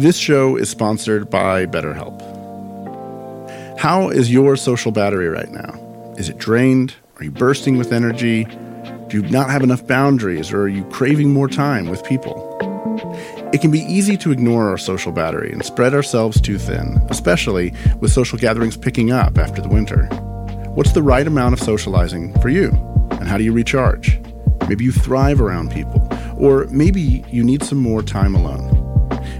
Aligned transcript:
This 0.00 0.16
show 0.16 0.56
is 0.56 0.70
sponsored 0.70 1.28
by 1.28 1.66
BetterHelp. 1.66 2.18
How 3.78 4.08
is 4.08 4.32
your 4.32 4.56
social 4.56 4.92
battery 4.92 5.28
right 5.28 5.50
now? 5.50 6.14
Is 6.16 6.30
it 6.30 6.38
drained? 6.38 6.94
Are 7.16 7.24
you 7.24 7.30
bursting 7.30 7.76
with 7.76 7.92
energy? 7.92 8.44
Do 9.08 9.20
you 9.20 9.22
not 9.28 9.50
have 9.50 9.62
enough 9.62 9.86
boundaries 9.86 10.52
or 10.52 10.62
are 10.62 10.68
you 10.68 10.84
craving 10.84 11.34
more 11.34 11.48
time 11.48 11.90
with 11.90 12.02
people? 12.02 12.56
It 13.52 13.60
can 13.60 13.70
be 13.70 13.80
easy 13.80 14.16
to 14.16 14.32
ignore 14.32 14.70
our 14.70 14.78
social 14.78 15.12
battery 15.12 15.52
and 15.52 15.62
spread 15.62 15.92
ourselves 15.92 16.40
too 16.40 16.56
thin, 16.56 16.98
especially 17.10 17.74
with 18.00 18.10
social 18.10 18.38
gatherings 18.38 18.78
picking 18.78 19.12
up 19.12 19.36
after 19.36 19.60
the 19.60 19.68
winter. 19.68 20.06
What's 20.74 20.92
the 20.92 21.02
right 21.02 21.26
amount 21.26 21.52
of 21.52 21.60
socializing 21.60 22.40
for 22.40 22.48
you? 22.48 22.70
And 23.10 23.28
how 23.28 23.36
do 23.36 23.44
you 23.44 23.52
recharge? 23.52 24.18
Maybe 24.66 24.84
you 24.84 24.92
thrive 24.92 25.42
around 25.42 25.72
people, 25.72 26.08
or 26.40 26.66
maybe 26.70 27.24
you 27.30 27.44
need 27.44 27.62
some 27.62 27.78
more 27.78 28.02
time 28.02 28.34
alone. 28.34 28.76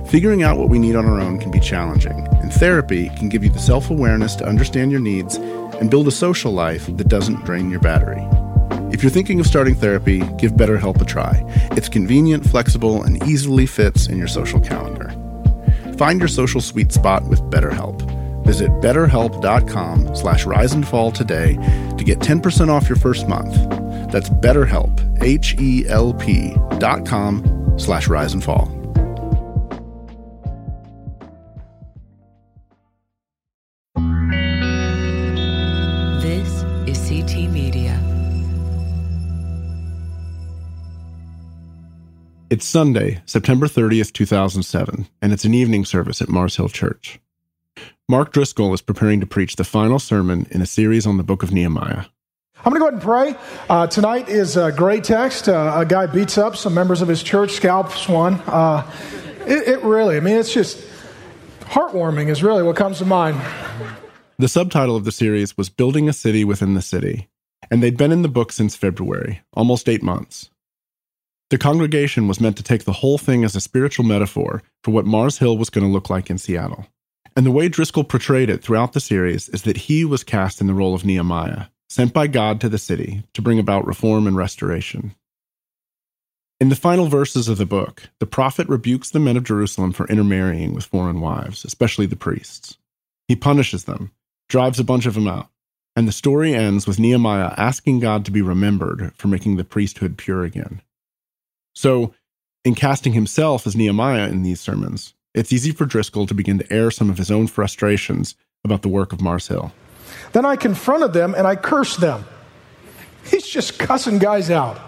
Figuring 0.07 0.43
out 0.43 0.59
what 0.59 0.69
we 0.69 0.79
need 0.79 0.97
on 0.97 1.07
our 1.07 1.21
own 1.21 1.39
can 1.39 1.51
be 1.51 1.61
challenging, 1.61 2.27
and 2.43 2.53
therapy 2.53 3.09
can 3.11 3.29
give 3.29 3.45
you 3.45 3.51
the 3.51 3.59
self 3.59 3.91
awareness 3.91 4.35
to 4.37 4.45
understand 4.47 4.91
your 4.91 5.01
needs 5.01 5.37
and 5.37 5.91
build 5.91 6.09
a 6.09 6.13
social 6.13 6.53
life 6.53 6.87
that 6.97 7.09
doesn't 7.09 7.45
drain 7.45 7.71
your 7.71 7.81
battery. 7.81 8.27
If 8.93 9.03
you're 9.03 9.11
thinking 9.11 9.41
of 9.41 9.47
starting 9.47 9.75
therapy, 9.75 10.19
give 10.37 10.53
BetterHelp 10.53 11.01
a 11.01 11.05
try. 11.05 11.45
It's 11.73 11.89
convenient, 11.89 12.49
flexible, 12.49 13.03
and 13.05 13.23
easily 13.29 13.67
fits 13.67 14.09
in 14.09 14.19
your 14.19 14.29
social 14.29 14.61
calendar. 14.61 15.11
Find 15.97 16.19
your 16.19 16.29
social 16.29 16.61
sweet 16.61 16.93
spot 16.93 17.29
with 17.29 17.41
BetterHelp. 17.43 18.03
Visit 18.45 18.71
betterhelp.com 18.81 20.17
slash 20.17 20.45
rise 20.45 20.73
and 20.73 20.87
fall 20.87 21.13
today 21.13 21.55
to 21.99 22.05
get 22.05 22.19
10% 22.19 22.69
off 22.69 22.89
your 22.89 22.97
first 22.97 23.29
month. 23.29 23.80
That's 24.11 24.29
betterhelp, 24.29 25.23
H-E-L-P 25.23 26.57
dot 26.79 27.07
com 27.07 27.75
slash 27.79 28.09
rise 28.09 28.33
and 28.33 28.43
fall. 28.43 28.67
This 36.21 36.65
is 36.87 36.99
CT 37.09 37.51
Media. 37.51 37.99
It's 42.51 42.67
Sunday, 42.67 43.23
September 43.27 43.69
30th, 43.69 44.13
2007, 44.13 45.07
and 45.23 45.33
it's 45.33 45.45
an 45.45 45.55
evening 45.55 45.85
service 45.85 46.21
at 46.21 46.29
Mars 46.29 46.57
Hill 46.57 46.69
Church. 46.69 47.21
Mark 48.09 48.33
Driscoll 48.33 48.75
is 48.75 48.83
preparing 48.83 49.21
to 49.21 49.27
preach 49.27 49.55
the 49.55 49.63
final 49.63 50.01
sermon 50.01 50.49
in 50.51 50.61
a 50.61 50.67
series 50.67 51.07
on 51.07 51.17
the 51.17 51.23
book 51.23 51.45
of 51.45 51.53
Nehemiah. 51.53 52.07
I'm 52.63 52.75
going 52.75 52.75
to 52.75 52.81
go 52.81 52.89
ahead 52.89 52.95
and 52.95 53.03
pray. 53.03 53.65
Uh, 53.71 53.87
tonight 53.87 54.29
is 54.29 54.59
a 54.59 54.71
great 54.71 55.03
text. 55.03 55.49
Uh, 55.49 55.73
a 55.77 55.87
guy 55.87 56.05
beats 56.05 56.37
up 56.37 56.57
some 56.57 56.75
members 56.75 57.01
of 57.01 57.09
his 57.09 57.23
church, 57.23 57.53
scalps 57.53 58.07
one. 58.07 58.35
Uh, 58.47 58.87
it, 59.47 59.67
it 59.67 59.83
really, 59.83 60.19
I 60.19 60.21
mean, 60.21 60.37
it's 60.37 60.53
just 60.53 60.79
heartwarming, 61.61 62.29
is 62.29 62.43
really 62.43 62.63
what 62.63 62.77
comes 62.77 62.99
to 62.99 63.07
mind. 63.07 63.41
The 64.39 64.49
subtitle 64.49 64.95
of 64.95 65.05
the 65.05 65.13
series 65.13 65.57
was 65.57 65.71
Building 65.71 66.07
a 66.07 66.13
City 66.13 66.45
Within 66.45 66.75
the 66.75 66.83
City, 66.83 67.29
and 67.71 67.83
they'd 67.83 67.97
been 67.97 68.13
in 68.13 68.21
the 68.21 68.29
book 68.29 68.53
since 68.53 68.77
February, 68.77 69.41
almost 69.55 69.89
eight 69.89 70.03
months. 70.03 70.51
The 71.49 71.59
congregation 71.59 72.29
was 72.29 72.43
meant 72.43 72.59
to 72.59 72.63
take 72.63 72.85
the 72.85 72.93
whole 72.93 73.17
thing 73.17 73.43
as 73.43 73.57
a 73.57 73.61
spiritual 73.61 74.05
metaphor 74.05 74.63
for 74.85 74.91
what 74.91 75.07
Mars 75.07 75.39
Hill 75.39 75.57
was 75.57 75.71
going 75.71 75.87
to 75.87 75.93
look 75.93 76.11
like 76.11 76.29
in 76.29 76.37
Seattle. 76.37 76.87
And 77.35 77.47
the 77.47 77.51
way 77.51 77.69
Driscoll 77.69 78.05
portrayed 78.05 78.51
it 78.51 78.63
throughout 78.63 78.93
the 78.93 79.01
series 79.01 79.49
is 79.49 79.63
that 79.63 79.77
he 79.77 80.05
was 80.05 80.23
cast 80.23 80.61
in 80.61 80.67
the 80.67 80.75
role 80.75 80.95
of 80.95 81.05
Nehemiah, 81.07 81.67
sent 81.91 82.15
by 82.15 82.29
God 82.29 82.61
to 82.61 82.69
the 82.69 82.79
city 82.79 83.25
to 83.35 83.43
bring 83.43 83.59
about 83.59 83.85
reform 83.85 84.29
and 84.29 84.37
restoration. 84.37 85.15
In 86.61 86.69
the 86.69 86.77
final 86.77 87.07
verses 87.07 87.49
of 87.49 87.59
the 87.59 87.67
book, 87.67 88.11
the 88.21 88.27
prophet 88.27 88.69
rebukes 88.69 89.11
the 89.11 89.19
men 89.19 89.37
of 89.37 89.45
Jerusalem 89.45 89.93
for 89.93 90.07
intermarrying 90.07 90.73
with 90.73 90.85
foreign 90.85 91.21
wives, 91.21 91.65
especially 91.65 92.07
the 92.07 92.17
priests. 92.17 92.79
He 93.27 93.35
punishes 93.35 93.85
them, 93.85 94.13
drives 94.49 94.79
a 94.79 94.85
bunch 94.85 95.07
of 95.07 95.15
them 95.15 95.27
out, 95.27 95.49
and 95.97 96.07
the 96.07 96.13
story 96.13 96.55
ends 96.55 96.87
with 96.87 97.01
Nehemiah 97.01 97.55
asking 97.57 98.01
God 98.01 98.25
to 98.25 98.31
be 98.31 98.43
remembered 98.43 99.13
for 99.17 99.27
making 99.27 99.57
the 99.57 99.65
priesthood 99.65 100.17
pure 100.17 100.45
again. 100.45 100.83
So, 101.75 102.15
in 102.65 102.75
casting 102.75 103.15
himself 103.15 103.67
as 103.67 103.75
Nehemiah 103.75 104.29
in 104.29 104.43
these 104.43 104.61
sermons, 104.61 105.15
it's 105.35 105.53
easy 105.53 105.73
for 105.73 105.87
Driscoll 105.87 106.27
to 106.27 106.35
begin 106.35 106.59
to 106.59 106.73
air 106.73 106.91
some 106.91 107.11
of 107.11 107.19
his 107.19 107.31
own 107.31 107.47
frustrations 107.47 108.37
about 108.65 108.83
the 108.83 108.89
work 108.89 109.13
of 109.13 109.21
Mars 109.21 109.49
Hill. 109.49 109.73
Then 110.33 110.45
I 110.45 110.57
confronted 110.57 111.13
them 111.13 111.35
and 111.35 111.47
I 111.47 111.57
cursed 111.57 112.01
them. 112.01 112.25
He's 113.25 113.47
just 113.47 113.79
cussing 113.79 114.19
guys 114.19 114.51
out 114.51 114.81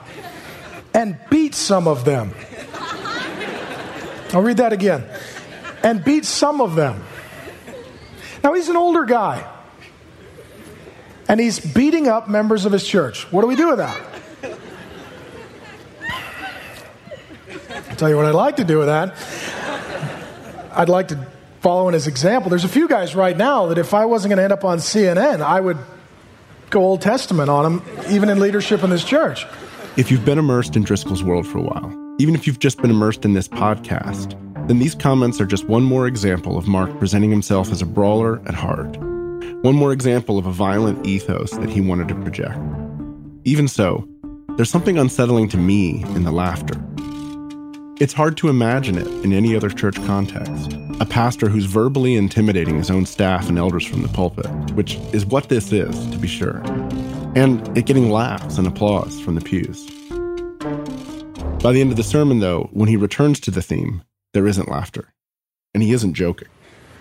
and 0.94 1.18
beat 1.30 1.54
some 1.54 1.86
of 1.88 2.04
them. 2.04 2.34
I'll 4.32 4.42
read 4.42 4.58
that 4.58 4.72
again. 4.72 5.04
And 5.82 6.04
beat 6.04 6.24
some 6.24 6.60
of 6.60 6.74
them. 6.74 7.02
Now 8.42 8.54
he's 8.54 8.68
an 8.68 8.76
older 8.76 9.04
guy. 9.04 9.48
And 11.28 11.40
he's 11.40 11.60
beating 11.60 12.08
up 12.08 12.28
members 12.28 12.64
of 12.64 12.72
his 12.72 12.86
church. 12.86 13.30
What 13.32 13.42
do 13.42 13.46
we 13.46 13.56
do 13.56 13.68
with 13.68 13.78
that? 13.78 14.00
I'll 17.90 17.96
tell 17.96 18.08
you 18.08 18.16
what 18.16 18.26
I'd 18.26 18.34
like 18.34 18.56
to 18.56 18.64
do 18.64 18.78
with 18.78 18.86
that. 18.86 19.14
I'd 20.74 20.88
like 20.88 21.08
to 21.08 21.26
follow 21.62 21.86
in 21.86 21.94
his 21.94 22.08
example. 22.08 22.50
There's 22.50 22.64
a 22.64 22.68
few 22.68 22.88
guys 22.88 23.14
right 23.14 23.36
now 23.36 23.66
that 23.66 23.78
if 23.78 23.94
I 23.94 24.04
wasn't 24.04 24.30
going 24.30 24.38
to 24.38 24.42
end 24.42 24.52
up 24.52 24.64
on 24.64 24.78
CNN, 24.78 25.40
I 25.40 25.60
would 25.60 25.78
go 26.70 26.82
Old 26.82 27.00
Testament 27.00 27.48
on 27.48 27.62
them, 27.62 28.04
even 28.10 28.28
in 28.28 28.40
leadership 28.40 28.82
in 28.82 28.90
this 28.90 29.04
church. 29.04 29.46
If 29.96 30.10
you've 30.10 30.24
been 30.24 30.38
immersed 30.38 30.74
in 30.74 30.82
Driscoll's 30.82 31.22
world 31.22 31.46
for 31.46 31.58
a 31.58 31.62
while, 31.62 32.16
even 32.18 32.34
if 32.34 32.48
you've 32.48 32.58
just 32.58 32.82
been 32.82 32.90
immersed 32.90 33.24
in 33.24 33.34
this 33.34 33.46
podcast, 33.46 34.36
then 34.66 34.80
these 34.80 34.96
comments 34.96 35.40
are 35.40 35.46
just 35.46 35.66
one 35.66 35.84
more 35.84 36.08
example 36.08 36.58
of 36.58 36.66
Mark 36.66 36.98
presenting 36.98 37.30
himself 37.30 37.70
as 37.70 37.80
a 37.80 37.86
brawler 37.86 38.42
at 38.46 38.54
heart. 38.54 38.96
One 39.62 39.76
more 39.76 39.92
example 39.92 40.38
of 40.38 40.46
a 40.46 40.52
violent 40.52 41.06
ethos 41.06 41.52
that 41.52 41.70
he 41.70 41.80
wanted 41.80 42.08
to 42.08 42.16
project. 42.16 42.58
Even 43.44 43.68
so, 43.68 44.08
there's 44.56 44.70
something 44.70 44.98
unsettling 44.98 45.48
to 45.50 45.56
me 45.56 46.02
in 46.14 46.24
the 46.24 46.32
laughter. 46.32 46.74
It's 48.02 48.12
hard 48.12 48.36
to 48.38 48.48
imagine 48.48 48.98
it 48.98 49.06
in 49.24 49.32
any 49.32 49.54
other 49.54 49.70
church 49.70 49.94
context. 50.06 50.72
A 50.98 51.06
pastor 51.06 51.48
who's 51.48 51.66
verbally 51.66 52.16
intimidating 52.16 52.76
his 52.76 52.90
own 52.90 53.06
staff 53.06 53.48
and 53.48 53.56
elders 53.56 53.86
from 53.86 54.02
the 54.02 54.08
pulpit, 54.08 54.50
which 54.72 54.96
is 55.12 55.24
what 55.24 55.48
this 55.48 55.70
is, 55.70 56.10
to 56.10 56.18
be 56.18 56.26
sure. 56.26 56.60
And 57.36 57.78
it 57.78 57.86
getting 57.86 58.10
laughs 58.10 58.58
and 58.58 58.66
applause 58.66 59.20
from 59.20 59.36
the 59.36 59.40
pews. 59.40 59.88
By 61.62 61.70
the 61.70 61.80
end 61.80 61.92
of 61.92 61.96
the 61.96 62.02
sermon, 62.02 62.40
though, 62.40 62.68
when 62.72 62.88
he 62.88 62.96
returns 62.96 63.38
to 63.38 63.52
the 63.52 63.62
theme, 63.62 64.02
there 64.34 64.48
isn't 64.48 64.68
laughter. 64.68 65.14
And 65.72 65.80
he 65.80 65.92
isn't 65.92 66.14
joking. 66.14 66.48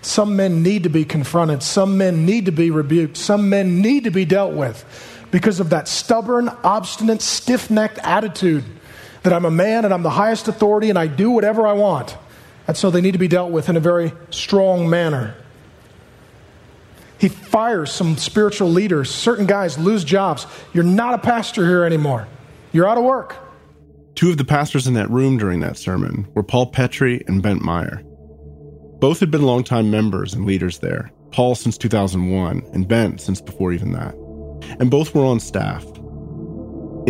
Some 0.03 0.35
men 0.35 0.61
need 0.61 0.83
to 0.83 0.89
be 0.89 1.03
confronted. 1.03 1.63
Some 1.63 1.97
men 1.97 2.27
need 2.27 2.45
to 2.45 2.51
be 2.51 2.69
rebuked. 2.69 3.17
Some 3.17 3.49
men 3.49 3.81
need 3.81 4.03
to 4.03 4.11
be 4.11 4.25
dealt 4.25 4.53
with 4.53 4.85
because 5.31 5.59
of 5.59 5.71
that 5.71 5.87
stubborn, 5.87 6.49
obstinate, 6.63 7.23
stiff 7.23 7.71
necked 7.71 7.97
attitude 8.03 8.63
that 9.23 9.33
I'm 9.33 9.45
a 9.45 9.51
man 9.51 9.85
and 9.85 9.93
I'm 9.93 10.03
the 10.03 10.09
highest 10.09 10.47
authority 10.47 10.89
and 10.89 10.97
I 10.97 11.07
do 11.07 11.31
whatever 11.31 11.67
I 11.67 11.73
want. 11.73 12.17
And 12.67 12.75
so 12.75 12.89
they 12.89 13.01
need 13.01 13.11
to 13.11 13.17
be 13.17 13.27
dealt 13.27 13.51
with 13.51 13.69
in 13.69 13.77
a 13.77 13.79
very 13.79 14.13
strong 14.29 14.89
manner. 14.89 15.35
He 17.19 17.27
fires 17.27 17.91
some 17.91 18.17
spiritual 18.17 18.69
leaders. 18.69 19.11
Certain 19.11 19.45
guys 19.45 19.77
lose 19.77 20.03
jobs. 20.03 20.47
You're 20.73 20.83
not 20.83 21.13
a 21.13 21.19
pastor 21.19 21.65
here 21.65 21.83
anymore. 21.83 22.27
You're 22.71 22.87
out 22.87 22.97
of 22.97 23.03
work. 23.03 23.35
Two 24.15 24.31
of 24.31 24.37
the 24.37 24.45
pastors 24.45 24.87
in 24.87 24.95
that 24.95 25.09
room 25.09 25.37
during 25.37 25.59
that 25.59 25.77
sermon 25.77 26.27
were 26.33 26.43
Paul 26.43 26.71
Petry 26.71 27.27
and 27.27 27.41
Bent 27.41 27.61
Meyer. 27.61 28.01
Both 28.99 29.19
had 29.19 29.31
been 29.31 29.43
longtime 29.43 29.89
members 29.89 30.33
and 30.33 30.45
leaders 30.45 30.79
there, 30.79 31.11
Paul 31.31 31.55
since 31.55 31.77
2001 31.77 32.63
and 32.73 32.87
Bent 32.87 33.21
since 33.21 33.41
before 33.41 33.71
even 33.71 33.93
that. 33.93 34.15
And 34.79 34.89
both 34.91 35.13
were 35.13 35.25
on 35.25 35.39
staff. 35.39 35.85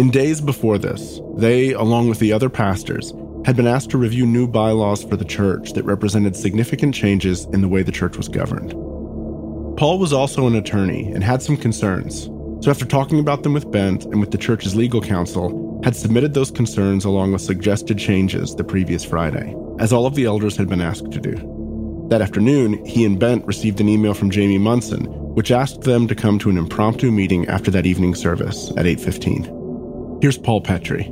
In 0.02 0.10
days 0.10 0.42
before 0.42 0.80
this, 0.80 1.22
they, 1.36 1.74
along 1.74 2.10
with 2.10 2.18
the 2.18 2.34
other 2.34 2.50
pastors, 2.50 3.14
had 3.46 3.56
been 3.56 3.68
asked 3.68 3.92
to 3.92 4.00
review 4.00 4.26
new 4.26 4.48
bylaws 4.48 5.04
for 5.04 5.16
the 5.16 5.24
church 5.24 5.74
that 5.74 5.86
represented 5.86 6.36
significant 6.36 6.96
changes 6.96 7.46
in 7.54 7.62
the 7.62 7.68
way 7.68 7.84
the 7.84 7.92
church 7.92 8.18
was 8.18 8.28
governed. 8.28 8.72
Paul 9.78 10.00
was 10.00 10.12
also 10.12 10.48
an 10.48 10.56
attorney 10.56 11.12
and 11.14 11.24
had 11.24 11.44
some 11.44 11.56
concerns, 11.56 12.24
so 12.62 12.72
after 12.72 12.84
talking 12.84 13.20
about 13.20 13.44
them 13.44 13.54
with 13.54 13.70
Bent 13.70 14.06
and 14.06 14.20
with 14.20 14.32
the 14.32 14.40
church's 14.40 14.76
legal 14.76 15.02
counsel, 15.02 15.80
had 15.84 15.96
submitted 15.96 16.34
those 16.34 16.50
concerns 16.50 17.06
along 17.06 17.34
with 17.34 17.44
suggested 17.44 18.00
changes 18.00 18.56
the 18.56 18.64
previous 18.64 19.06
Friday, 19.06 19.56
as 19.78 19.94
all 19.94 20.08
of 20.08 20.16
the 20.16 20.26
elders 20.26 20.58
had 20.58 20.68
been 20.68 20.82
asked 20.82 21.12
to 21.12 21.20
do. 21.20 22.08
That 22.10 22.24
afternoon, 22.24 22.84
he 22.88 23.06
and 23.06 23.20
Bent 23.20 23.46
received 23.46 23.80
an 23.80 23.88
email 23.88 24.16
from 24.16 24.32
Jamie 24.32 24.58
Munson, 24.58 25.06
which 25.36 25.52
asked 25.52 25.82
them 25.82 26.08
to 26.08 26.16
come 26.16 26.40
to 26.40 26.50
an 26.50 26.58
impromptu 26.58 27.12
meeting 27.12 27.48
after 27.48 27.70
that 27.70 27.86
evening 27.86 28.16
service 28.16 28.72
at 28.78 28.88
8:15. 28.88 29.61
Here's 30.22 30.38
Paul 30.38 30.62
Petry. 30.62 31.08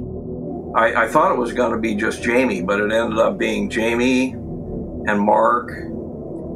I, 0.77 1.05
I 1.05 1.07
thought 1.07 1.31
it 1.31 1.37
was 1.39 1.51
going 1.51 1.71
to 1.71 1.79
be 1.79 1.95
just 1.95 2.21
Jamie, 2.21 2.61
but 2.61 2.79
it 2.79 2.91
ended 2.91 3.17
up 3.17 3.39
being 3.39 3.67
Jamie 3.69 4.33
and 4.33 5.19
Mark 5.19 5.71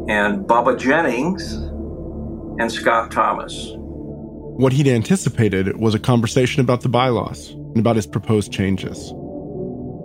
and 0.07 0.45
Bubba 0.45 0.79
Jennings 0.79 1.53
and 1.53 2.71
Scott 2.71 3.09
Thomas. 3.11 3.71
What 3.75 4.71
he'd 4.71 4.87
anticipated 4.87 5.77
was 5.77 5.95
a 5.95 5.99
conversation 5.99 6.61
about 6.61 6.81
the 6.81 6.89
bylaws 6.89 7.49
and 7.49 7.79
about 7.79 7.95
his 7.95 8.05
proposed 8.05 8.51
changes. 8.51 9.11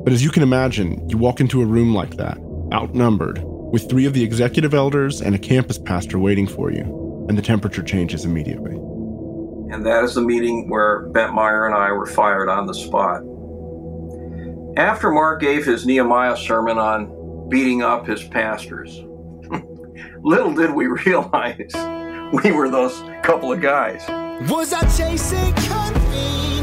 But 0.04 0.14
as 0.14 0.24
you 0.24 0.30
can 0.30 0.42
imagine, 0.42 1.06
you 1.10 1.18
walk 1.18 1.40
into 1.40 1.60
a 1.60 1.66
room 1.66 1.94
like 1.94 2.16
that, 2.16 2.38
outnumbered, 2.72 3.42
with 3.44 3.90
three 3.90 4.06
of 4.06 4.14
the 4.14 4.24
executive 4.24 4.72
elders 4.72 5.20
and 5.20 5.34
a 5.34 5.38
campus 5.38 5.76
pastor 5.76 6.18
waiting 6.18 6.46
for 6.46 6.72
you, 6.72 7.26
and 7.28 7.36
the 7.36 7.42
temperature 7.42 7.82
changes 7.82 8.24
immediately. 8.24 8.78
And 9.70 9.84
that 9.84 10.04
is 10.04 10.14
the 10.14 10.22
meeting 10.22 10.70
where 10.70 11.06
Bent 11.08 11.34
Meyer 11.34 11.66
and 11.66 11.74
I 11.74 11.92
were 11.92 12.06
fired 12.06 12.48
on 12.48 12.66
the 12.66 12.74
spot. 12.74 13.22
After 14.76 15.10
Mark 15.10 15.40
gave 15.40 15.64
his 15.64 15.84
Nehemiah 15.84 16.36
sermon 16.36 16.78
on 16.78 17.48
beating 17.48 17.82
up 17.82 18.06
his 18.06 18.22
pastors, 18.22 19.02
little 20.22 20.54
did 20.54 20.72
we 20.72 20.86
realize 21.06 21.72
we 22.42 22.52
were 22.52 22.70
those 22.70 23.02
couple 23.22 23.52
of 23.52 23.60
guys. 23.60 24.02
Was 24.50 24.72
I 24.72 24.80
chasing 24.96 25.52
convenience? 25.54 26.57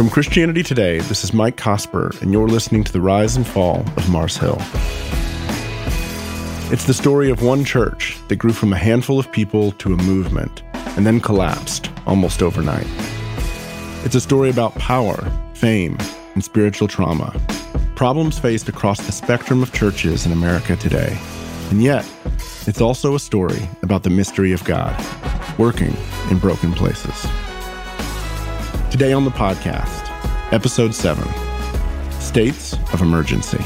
From 0.00 0.08
Christianity 0.08 0.62
Today, 0.62 1.00
this 1.00 1.24
is 1.24 1.34
Mike 1.34 1.58
Cosper, 1.58 2.18
and 2.22 2.32
you're 2.32 2.48
listening 2.48 2.84
to 2.84 2.90
The 2.90 3.02
Rise 3.02 3.36
and 3.36 3.46
Fall 3.46 3.80
of 3.98 4.08
Mars 4.08 4.34
Hill. 4.34 4.56
It's 6.72 6.86
the 6.86 6.94
story 6.94 7.28
of 7.28 7.42
one 7.42 7.66
church 7.66 8.16
that 8.28 8.36
grew 8.36 8.54
from 8.54 8.72
a 8.72 8.78
handful 8.78 9.18
of 9.18 9.30
people 9.30 9.72
to 9.72 9.92
a 9.92 9.98
movement 9.98 10.62
and 10.96 11.06
then 11.06 11.20
collapsed 11.20 11.90
almost 12.06 12.42
overnight. 12.42 12.86
It's 14.02 14.14
a 14.14 14.22
story 14.22 14.48
about 14.48 14.74
power, 14.76 15.30
fame, 15.52 15.98
and 16.32 16.42
spiritual 16.42 16.88
trauma, 16.88 17.38
problems 17.94 18.38
faced 18.38 18.70
across 18.70 19.04
the 19.04 19.12
spectrum 19.12 19.62
of 19.62 19.74
churches 19.74 20.24
in 20.24 20.32
America 20.32 20.76
today. 20.76 21.14
And 21.68 21.82
yet, 21.82 22.10
it's 22.66 22.80
also 22.80 23.16
a 23.16 23.20
story 23.20 23.68
about 23.82 24.04
the 24.04 24.08
mystery 24.08 24.52
of 24.52 24.64
God 24.64 24.98
working 25.58 25.94
in 26.30 26.38
broken 26.38 26.72
places. 26.72 27.26
Today 28.90 29.12
on 29.12 29.24
the 29.24 29.30
podcast, 29.30 30.10
Episode 30.52 30.92
7 30.92 31.22
States 32.20 32.72
of 32.92 33.00
Emergency. 33.00 33.62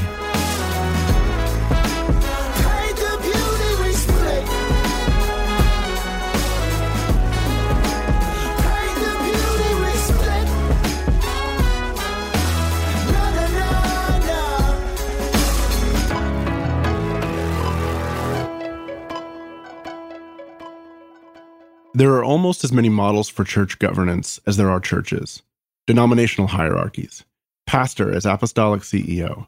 There 21.95 22.15
are 22.15 22.25
almost 22.25 22.65
as 22.65 22.73
many 22.73 22.89
models 22.89 23.29
for 23.29 23.45
church 23.45 23.79
governance 23.79 24.37
as 24.45 24.57
there 24.57 24.69
are 24.69 24.81
churches 24.81 25.43
denominational 25.87 26.49
hierarchies, 26.49 27.23
pastor 27.67 28.11
as 28.11 28.25
apostolic 28.25 28.81
CEO, 28.81 29.47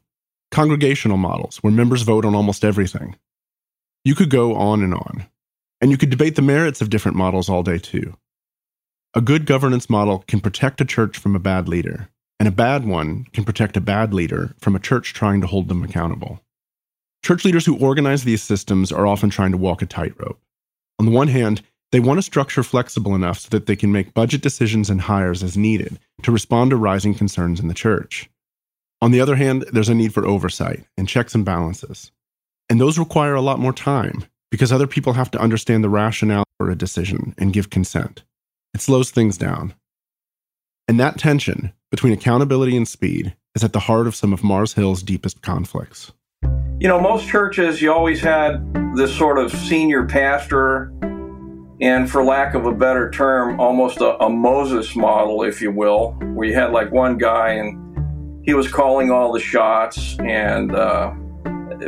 congregational 0.49 1.17
models 1.17 1.57
where 1.57 1.73
members 1.73 2.03
vote 2.03 2.23
on 2.23 2.33
almost 2.33 2.63
everything. 2.63 3.17
You 4.05 4.15
could 4.15 4.29
go 4.29 4.55
on 4.55 4.81
and 4.81 4.93
on, 4.93 5.25
and 5.81 5.91
you 5.91 5.97
could 5.97 6.09
debate 6.09 6.37
the 6.37 6.41
merits 6.41 6.79
of 6.79 6.89
different 6.89 7.17
models 7.17 7.49
all 7.49 7.63
day 7.63 7.79
too. 7.79 8.15
A 9.13 9.19
good 9.19 9.45
governance 9.45 9.89
model 9.89 10.23
can 10.25 10.39
protect 10.39 10.79
a 10.79 10.85
church 10.85 11.17
from 11.17 11.35
a 11.35 11.39
bad 11.39 11.67
leader, 11.67 12.07
and 12.39 12.47
a 12.47 12.51
bad 12.51 12.85
one 12.85 13.25
can 13.33 13.43
protect 13.43 13.75
a 13.75 13.81
bad 13.81 14.13
leader 14.13 14.55
from 14.61 14.73
a 14.73 14.79
church 14.79 15.13
trying 15.13 15.41
to 15.41 15.47
hold 15.47 15.67
them 15.67 15.83
accountable. 15.83 16.39
Church 17.25 17.43
leaders 17.43 17.65
who 17.65 17.77
organize 17.77 18.23
these 18.23 18.41
systems 18.41 18.89
are 18.89 19.05
often 19.05 19.29
trying 19.29 19.51
to 19.51 19.57
walk 19.57 19.81
a 19.81 19.85
tightrope. 19.85 20.39
On 20.97 21.05
the 21.05 21.11
one 21.11 21.27
hand, 21.27 21.61
they 21.91 21.99
want 21.99 22.19
a 22.19 22.23
structure 22.23 22.63
flexible 22.63 23.15
enough 23.15 23.39
so 23.39 23.49
that 23.49 23.65
they 23.65 23.75
can 23.75 23.91
make 23.91 24.13
budget 24.13 24.41
decisions 24.41 24.89
and 24.89 25.01
hires 25.01 25.43
as 25.43 25.57
needed 25.57 25.99
to 26.23 26.31
respond 26.31 26.71
to 26.71 26.75
rising 26.75 27.13
concerns 27.13 27.59
in 27.59 27.67
the 27.67 27.73
church. 27.73 28.29
On 29.01 29.11
the 29.11 29.21
other 29.21 29.35
hand, 29.35 29.65
there's 29.71 29.89
a 29.89 29.95
need 29.95 30.13
for 30.13 30.25
oversight 30.25 30.85
and 30.97 31.07
checks 31.07 31.35
and 31.35 31.45
balances. 31.45 32.11
And 32.69 32.81
those 32.81 32.99
require 32.99 33.35
a 33.35 33.41
lot 33.41 33.59
more 33.59 33.73
time 33.73 34.25
because 34.51 34.71
other 34.71 34.87
people 34.87 35.13
have 35.13 35.31
to 35.31 35.39
understand 35.39 35.83
the 35.83 35.89
rationale 35.89 36.43
for 36.57 36.69
a 36.69 36.75
decision 36.75 37.33
and 37.37 37.53
give 37.53 37.69
consent. 37.69 38.23
It 38.73 38.81
slows 38.81 39.11
things 39.11 39.37
down. 39.37 39.73
And 40.87 40.99
that 40.99 41.17
tension 41.17 41.73
between 41.91 42.13
accountability 42.13 42.75
and 42.75 42.87
speed 42.87 43.35
is 43.55 43.63
at 43.63 43.73
the 43.73 43.79
heart 43.79 44.07
of 44.07 44.15
some 44.15 44.33
of 44.33 44.43
Mars 44.43 44.73
Hill's 44.73 45.03
deepest 45.03 45.41
conflicts. 45.41 46.11
You 46.79 46.87
know, 46.87 46.99
most 46.99 47.27
churches, 47.27 47.81
you 47.81 47.91
always 47.91 48.21
had 48.21 48.95
this 48.95 49.15
sort 49.15 49.39
of 49.39 49.51
senior 49.51 50.05
pastor, 50.05 50.91
and 51.79 52.09
for 52.09 52.23
lack 52.23 52.55
of 52.55 52.65
a 52.65 52.73
better 52.73 53.11
term, 53.11 53.59
almost 53.59 54.01
a, 54.01 54.21
a 54.23 54.29
Moses 54.29 54.95
model, 54.95 55.43
if 55.43 55.61
you 55.61 55.71
will, 55.71 56.13
where 56.33 56.47
you 56.47 56.55
had 56.55 56.71
like 56.71 56.91
one 56.91 57.17
guy 57.17 57.51
and 57.51 57.83
he 58.43 58.53
was 58.53 58.71
calling 58.71 59.11
all 59.11 59.31
the 59.31 59.39
shots. 59.39 60.17
And 60.19 60.73
uh, 60.73 61.13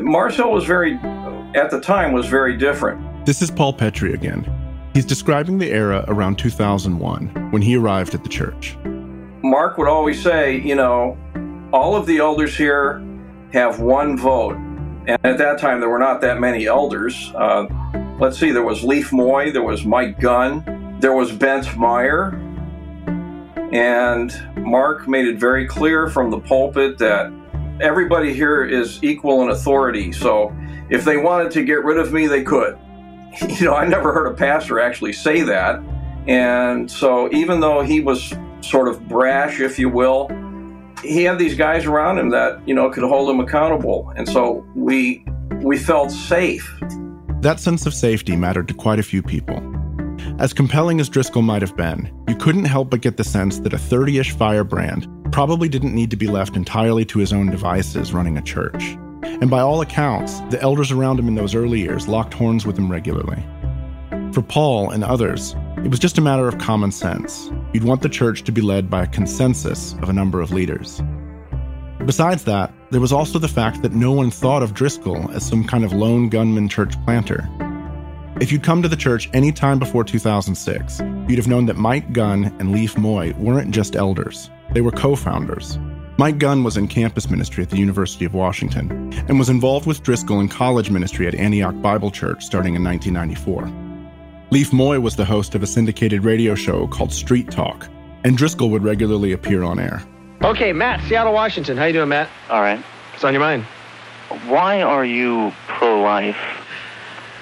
Mars 0.01 0.35
Hill 0.35 0.51
was 0.51 0.65
very, 0.65 0.95
at 1.55 1.71
the 1.71 1.81
time, 1.81 2.11
was 2.11 2.27
very 2.27 2.55
different. 2.55 3.25
This 3.25 3.41
is 3.41 3.49
Paul 3.49 3.73
Petry 3.73 4.13
again. 4.13 4.47
He's 4.93 5.05
describing 5.05 5.57
the 5.57 5.71
era 5.71 6.05
around 6.07 6.37
2001 6.37 7.51
when 7.51 7.61
he 7.61 7.75
arrived 7.75 8.13
at 8.13 8.23
the 8.23 8.29
church. 8.29 8.75
Mark 9.41 9.77
would 9.77 9.87
always 9.87 10.21
say, 10.21 10.59
you 10.59 10.75
know, 10.75 11.17
all 11.71 11.95
of 11.95 12.05
the 12.05 12.17
elders 12.17 12.55
here 12.55 13.03
have 13.53 13.79
one 13.79 14.17
vote. 14.17 14.55
And 15.07 15.17
at 15.23 15.37
that 15.37 15.59
time, 15.59 15.79
there 15.79 15.89
were 15.89 15.99
not 15.99 16.21
that 16.21 16.39
many 16.39 16.65
elders. 16.67 17.31
Uh, 17.35 17.65
let's 18.19 18.37
see, 18.37 18.51
there 18.51 18.63
was 18.63 18.83
Lief 18.83 19.13
Moi, 19.13 19.51
there 19.51 19.63
was 19.63 19.85
Mike 19.85 20.19
Gunn, 20.19 20.97
there 20.99 21.13
was 21.13 21.31
Bent 21.31 21.77
Meyer. 21.77 22.33
And 23.71 24.33
Mark 24.57 25.07
made 25.07 25.25
it 25.25 25.37
very 25.37 25.67
clear 25.67 26.09
from 26.09 26.29
the 26.31 26.39
pulpit 26.39 26.97
that 26.97 27.31
everybody 27.79 28.33
here 28.33 28.65
is 28.65 29.01
equal 29.03 29.41
in 29.43 29.49
authority. 29.49 30.11
So 30.11 30.53
if 30.89 31.05
they 31.05 31.17
wanted 31.17 31.51
to 31.51 31.63
get 31.63 31.83
rid 31.83 31.97
of 31.97 32.11
me, 32.11 32.27
they 32.27 32.43
could. 32.43 32.77
You 33.47 33.65
know, 33.65 33.75
I 33.75 33.85
never 33.85 34.11
heard 34.11 34.25
a 34.25 34.33
pastor 34.33 34.79
actually 34.79 35.13
say 35.13 35.43
that. 35.43 35.79
And 36.27 36.89
so 36.89 37.31
even 37.31 37.59
though 37.59 37.81
he 37.83 38.01
was 38.01 38.33
sort 38.61 38.87
of 38.87 39.07
brash, 39.07 39.59
if 39.59 39.77
you 39.77 39.87
will, 39.87 40.29
he 41.03 41.23
had 41.23 41.37
these 41.37 41.55
guys 41.55 41.85
around 41.85 42.17
him 42.17 42.29
that, 42.29 42.67
you 42.67 42.73
know, 42.73 42.89
could 42.89 43.03
hold 43.03 43.29
him 43.29 43.39
accountable. 43.39 44.11
And 44.17 44.27
so 44.27 44.65
we 44.75 45.23
we 45.61 45.77
felt 45.77 46.11
safe. 46.11 46.75
That 47.41 47.61
sense 47.61 47.85
of 47.85 47.93
safety 47.93 48.35
mattered 48.35 48.67
to 48.67 48.73
quite 48.73 48.99
a 48.99 49.03
few 49.03 49.23
people. 49.23 49.63
As 50.39 50.51
compelling 50.51 50.99
as 50.99 51.07
Driscoll 51.07 51.41
might 51.41 51.61
have 51.61 51.77
been, 51.77 52.11
you 52.27 52.35
couldn't 52.35 52.65
help 52.65 52.89
but 52.89 52.99
get 52.99 53.15
the 53.15 53.23
sense 53.23 53.59
that 53.59 53.71
a 53.71 53.77
30 53.77 54.19
ish 54.19 54.31
firebrand 54.31 55.07
probably 55.31 55.69
didn't 55.69 55.95
need 55.95 56.11
to 56.11 56.17
be 56.17 56.27
left 56.27 56.57
entirely 56.57 57.05
to 57.05 57.19
his 57.19 57.31
own 57.31 57.49
devices 57.49 58.13
running 58.13 58.37
a 58.37 58.41
church. 58.41 58.97
And 59.23 59.49
by 59.49 59.61
all 59.61 59.79
accounts, 59.79 60.41
the 60.49 60.61
elders 60.61 60.91
around 60.91 61.17
him 61.17 61.29
in 61.29 61.35
those 61.35 61.55
early 61.55 61.79
years 61.79 62.09
locked 62.09 62.33
horns 62.33 62.65
with 62.65 62.77
him 62.77 62.91
regularly. 62.91 63.41
For 64.33 64.41
Paul 64.41 64.89
and 64.89 65.05
others, 65.05 65.55
it 65.77 65.89
was 65.89 65.99
just 65.99 66.17
a 66.17 66.21
matter 66.21 66.49
of 66.49 66.57
common 66.57 66.91
sense. 66.91 67.49
You'd 67.71 67.85
want 67.85 68.01
the 68.01 68.09
church 68.09 68.43
to 68.43 68.51
be 68.51 68.59
led 68.59 68.89
by 68.89 69.03
a 69.03 69.07
consensus 69.07 69.93
of 70.01 70.09
a 70.09 70.13
number 70.13 70.41
of 70.41 70.51
leaders. 70.51 71.01
Besides 72.05 72.43
that, 72.43 72.73
there 72.91 73.01
was 73.01 73.13
also 73.13 73.37
the 73.37 73.47
fact 73.47 73.81
that 73.81 73.93
no 73.93 74.11
one 74.11 74.31
thought 74.31 74.63
of 74.63 74.73
Driscoll 74.73 75.29
as 75.31 75.47
some 75.47 75.63
kind 75.63 75.85
of 75.85 75.93
lone 75.93 76.29
gunman 76.29 76.67
church 76.67 77.01
planter. 77.03 77.47
If 78.41 78.51
you'd 78.51 78.63
come 78.63 78.81
to 78.81 78.87
the 78.87 78.95
church 78.95 79.29
any 79.33 79.51
time 79.51 79.79
before 79.79 80.03
2006, 80.03 80.99
you'd 81.27 81.37
have 81.37 81.47
known 81.47 81.65
that 81.67 81.75
Mike 81.75 82.13
Gunn 82.13 82.45
and 82.59 82.71
Lief 82.71 82.97
Moi 82.97 83.33
weren't 83.37 83.71
just 83.71 83.95
elders, 83.95 84.49
they 84.73 84.81
were 84.81 84.91
co 84.91 85.15
founders. 85.15 85.77
Mike 86.17 86.37
Gunn 86.37 86.63
was 86.63 86.77
in 86.77 86.87
campus 86.87 87.29
ministry 87.29 87.63
at 87.63 87.69
the 87.69 87.77
University 87.77 88.25
of 88.25 88.33
Washington 88.33 89.13
and 89.27 89.39
was 89.39 89.49
involved 89.49 89.85
with 89.85 90.03
Driscoll 90.03 90.39
in 90.39 90.49
college 90.49 90.89
ministry 90.89 91.27
at 91.27 91.35
Antioch 91.35 91.79
Bible 91.81 92.11
Church 92.11 92.43
starting 92.43 92.75
in 92.75 92.83
1994. 92.83 94.47
Lief 94.51 94.73
Moi 94.73 94.99
was 94.99 95.15
the 95.15 95.25
host 95.25 95.53
of 95.53 95.63
a 95.63 95.67
syndicated 95.67 96.23
radio 96.23 96.55
show 96.55 96.87
called 96.87 97.13
Street 97.13 97.51
Talk, 97.51 97.87
and 98.23 98.35
Driscoll 98.35 98.69
would 98.71 98.83
regularly 98.83 99.31
appear 99.31 99.63
on 99.63 99.79
air. 99.79 100.01
Okay, 100.43 100.71
Matt, 100.71 101.01
Seattle, 101.07 101.33
Washington. 101.33 101.77
How 101.77 101.85
you 101.85 101.93
doing, 101.93 102.09
Matt? 102.09 102.29
All 102.49 102.61
right. 102.61 102.79
What's 103.11 103.23
on 103.23 103.33
your 103.33 103.41
mind? 103.41 103.63
Why 104.47 104.81
are 104.81 105.03
you 105.03 105.51
pro-life? 105.67 106.37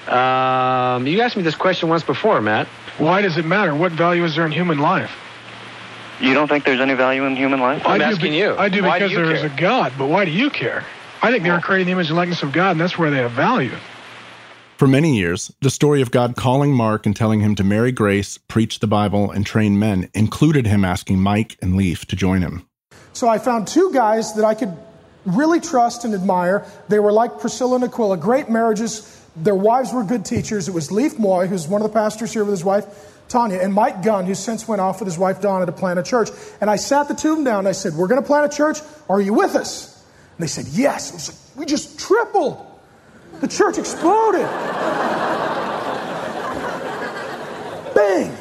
Um, 0.07 1.05
you 1.05 1.21
asked 1.21 1.37
me 1.37 1.43
this 1.43 1.55
question 1.55 1.89
once 1.89 2.03
before, 2.03 2.41
Matt. 2.41 2.67
Why 2.97 3.21
does 3.21 3.37
it 3.37 3.45
matter? 3.45 3.75
What 3.75 3.91
value 3.91 4.23
is 4.23 4.35
there 4.35 4.45
in 4.45 4.51
human 4.51 4.79
life? 4.79 5.11
You 6.19 6.33
don't 6.33 6.47
think 6.47 6.63
there's 6.65 6.79
any 6.79 6.95
value 6.95 7.25
in 7.25 7.35
human 7.35 7.59
life? 7.59 7.83
I'm 7.85 7.93
I 7.93 7.97
do 7.99 8.03
asking 8.05 8.31
be- 8.31 8.37
you. 8.37 8.55
I 8.57 8.69
do 8.69 8.81
Why 8.83 8.97
because 8.97 9.11
you 9.11 9.17
there 9.17 9.31
is 9.31 9.41
care? 9.41 9.51
a 9.53 9.55
God, 9.55 9.93
but 9.97 10.07
why 10.07 10.25
do 10.25 10.31
you 10.31 10.49
care? 10.49 10.83
I 11.21 11.31
think 11.31 11.43
they 11.43 11.51
were 11.51 11.59
created 11.59 11.83
in 11.83 11.87
the 11.87 11.91
image 11.93 12.07
and 12.07 12.15
likeness 12.17 12.41
of 12.41 12.51
God, 12.51 12.71
and 12.71 12.81
that's 12.81 12.97
where 12.97 13.11
they 13.11 13.17
have 13.17 13.31
value. 13.31 13.75
For 14.77 14.87
many 14.87 15.15
years, 15.17 15.51
the 15.61 15.69
story 15.69 16.01
of 16.01 16.09
God 16.09 16.35
calling 16.35 16.73
Mark 16.73 17.05
and 17.05 17.15
telling 17.15 17.41
him 17.41 17.53
to 17.55 17.63
marry 17.63 17.91
Grace, 17.91 18.37
preach 18.37 18.79
the 18.79 18.87
Bible, 18.87 19.29
and 19.31 19.45
train 19.45 19.77
men 19.77 20.09
included 20.13 20.65
him 20.65 20.83
asking 20.85 21.19
Mike 21.19 21.57
and 21.61 21.75
Lief 21.75 22.05
to 22.07 22.15
join 22.15 22.41
him. 22.41 22.67
So 23.17 23.27
I 23.27 23.39
found 23.39 23.67
two 23.67 23.91
guys 23.91 24.35
that 24.35 24.45
I 24.45 24.53
could 24.53 24.77
really 25.25 25.59
trust 25.59 26.05
and 26.05 26.13
admire. 26.13 26.67
They 26.87 26.99
were 26.99 27.11
like 27.11 27.39
Priscilla 27.39 27.73
and 27.73 27.83
Aquila, 27.83 28.17
great 28.17 28.47
marriages. 28.47 29.19
Their 29.35 29.55
wives 29.55 29.91
were 29.91 30.03
good 30.03 30.23
teachers. 30.23 30.67
It 30.67 30.75
was 30.75 30.91
Lief 30.91 31.17
Moi, 31.17 31.47
who's 31.47 31.67
one 31.67 31.81
of 31.81 31.87
the 31.87 31.93
pastors 31.95 32.31
here 32.31 32.43
with 32.43 32.51
his 32.51 32.63
wife, 32.63 32.85
Tanya, 33.27 33.57
and 33.57 33.73
Mike 33.73 34.03
Gunn, 34.03 34.27
who 34.27 34.35
since 34.35 34.67
went 34.67 34.81
off 34.81 34.99
with 34.99 35.07
his 35.07 35.17
wife 35.17 35.41
Donna 35.41 35.65
to 35.65 35.71
plant 35.71 35.97
a 35.97 36.03
church. 36.03 36.29
And 36.61 36.69
I 36.69 36.75
sat 36.75 37.07
the 37.07 37.15
two 37.15 37.31
of 37.31 37.37
them 37.37 37.43
down 37.43 37.57
and 37.57 37.67
I 37.67 37.71
said, 37.71 37.95
We're 37.95 38.05
going 38.05 38.21
to 38.21 38.27
plant 38.27 38.53
a 38.53 38.55
church. 38.55 38.77
Are 39.09 39.19
you 39.19 39.33
with 39.33 39.55
us? 39.55 39.95
And 40.37 40.43
they 40.43 40.47
said, 40.47 40.67
Yes. 40.67 41.11
I 41.11 41.15
was 41.15 41.29
like, 41.29 41.57
We 41.57 41.65
just 41.65 41.99
tripled. 41.99 42.63
The 43.39 43.47
church 43.47 43.79
exploded. 43.79 44.45
Bang. 47.95 48.37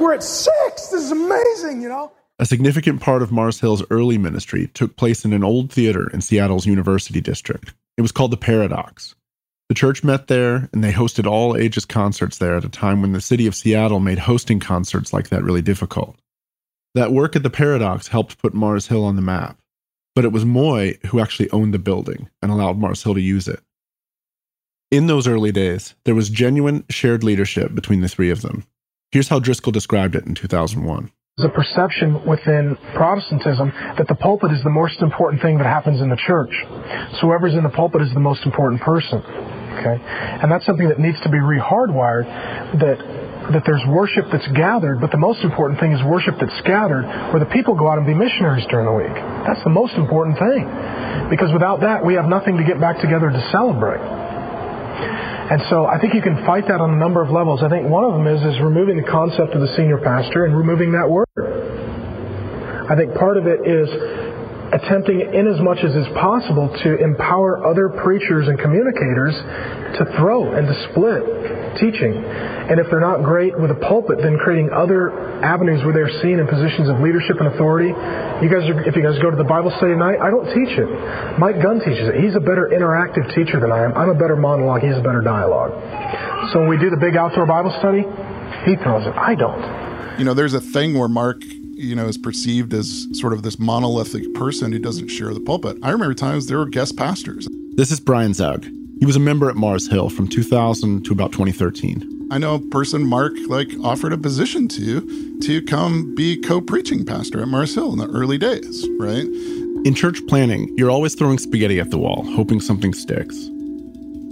We're 0.00 0.14
at 0.14 0.22
six. 0.22 0.88
This 0.88 1.02
is 1.02 1.10
amazing, 1.10 1.82
you 1.82 1.90
know? 1.90 2.10
A 2.42 2.44
significant 2.44 3.00
part 3.00 3.22
of 3.22 3.30
Mars 3.30 3.60
Hill's 3.60 3.84
early 3.88 4.18
ministry 4.18 4.66
took 4.74 4.96
place 4.96 5.24
in 5.24 5.32
an 5.32 5.44
old 5.44 5.70
theater 5.70 6.10
in 6.12 6.20
Seattle's 6.20 6.66
University 6.66 7.20
District. 7.20 7.72
It 7.96 8.02
was 8.02 8.10
called 8.10 8.32
the 8.32 8.36
Paradox. 8.36 9.14
The 9.68 9.76
church 9.76 10.02
met 10.02 10.26
there, 10.26 10.68
and 10.72 10.82
they 10.82 10.90
hosted 10.90 11.24
all 11.24 11.56
ages 11.56 11.84
concerts 11.84 12.38
there 12.38 12.56
at 12.56 12.64
a 12.64 12.68
time 12.68 13.00
when 13.00 13.12
the 13.12 13.20
city 13.20 13.46
of 13.46 13.54
Seattle 13.54 14.00
made 14.00 14.18
hosting 14.18 14.58
concerts 14.58 15.12
like 15.12 15.28
that 15.28 15.44
really 15.44 15.62
difficult. 15.62 16.18
That 16.96 17.12
work 17.12 17.36
at 17.36 17.44
the 17.44 17.48
Paradox 17.48 18.08
helped 18.08 18.38
put 18.38 18.54
Mars 18.54 18.88
Hill 18.88 19.04
on 19.04 19.14
the 19.14 19.22
map, 19.22 19.56
but 20.16 20.24
it 20.24 20.32
was 20.32 20.44
Moi 20.44 20.94
who 21.06 21.20
actually 21.20 21.48
owned 21.52 21.72
the 21.72 21.78
building 21.78 22.28
and 22.42 22.50
allowed 22.50 22.76
Mars 22.76 23.04
Hill 23.04 23.14
to 23.14 23.20
use 23.20 23.46
it. 23.46 23.60
In 24.90 25.06
those 25.06 25.28
early 25.28 25.52
days, 25.52 25.94
there 26.06 26.16
was 26.16 26.28
genuine 26.28 26.86
shared 26.90 27.22
leadership 27.22 27.72
between 27.72 28.00
the 28.00 28.08
three 28.08 28.30
of 28.30 28.42
them. 28.42 28.64
Here's 29.12 29.28
how 29.28 29.38
Driscoll 29.38 29.70
described 29.70 30.16
it 30.16 30.26
in 30.26 30.34
2001. 30.34 31.12
There's 31.42 31.50
a 31.50 31.58
perception 31.58 32.24
within 32.24 32.78
Protestantism 32.94 33.72
that 33.98 34.06
the 34.06 34.14
pulpit 34.14 34.52
is 34.52 34.62
the 34.62 34.70
most 34.70 35.02
important 35.02 35.42
thing 35.42 35.58
that 35.58 35.66
happens 35.66 36.00
in 36.00 36.08
the 36.08 36.16
church. 36.16 36.54
So 37.18 37.26
whoever's 37.26 37.54
in 37.54 37.64
the 37.64 37.74
pulpit 37.74 38.00
is 38.02 38.14
the 38.14 38.22
most 38.22 38.46
important 38.46 38.80
person. 38.80 39.18
Okay? 39.18 39.98
And 39.98 40.52
that's 40.52 40.64
something 40.64 40.86
that 40.86 41.00
needs 41.00 41.18
to 41.26 41.30
be 41.30 41.38
rehardwired 41.38 42.30
that 42.78 42.98
that 43.50 43.66
there's 43.66 43.82
worship 43.90 44.30
that's 44.30 44.46
gathered, 44.54 45.00
but 45.00 45.10
the 45.10 45.18
most 45.18 45.42
important 45.42 45.80
thing 45.80 45.90
is 45.90 45.98
worship 46.06 46.38
that's 46.38 46.56
scattered 46.62 47.02
where 47.34 47.42
the 47.42 47.50
people 47.50 47.74
go 47.74 47.90
out 47.90 47.98
and 47.98 48.06
be 48.06 48.14
missionaries 48.14 48.64
during 48.70 48.86
the 48.86 48.94
week. 48.94 49.18
That's 49.42 49.58
the 49.66 49.74
most 49.74 49.98
important 49.98 50.38
thing. 50.38 50.62
Because 51.26 51.50
without 51.50 51.82
that, 51.82 52.06
we 52.06 52.14
have 52.14 52.30
nothing 52.30 52.56
to 52.58 52.62
get 52.62 52.78
back 52.78 53.02
together 53.02 53.34
to 53.34 53.42
celebrate. 53.50 53.98
And 54.92 55.62
so 55.68 55.86
I 55.86 55.98
think 55.98 56.14
you 56.14 56.22
can 56.22 56.44
fight 56.46 56.68
that 56.68 56.80
on 56.80 56.94
a 56.94 56.96
number 56.96 57.22
of 57.22 57.30
levels. 57.30 57.62
I 57.62 57.68
think 57.68 57.88
one 57.88 58.04
of 58.04 58.12
them 58.12 58.26
is 58.26 58.40
is 58.42 58.60
removing 58.60 58.96
the 58.96 59.08
concept 59.10 59.54
of 59.54 59.60
the 59.60 59.74
senior 59.76 59.98
pastor 59.98 60.44
and 60.44 60.56
removing 60.56 60.92
that 60.92 61.08
word. 61.08 61.28
I 62.88 62.96
think 62.96 63.14
part 63.14 63.36
of 63.36 63.46
it 63.46 63.60
is 63.66 63.88
attempting 64.72 65.20
in 65.20 65.46
as 65.46 65.60
much 65.60 65.78
as 65.84 65.94
is 65.94 66.08
possible 66.14 66.68
to 66.82 66.96
empower 66.96 67.66
other 67.66 67.90
preachers 68.02 68.48
and 68.48 68.58
communicators 68.58 69.36
to 70.00 70.04
throw 70.16 70.52
and 70.52 70.66
to 70.66 70.74
split 70.90 71.61
teaching. 71.76 72.12
And 72.14 72.78
if 72.80 72.88
they're 72.90 73.00
not 73.00 73.22
great 73.22 73.58
with 73.58 73.70
a 73.70 73.74
pulpit, 73.74 74.18
then 74.18 74.38
creating 74.38 74.70
other 74.70 75.12
avenues 75.44 75.84
where 75.84 75.92
they're 75.92 76.22
seen 76.22 76.38
in 76.38 76.46
positions 76.46 76.88
of 76.88 77.00
leadership 77.00 77.36
and 77.40 77.48
authority. 77.54 77.88
You 77.88 78.48
guys, 78.50 78.68
are, 78.68 78.80
if 78.86 78.96
you 78.96 79.02
guys 79.02 79.18
go 79.20 79.30
to 79.30 79.36
the 79.36 79.44
Bible 79.44 79.70
study 79.76 79.92
tonight, 79.92 80.18
I 80.20 80.30
don't 80.30 80.46
teach 80.54 80.76
it. 80.78 80.88
Mike 81.38 81.62
Gunn 81.62 81.80
teaches 81.80 82.08
it. 82.08 82.16
He's 82.20 82.34
a 82.34 82.40
better 82.40 82.70
interactive 82.72 83.28
teacher 83.34 83.60
than 83.60 83.72
I 83.72 83.84
am. 83.84 83.92
I'm 83.94 84.10
a 84.10 84.14
better 84.18 84.36
monologue. 84.36 84.82
He's 84.82 84.96
a 84.96 85.02
better 85.02 85.20
dialogue. 85.20 85.72
So 86.52 86.60
when 86.60 86.68
we 86.68 86.78
do 86.78 86.90
the 86.90 86.96
big 86.96 87.16
outdoor 87.16 87.46
Bible 87.46 87.74
study, 87.78 88.02
he 88.64 88.76
throws 88.76 89.06
it. 89.06 89.14
I 89.16 89.34
don't. 89.34 90.18
you 90.18 90.24
know, 90.24 90.34
there's 90.34 90.54
a 90.54 90.60
thing 90.60 90.98
where 90.98 91.08
Mark, 91.08 91.42
you 91.44 91.96
know, 91.96 92.06
is 92.06 92.18
perceived 92.18 92.74
as 92.74 93.08
sort 93.12 93.32
of 93.32 93.42
this 93.42 93.58
monolithic 93.58 94.34
person 94.34 94.72
who 94.72 94.78
doesn't 94.78 95.08
share 95.08 95.32
the 95.34 95.40
pulpit. 95.40 95.78
I 95.82 95.90
remember 95.90 96.14
times 96.14 96.46
there 96.46 96.58
were 96.58 96.66
guest 96.66 96.96
pastors. 96.96 97.48
This 97.74 97.90
is 97.90 98.00
Brian 98.00 98.34
Zug. 98.34 98.66
He 99.02 99.06
was 99.06 99.16
a 99.16 99.18
member 99.18 99.50
at 99.50 99.56
Mars 99.56 99.88
Hill 99.88 100.08
from 100.10 100.28
2000 100.28 101.04
to 101.06 101.12
about 101.12 101.32
2013. 101.32 102.28
I 102.30 102.38
know 102.38 102.54
a 102.54 102.60
person 102.60 103.04
Mark 103.04 103.32
like 103.48 103.68
offered 103.82 104.12
a 104.12 104.16
position 104.16 104.68
to 104.68 105.40
to 105.40 105.60
come 105.62 106.14
be 106.14 106.40
co-preaching 106.40 107.04
pastor 107.04 107.42
at 107.42 107.48
Mars 107.48 107.74
Hill 107.74 107.92
in 107.92 107.98
the 107.98 108.06
early 108.06 108.38
days, 108.38 108.88
right? 109.00 109.26
In 109.84 109.96
church 109.96 110.24
planting, 110.28 110.72
you're 110.78 110.88
always 110.88 111.16
throwing 111.16 111.38
spaghetti 111.38 111.80
at 111.80 111.90
the 111.90 111.98
wall, 111.98 112.22
hoping 112.36 112.60
something 112.60 112.94
sticks. 112.94 113.48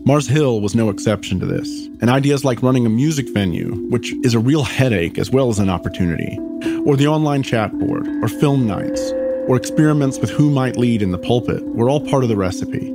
Mars 0.07 0.29
Hill 0.29 0.61
was 0.61 0.77
no 0.77 0.89
exception 0.89 1.41
to 1.41 1.47
this, 1.47 1.89
and 2.01 2.09
ideas 2.09 2.45
like 2.45 2.63
running 2.63 2.87
a 2.87 2.91
music 2.91 3.29
venue, 3.31 3.75
which 3.91 4.15
is 4.23 4.35
a 4.35 4.39
real 4.39 4.63
headache 4.63 5.19
as 5.19 5.33
well 5.33 5.49
as 5.49 5.59
an 5.59 5.69
opportunity, 5.69 6.39
or 6.87 6.95
the 6.95 7.09
online 7.09 7.43
chat 7.43 7.77
board, 7.77 8.07
or 8.23 8.29
film 8.29 8.69
nights, 8.69 9.11
or 9.49 9.57
experiments 9.57 10.21
with 10.21 10.31
who 10.31 10.49
might 10.49 10.77
lead 10.77 11.03
in 11.03 11.11
the 11.11 11.19
pulpit 11.19 11.61
were 11.75 11.91
all 11.91 12.09
part 12.09 12.23
of 12.23 12.29
the 12.29 12.37
recipe. 12.37 12.95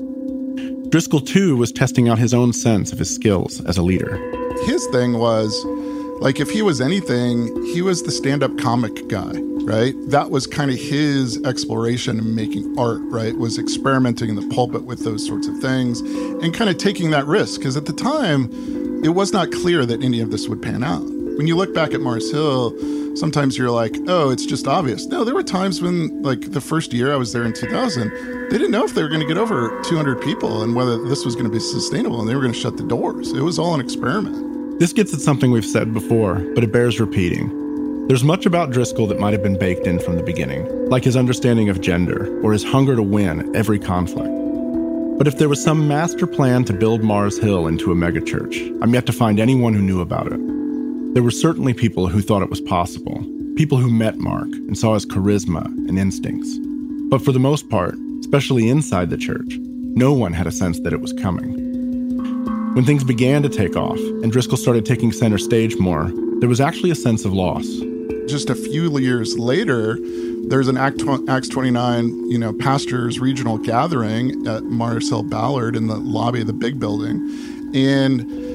Driscoll, 0.90 1.22
too, 1.22 1.58
was 1.58 1.72
testing 1.72 2.08
out 2.08 2.20
his 2.20 2.34
own 2.34 2.54
sense 2.54 2.92
of 2.92 3.00
his 3.00 3.14
skills 3.14 3.60
as 3.66 3.78
a 3.78 3.82
leader. 3.82 4.18
His 4.66 4.86
thing 4.88 5.18
was 5.18 5.66
like 6.22 6.40
if 6.40 6.50
he 6.50 6.62
was 6.62 6.80
anything, 6.80 7.48
he 7.66 7.82
was 7.82 8.04
the 8.04 8.12
stand-up 8.12 8.58
comic 8.58 9.08
guy, 9.10 9.34
right? 9.64 9.94
That 10.08 10.32
was 10.32 10.48
kind 10.48 10.72
of 10.72 10.78
his 10.78 11.44
exploration 11.44 12.20
in 12.20 12.36
making 12.36 12.80
art, 12.80 13.02
right? 13.04 13.38
Was 13.38 13.60
experimenting 13.60 14.30
in 14.30 14.36
the 14.36 14.56
pulpit 14.56 14.86
with 14.86 15.04
those 15.04 15.26
sorts 15.26 15.48
of 15.48 15.60
things 15.60 16.00
and 16.00 16.54
kind 16.54 16.70
of 16.70 16.78
taking 16.78 17.10
that 17.12 17.26
risk 17.26 17.60
because 17.60 17.76
at 17.76 17.86
the 17.86 17.94
time 17.94 18.50
it 19.04 19.10
was 19.10 19.34
not 19.34 19.52
clear 19.52 19.86
that 19.86 20.02
any 20.04 20.22
of 20.22 20.32
this 20.32 20.48
would 20.48 20.62
pan 20.62 20.84
out. 20.84 21.15
When 21.38 21.48
you 21.48 21.56
look 21.58 21.74
back 21.74 21.94
at 21.94 22.00
Mars 22.00 22.32
Hill, 22.32 22.74
sometimes 23.16 23.58
you're 23.58 23.70
like, 23.70 23.96
"Oh, 24.08 24.30
it's 24.30 24.46
just 24.46 24.68
obvious." 24.68 25.06
No, 25.06 25.24
there 25.24 25.36
were 25.36 25.44
times 25.44 25.82
when 25.82 26.22
like 26.22 26.52
the 26.52 26.62
first 26.62 26.94
year 26.94 27.12
I 27.14 27.18
was 27.18 27.34
there 27.34 27.44
in 27.44 27.52
2000, 27.52 28.10
they 28.50 28.58
didn't 28.58 28.72
know 28.72 28.86
if 28.86 28.96
they 28.96 29.04
were 29.04 29.10
going 29.10 29.22
to 29.22 29.28
get 29.28 29.38
over 29.38 29.82
200 29.84 30.22
people 30.22 30.64
and 30.64 30.76
whether 30.76 30.98
this 30.98 31.26
was 31.26 31.36
going 31.36 31.46
to 31.46 31.52
be 31.52 31.60
sustainable 31.60 32.22
and 32.22 32.30
they 32.30 32.36
were 32.36 32.42
going 32.42 32.54
to 32.54 32.60
shut 32.60 32.78
the 32.78 32.84
doors. 32.84 33.34
It 33.34 33.42
was 33.42 33.60
all 33.60 33.74
an 33.74 33.82
experiment. 33.82 34.80
This 34.80 34.94
gets 34.94 35.14
at 35.14 35.20
something 35.20 35.52
we've 35.52 35.66
said 35.66 35.94
before, 35.94 36.36
but 36.54 36.64
it 36.64 36.72
bears 36.72 37.00
repeating. 37.00 38.08
There's 38.08 38.24
much 38.24 38.46
about 38.46 38.72
Driscoll 38.72 39.08
that 39.08 39.20
might 39.20 39.34
have 39.34 39.44
been 39.44 39.58
baked 39.58 39.88
in 39.88 40.00
from 40.00 40.16
the 40.16 40.24
beginning, 40.24 40.90
like 40.90 41.04
his 41.04 41.18
understanding 41.18 41.70
of 41.70 41.82
gender 41.82 42.40
or 42.44 42.54
his 42.54 42.64
hunger 42.64 42.96
to 42.96 43.04
win 43.04 43.54
every 43.56 43.80
conflict. 43.80 44.30
But 45.18 45.28
if 45.28 45.38
there 45.38 45.50
was 45.50 45.64
some 45.64 45.88
master 45.88 46.28
plan 46.28 46.66
to 46.66 46.74
build 46.74 47.04
Mars 47.04 47.38
Hill 47.40 47.68
into 47.68 47.92
a 47.92 47.96
megachurch, 47.96 48.80
I'm 48.82 48.94
yet 48.94 49.06
to 49.08 49.14
find 49.14 49.40
anyone 49.40 49.74
who 49.74 49.82
knew 49.82 50.02
about 50.02 50.32
it. 50.32 50.55
There 51.16 51.24
were 51.24 51.32
certainly 51.32 51.74
people 51.74 52.08
who 52.08 52.22
thought 52.22 52.42
it 52.42 52.50
was 52.50 52.60
possible, 52.60 53.26
people 53.56 53.78
who 53.78 53.90
met 53.90 54.18
Mark 54.18 54.50
and 54.52 54.78
saw 54.78 54.96
his 54.96 55.06
charisma 55.06 55.64
and 55.66 55.98
instincts. 55.98 56.60
But 57.10 57.22
for 57.22 57.32
the 57.32 57.40
most 57.40 57.70
part, 57.70 57.96
especially 58.20 58.68
inside 58.68 59.10
the 59.10 59.16
church, 59.16 59.56
no 59.96 60.12
one 60.12 60.34
had 60.34 60.46
a 60.46 60.52
sense 60.52 60.82
that 60.82 60.92
it 60.92 61.00
was 61.00 61.14
coming. 61.14 61.54
When 62.76 62.84
things 62.84 63.06
began 63.06 63.44
to 63.44 63.50
take 63.50 63.78
off 63.78 63.98
and 63.98 64.30
Driscoll 64.30 64.58
started 64.58 64.86
taking 64.86 65.14
center 65.14 65.38
stage 65.38 65.78
more, 65.78 66.12
there 66.42 66.50
was 66.50 66.60
actually 66.60 66.92
a 66.92 66.96
sense 66.96 67.24
of 67.24 67.32
loss. 67.32 67.66
Just 68.28 68.50
a 68.50 68.56
few 68.56 69.00
years 69.00 69.40
later, 69.40 69.98
there's 70.50 70.68
an 70.68 70.76
Act 70.76 71.02
Acts 71.30 71.48
29, 71.48 72.30
you 72.30 72.38
know, 72.38 72.52
pastors 72.52 73.22
regional 73.22 73.58
gathering 73.58 74.46
at 74.46 74.66
Mars 74.66 75.08
Hill 75.08 75.24
Ballard 75.24 75.78
in 75.78 75.88
the 75.88 75.96
lobby 75.96 76.42
of 76.42 76.48
the 76.48 76.52
big 76.52 76.78
building, 76.78 77.16
and 77.74 78.55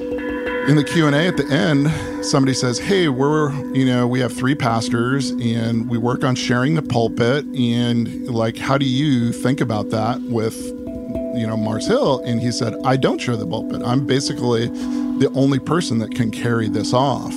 in 0.67 0.75
the 0.75 0.83
Q&A 0.83 1.27
at 1.27 1.37
the 1.37 1.47
end, 1.47 2.25
somebody 2.25 2.53
says, 2.53 2.77
"Hey, 2.79 3.07
we're, 3.07 3.51
you 3.73 3.85
know, 3.85 4.07
we 4.07 4.19
have 4.19 4.33
three 4.33 4.55
pastors 4.55 5.31
and 5.31 5.89
we 5.89 5.97
work 5.97 6.23
on 6.23 6.35
sharing 6.35 6.75
the 6.75 6.81
pulpit 6.81 7.45
and 7.45 8.27
like 8.27 8.57
how 8.57 8.77
do 8.77 8.85
you 8.85 9.31
think 9.31 9.61
about 9.61 9.89
that 9.89 10.21
with 10.21 10.55
you 11.33 11.47
know, 11.47 11.55
Mars 11.55 11.87
Hill, 11.87 12.21
and 12.25 12.41
he 12.41 12.51
said, 12.51 12.75
I 12.83 12.97
don't 12.97 13.19
share 13.19 13.37
the 13.37 13.47
pulpit. 13.47 13.81
I'm 13.85 14.05
basically 14.05 14.67
the 14.67 15.31
only 15.33 15.59
person 15.59 15.99
that 15.99 16.13
can 16.13 16.31
carry 16.31 16.67
this 16.67 16.93
off. 16.93 17.33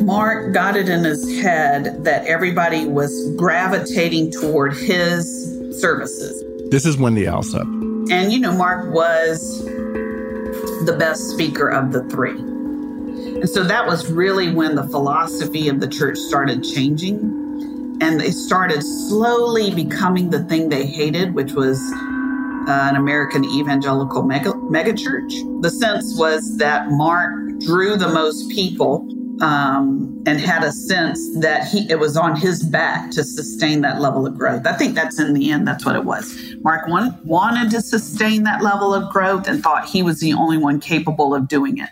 Mark 0.00 0.54
got 0.54 0.76
it 0.76 0.88
in 0.88 1.04
his 1.04 1.40
head 1.40 2.04
that 2.04 2.24
everybody 2.26 2.86
was 2.86 3.34
gravitating 3.36 4.30
toward 4.32 4.74
his 4.74 5.24
services. 5.80 6.42
This 6.70 6.86
is 6.86 6.96
Wendy 6.96 7.24
Alsup. 7.24 7.66
And, 8.10 8.32
you 8.32 8.40
know, 8.40 8.52
Mark 8.52 8.92
was 8.94 9.67
the 10.88 10.96
best 10.96 11.28
speaker 11.28 11.68
of 11.68 11.92
the 11.92 12.02
three. 12.04 12.38
And 12.38 13.48
so 13.48 13.62
that 13.62 13.86
was 13.86 14.10
really 14.10 14.54
when 14.54 14.74
the 14.74 14.84
philosophy 14.84 15.68
of 15.68 15.80
the 15.80 15.86
church 15.86 16.16
started 16.16 16.64
changing. 16.64 17.18
And 18.00 18.18
they 18.18 18.30
started 18.30 18.82
slowly 18.82 19.74
becoming 19.74 20.30
the 20.30 20.44
thing 20.44 20.70
they 20.70 20.86
hated, 20.86 21.34
which 21.34 21.52
was 21.52 21.78
uh, 22.66 22.88
an 22.88 22.96
American 22.96 23.44
evangelical 23.44 24.22
mega, 24.22 24.52
megachurch. 24.52 25.60
The 25.60 25.70
sense 25.70 26.18
was 26.18 26.56
that 26.56 26.88
Mark 26.88 27.34
drew 27.58 27.96
the 27.96 28.08
most 28.08 28.48
people 28.48 29.06
um, 29.40 30.22
and 30.26 30.40
had 30.40 30.64
a 30.64 30.72
sense 30.72 31.20
that 31.40 31.68
he 31.68 31.90
it 31.90 31.98
was 31.98 32.16
on 32.16 32.36
his 32.36 32.62
back 32.62 33.10
to 33.12 33.24
sustain 33.24 33.80
that 33.82 34.00
level 34.00 34.26
of 34.26 34.36
growth. 34.36 34.66
I 34.66 34.72
think 34.72 34.94
that's 34.94 35.18
in 35.18 35.32
the 35.34 35.50
end 35.50 35.66
that's 35.66 35.84
what 35.84 35.96
it 35.96 36.04
was. 36.04 36.54
Mark 36.62 36.88
wanted, 36.88 37.24
wanted 37.24 37.70
to 37.70 37.80
sustain 37.80 38.42
that 38.44 38.62
level 38.62 38.94
of 38.94 39.12
growth 39.12 39.48
and 39.48 39.62
thought 39.62 39.88
he 39.88 40.02
was 40.02 40.20
the 40.20 40.32
only 40.32 40.58
one 40.58 40.80
capable 40.80 41.34
of 41.34 41.48
doing 41.48 41.78
it. 41.78 41.90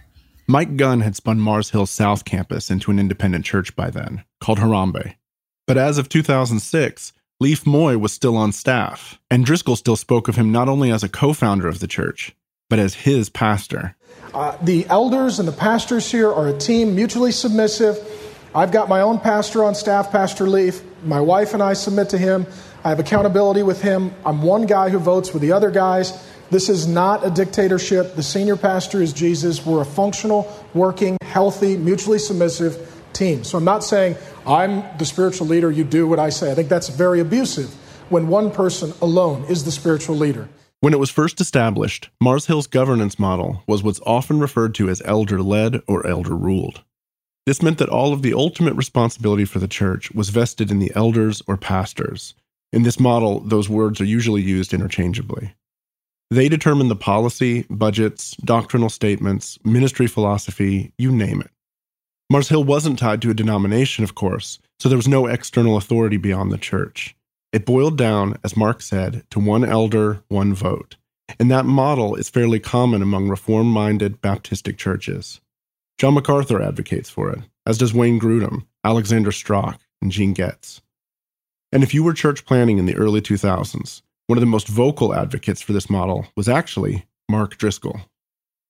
Mike 0.49 0.77
Gunn 0.77 1.01
had 1.01 1.17
spun 1.17 1.41
Mars 1.41 1.71
Hill 1.71 1.87
South 1.87 2.25
Campus 2.25 2.71
into 2.71 2.91
an 2.91 3.01
independent 3.01 3.45
church 3.45 3.75
by 3.75 3.91
then, 3.91 4.25
called 4.41 4.59
Harambee. 4.59 5.17
But 5.67 5.77
as 5.77 5.99
of 5.99 6.09
2006, 6.09 7.13
Lief 7.41 7.67
Moi 7.67 7.97
was 7.97 8.13
still 8.13 8.37
on 8.37 8.53
staff, 8.53 9.19
and 9.29 9.45
Driscoll 9.45 9.75
still 9.75 9.97
spoke 9.97 10.29
of 10.29 10.37
him 10.37 10.53
not 10.53 10.69
only 10.69 10.93
as 10.93 11.03
a 11.03 11.09
co 11.09 11.33
founder 11.33 11.67
of 11.67 11.81
the 11.81 11.89
church, 11.89 12.37
but 12.71 12.79
as 12.79 12.95
his 12.95 13.29
pastor. 13.29 13.96
Uh, 14.37 14.55
the 14.63 14.87
elders 14.89 15.39
and 15.39 15.49
the 15.49 15.53
pastors 15.53 16.11
here 16.11 16.31
are 16.31 16.49
a 16.49 16.59
team, 16.59 16.95
mutually 16.95 17.33
submissive. 17.33 17.97
I've 18.55 18.71
got 18.71 18.87
my 18.87 19.01
own 19.01 19.19
pastor 19.19 19.65
on 19.65 19.75
staff, 19.75 20.13
Pastor 20.13 20.47
Lief. 20.47 20.83
My 21.05 21.21
wife 21.21 21.55
and 21.55 21.63
I 21.63 21.73
submit 21.73 22.11
to 22.11 22.19
him. 22.19 22.47
I 22.85 22.91
have 22.91 22.99
accountability 22.99 23.63
with 23.63 23.81
him. 23.81 24.15
I'm 24.27 24.43
one 24.43 24.67
guy 24.67 24.91
who 24.91 24.99
votes 24.99 25.33
with 25.33 25.41
the 25.41 25.53
other 25.53 25.71
guys. 25.71 26.23
This 26.51 26.69
is 26.69 26.87
not 26.87 27.27
a 27.27 27.31
dictatorship. 27.31 28.15
The 28.15 28.23
senior 28.23 28.57
pastor 28.57 29.01
is 29.01 29.13
Jesus. 29.13 29.65
We're 29.65 29.81
a 29.81 29.87
functional, 29.87 30.55
working, 30.75 31.17
healthy, 31.23 31.77
mutually 31.77 32.19
submissive 32.19 32.93
team. 33.13 33.43
So 33.43 33.59
I'm 33.59 33.65
not 33.65 33.83
saying 33.85 34.17
I'm 34.47 34.85
the 34.99 35.07
spiritual 35.07 35.47
leader, 35.47 35.71
you 35.71 35.83
do 35.83 36.07
what 36.07 36.19
I 36.19 36.29
say. 36.29 36.53
I 36.53 36.55
think 36.55 36.69
that's 36.69 36.89
very 36.89 37.21
abusive 37.21 37.73
when 38.11 38.29
one 38.29 38.51
person 38.51 38.93
alone 39.01 39.45
is 39.49 39.65
the 39.65 39.73
spiritual 39.73 40.17
leader. 40.17 40.49
When 40.81 40.93
it 40.93 40.99
was 40.99 41.11
first 41.11 41.41
established, 41.41 42.11
Mars 42.21 42.47
Hill's 42.47 42.67
governance 42.67 43.19
model 43.19 43.63
was 43.67 43.83
what's 43.83 44.01
often 44.05 44.39
referred 44.39 44.75
to 44.75 44.91
as 44.91 45.03
elder 45.05 45.41
led 45.41 45.83
or 45.89 46.07
elder 46.07 46.37
ruled. 46.37 46.83
This 47.47 47.63
meant 47.63 47.79
that 47.79 47.89
all 47.89 48.13
of 48.13 48.23
the 48.23 48.35
ultimate 48.35 48.75
responsibility 48.75 49.45
for 49.45 49.59
the 49.59 49.69
church 49.69 50.11
was 50.13 50.29
vested 50.29 50.71
in 50.71 50.79
the 50.79 50.93
elders 50.95 51.43
or 51.47 51.57
pastors. 51.57 52.35
In 52.73 52.83
this 52.83 53.01
model, 53.01 53.41
those 53.41 53.69
words 53.69 54.01
are 54.01 54.05
usually 54.05 54.43
used 54.43 54.75
interchangeably. 54.75 55.55
They 56.31 56.49
determine 56.49 56.89
the 56.89 56.97
policy, 56.97 57.65
budgets, 57.71 58.37
doctrinal 58.39 58.91
statements, 58.91 59.59
ministry 59.65 60.09
philosophy, 60.09 60.93
you 60.99 61.13
name 61.13 61.41
it. 61.41 61.51
Mars 62.29 62.49
Hill 62.49 62.65
wasn't 62.65 62.99
tied 62.99 63.23
to 63.23 63.31
a 63.31 63.35
denomination, 63.35 64.03
of 64.03 64.17
course, 64.17 64.59
so 64.81 64.89
there 64.89 64.99
was 64.99 65.07
no 65.07 65.27
external 65.27 65.77
authority 65.77 66.17
beyond 66.17 66.51
the 66.51 66.59
church. 66.59 67.17
It 67.57 67.65
boiled 67.65 67.97
down, 67.97 68.37
as 68.45 68.55
Mark 68.55 68.83
said, 68.83 69.25
to 69.31 69.41
one 69.41 69.65
elder, 69.65 70.23
one 70.29 70.53
vote. 70.53 70.97
And 71.41 71.51
that 71.51 71.65
model 71.65 72.15
is 72.15 72.29
fairly 72.29 72.61
common 72.61 73.01
among 73.01 73.31
reform 73.31 73.71
minded 73.71 74.21
Baptistic 74.21 74.77
churches. 74.77 75.41
John 75.97 76.13
MacArthur 76.13 76.61
advocates 76.61 77.09
for 77.09 77.31
it, 77.31 77.39
as 77.65 77.79
does 77.79 77.95
Wayne 77.95 78.21
Grudem, 78.21 78.67
Alexander 78.85 79.33
Strauch, 79.33 79.79
and 80.03 80.13
Gene 80.13 80.35
Getz. 80.35 80.83
And 81.73 81.83
if 81.83 81.95
you 81.95 82.05
were 82.05 82.13
church 82.13 82.45
planting 82.45 82.77
in 82.77 82.85
the 82.85 82.97
early 82.97 83.23
2000s, 83.23 84.03
one 84.27 84.37
of 84.37 84.43
the 84.43 84.47
most 84.47 84.69
vocal 84.69 85.15
advocates 85.15 85.63
for 85.63 85.73
this 85.73 85.89
model 85.89 86.27
was 86.37 86.51
actually 86.51 87.07
Mark 87.27 87.57
Driscoll. 87.57 88.03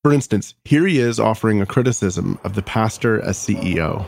For 0.05 0.13
instance, 0.13 0.55
here 0.65 0.87
he 0.87 1.01
is 1.01 1.19
offering 1.19 1.61
a 1.61 1.67
criticism 1.67 2.39
of 2.45 2.55
the 2.55 2.63
pastor 2.63 3.21
as 3.21 3.37
CEO. 3.37 4.05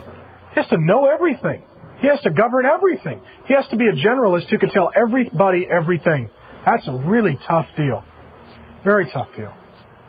He 0.53 0.61
has 0.61 0.69
to 0.69 0.77
know 0.77 1.05
everything. 1.05 1.63
He 2.01 2.07
has 2.07 2.19
to 2.21 2.29
govern 2.29 2.65
everything. 2.65 3.21
He 3.45 3.53
has 3.53 3.65
to 3.71 3.77
be 3.77 3.87
a 3.87 3.93
generalist 3.93 4.47
who 4.49 4.57
can 4.57 4.69
tell 4.69 4.89
everybody 4.95 5.67
everything. 5.69 6.29
That's 6.65 6.87
a 6.87 6.93
really 6.93 7.37
tough 7.47 7.67
deal. 7.75 8.03
Very 8.83 9.09
tough 9.11 9.27
deal. 9.35 9.53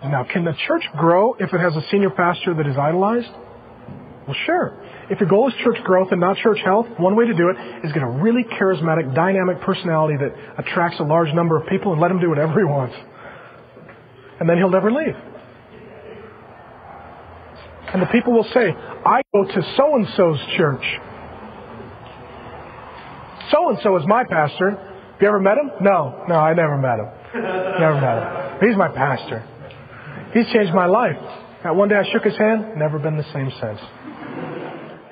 Now, 0.02 0.24
can 0.24 0.44
the 0.44 0.54
church 0.66 0.84
grow 0.96 1.34
if 1.34 1.52
it 1.52 1.60
has 1.60 1.74
a 1.76 1.82
senior 1.90 2.10
pastor 2.10 2.54
that 2.54 2.66
is 2.66 2.76
idolized? 2.78 3.28
Well, 4.26 4.36
sure. 4.46 4.78
If 5.10 5.20
your 5.20 5.28
goal 5.28 5.48
is 5.48 5.54
church 5.64 5.82
growth 5.82 6.08
and 6.12 6.20
not 6.20 6.36
church 6.36 6.58
health, 6.64 6.86
one 6.98 7.16
way 7.16 7.26
to 7.26 7.34
do 7.34 7.50
it 7.50 7.84
is 7.84 7.92
get 7.92 8.02
a 8.02 8.06
really 8.06 8.44
charismatic, 8.44 9.14
dynamic 9.14 9.60
personality 9.62 10.16
that 10.16 10.64
attracts 10.64 11.00
a 11.00 11.02
large 11.02 11.34
number 11.34 11.60
of 11.60 11.66
people 11.68 11.92
and 11.92 12.00
let 12.00 12.10
him 12.10 12.20
do 12.20 12.28
whatever 12.28 12.52
he 12.58 12.64
wants. 12.64 12.94
And 14.38 14.48
then 14.48 14.56
he'll 14.56 14.70
never 14.70 14.90
leave. 14.90 15.16
And 17.92 18.00
the 18.00 18.06
people 18.06 18.32
will 18.32 18.46
say, 18.54 18.70
I 18.70 19.22
go 19.34 19.44
to 19.44 19.74
so 19.76 19.96
and 19.96 20.06
so's 20.16 20.38
church. 20.56 20.84
So 23.50 23.68
and 23.68 23.78
so 23.82 23.96
is 23.96 24.04
my 24.06 24.24
pastor. 24.24 24.70
Have 24.70 25.20
you 25.20 25.28
ever 25.28 25.40
met 25.40 25.58
him? 25.58 25.70
No, 25.80 26.24
no, 26.28 26.34
I 26.36 26.54
never 26.54 26.76
met 26.76 26.98
him. 26.98 27.08
Never 27.34 28.00
met 28.00 28.22
him. 28.22 28.68
He's 28.68 28.76
my 28.76 28.88
pastor. 28.88 29.44
He's 30.32 30.46
changed 30.52 30.72
my 30.74 30.86
life. 30.86 31.18
That 31.62 31.76
one 31.76 31.88
day 31.88 31.96
I 31.96 32.10
shook 32.10 32.24
his 32.24 32.36
hand, 32.38 32.76
never 32.76 32.98
been 32.98 33.16
the 33.16 33.32
same 33.32 33.50
since. 33.60 33.80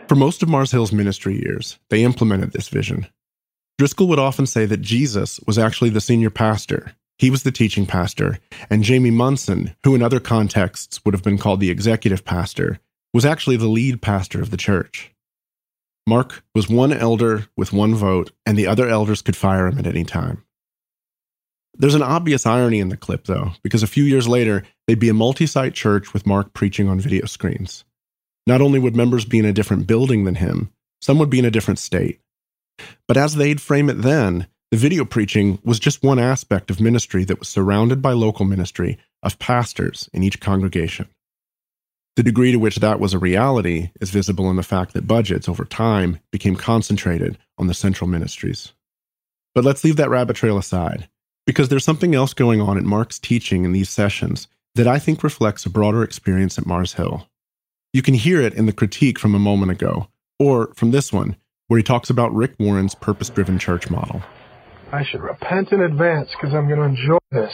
For 0.09 0.14
most 0.14 0.42
of 0.42 0.48
Mars 0.48 0.70
Hill's 0.70 0.92
ministry 0.92 1.35
years, 1.35 1.79
they 1.90 2.03
implemented 2.03 2.53
this 2.53 2.68
vision. 2.68 3.07
Driscoll 3.77 4.09
would 4.09 4.18
often 4.18 4.46
say 4.46 4.64
that 4.64 4.81
Jesus 4.81 5.38
was 5.46 5.59
actually 5.59 5.90
the 5.90 6.01
senior 6.01 6.31
pastor. 6.31 6.92
He 7.18 7.31
was 7.31 7.42
the 7.42 7.53
teaching 7.53 7.85
pastor, 7.85 8.38
and 8.70 8.83
Jamie 8.83 9.11
Munson, 9.11 9.74
who 9.85 9.94
in 9.94 10.03
other 10.03 10.20
contexts 10.20 11.05
would 11.05 11.14
have 11.14 11.22
been 11.22 11.37
called 11.37 11.61
the 11.61 11.70
executive 11.70 12.24
pastor, 12.24 12.79
was 13.12 13.24
actually 13.24 13.57
the 13.57 13.66
lead 13.66 14.01
pastor 14.01 14.40
of 14.40 14.51
the 14.51 14.57
church. 14.57 15.11
Mark 16.09 16.42
was 16.55 16.68
one 16.68 16.92
elder 16.92 17.47
with 17.57 17.73
one 17.73 17.94
vote, 17.94 18.33
and 18.47 18.57
the 18.57 18.66
other 18.66 18.88
elders 18.88 19.23
could 19.23 19.37
fire 19.37 19.66
him 19.66 19.79
at 19.79 19.87
any 19.87 20.05
time. 20.05 20.42
There's 21.75 21.94
an 21.94 22.03
obvious 22.03 22.47
irony 22.47 22.81
in 22.81 22.88
the 22.88 22.97
clip, 22.97 23.27
though, 23.27 23.53
because 23.62 23.83
a 23.83 23.87
few 23.87 24.05
years 24.05 24.27
later, 24.27 24.64
they'd 24.87 24.99
be 24.99 25.11
a 25.11 25.14
multi 25.14 25.47
site 25.47 25.75
church 25.75 26.12
with 26.12 26.27
Mark 26.27 26.55
preaching 26.55 26.88
on 26.88 26.99
video 26.99 27.27
screens. 27.27 27.85
Not 28.47 28.62
only 28.62 28.79
would 28.79 28.97
members 28.97 29.27
be 29.27 29.38
in 29.38 29.44
a 29.44 29.53
different 29.53 29.87
building 29.87 30.25
than 30.25 30.37
him, 30.37 30.73
some 31.01 31.18
would 31.18 31.31
be 31.31 31.38
in 31.38 31.44
a 31.44 31.51
different 31.51 31.79
state. 31.79 32.21
But 33.07 33.18
as 33.18 33.35
they'd 33.35 33.61
frame 33.61 33.90
it 33.90 34.03
then, 34.03 34.47
the 34.71 34.79
video 34.79 35.05
preaching 35.05 35.59
was 35.62 35.79
just 35.79 36.03
one 36.03 36.18
aspect 36.18 36.71
of 36.71 36.81
ministry 36.81 37.25
that 37.25 37.38
was 37.38 37.49
surrounded 37.49 38.01
by 38.01 38.12
local 38.12 38.44
ministry 38.47 38.99
of 39.23 39.38
pastors 39.38 40.09
in 40.12 40.23
each 40.23 40.40
congregation. 40.40 41.09
The 42.19 42.25
degree 42.25 42.51
to 42.51 42.59
which 42.59 42.81
that 42.81 42.99
was 42.99 43.15
a 43.15 43.19
reality 43.21 43.93
is 44.01 44.11
visible 44.11 44.51
in 44.51 44.57
the 44.57 44.65
fact 44.65 44.93
that 44.95 45.07
budgets 45.07 45.49
over 45.49 45.65
time 45.65 46.19
became 46.33 46.57
concentrated 46.57 47.39
on 47.59 47.69
the 47.69 47.75
central 47.75 48.11
ministries. 48.11 48.73
But 49.55 49.65
let's 49.65 49.85
leave 49.85 49.95
that 49.99 50.11
rabbit 50.11 50.35
trail 50.35 50.59
aside, 50.59 51.09
because 51.47 51.69
there's 51.69 51.85
something 51.85 52.17
else 52.17 52.35
going 52.35 52.61
on 52.61 52.77
in 52.77 52.89
Mark's 52.89 53.21
teaching 53.21 53.65
in 53.65 53.71
these 53.71 53.89
sessions 53.89 54.49
that 54.75 54.89
I 54.89 54.99
think 54.99 55.23
reflects 55.23 55.65
a 55.65 55.71
broader 55.71 56.03
experience 56.03 56.59
at 56.59 56.67
Mars 56.67 56.95
Hill. 56.95 57.29
You 57.93 58.03
can 58.03 58.15
hear 58.15 58.41
it 58.41 58.55
in 58.55 58.67
the 58.67 58.73
critique 58.73 59.21
from 59.21 59.37
a 59.37 59.39
moment 59.39 59.71
ago, 59.71 60.09
or 60.41 60.75
from 60.75 60.91
this 60.91 61.13
one, 61.13 61.37
where 61.69 61.79
he 61.79 61.85
talks 61.85 62.11
about 62.11 62.35
Rick 62.35 62.57
Warren's 62.59 62.97
purpose 62.97 63.31
driven 63.31 63.61
church 63.61 63.91
model. 63.91 64.23
I 64.91 65.05
should 65.05 65.21
repent 65.21 65.71
in 65.71 65.83
advance 65.83 66.31
because 66.33 66.53
I'm 66.53 66.67
going 66.67 66.81
to 66.81 66.87
enjoy 66.87 67.19
this. 67.31 67.53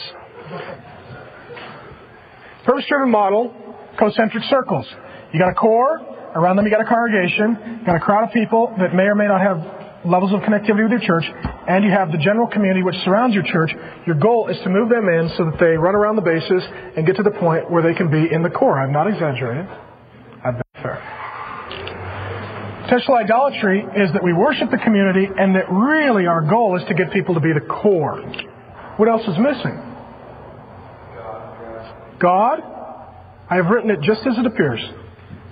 Purpose 2.63 2.85
driven 2.89 3.11
model 3.11 3.53
concentric 3.97 4.43
circles. 4.49 4.85
You 5.33 5.39
got 5.39 5.49
a 5.49 5.55
core, 5.55 5.99
around 6.35 6.55
them 6.57 6.65
you 6.65 6.71
got 6.71 6.81
a 6.81 6.89
congregation, 6.89 7.79
you 7.79 7.85
got 7.85 7.95
a 7.95 7.99
crowd 7.99 8.27
of 8.27 8.33
people 8.33 8.73
that 8.79 8.93
may 8.93 9.03
or 9.03 9.15
may 9.15 9.27
not 9.27 9.41
have 9.41 9.57
levels 10.05 10.31
of 10.33 10.41
connectivity 10.41 10.83
with 10.83 11.01
your 11.01 11.19
church, 11.19 11.25
and 11.67 11.83
you 11.83 11.89
have 11.89 12.11
the 12.11 12.17
general 12.17 12.47
community 12.47 12.83
which 12.83 12.95
surrounds 13.03 13.33
your 13.33 13.43
church. 13.43 13.71
Your 14.05 14.15
goal 14.15 14.47
is 14.49 14.57
to 14.63 14.69
move 14.69 14.89
them 14.89 15.09
in 15.09 15.31
so 15.37 15.45
that 15.49 15.59
they 15.59 15.77
run 15.77 15.95
around 15.95 16.15
the 16.15 16.21
bases 16.21 16.63
and 16.95 17.05
get 17.05 17.15
to 17.17 17.23
the 17.23 17.31
point 17.31 17.71
where 17.71 17.81
they 17.81 17.93
can 17.93 18.11
be 18.11 18.31
in 18.31 18.43
the 18.43 18.49
core. 18.49 18.79
I'm 18.79 18.91
not 18.91 19.07
exaggerating. 19.07 19.67
I've 20.43 20.53
been 20.53 20.83
fair. 20.83 21.01
Potential 22.83 23.15
idolatry 23.15 23.81
is 23.97 24.13
that 24.13 24.23
we 24.23 24.31
worship 24.31 24.69
the 24.69 24.77
community 24.77 25.25
and 25.25 25.55
that 25.55 25.65
really 25.71 26.27
our 26.27 26.41
goal 26.47 26.77
is 26.77 26.83
to 26.87 26.93
get 26.93 27.11
people 27.11 27.33
to 27.33 27.41
be 27.41 27.51
the 27.51 27.65
core. 27.65 28.21
What 28.97 29.09
else 29.09 29.23
is 29.27 29.37
missing? 29.39 29.81
God, 32.19 32.61
I 33.49 33.55
have 33.55 33.67
written 33.67 33.91
it 33.91 34.01
just 34.01 34.25
as 34.25 34.37
it 34.37 34.45
appears. 34.45 34.81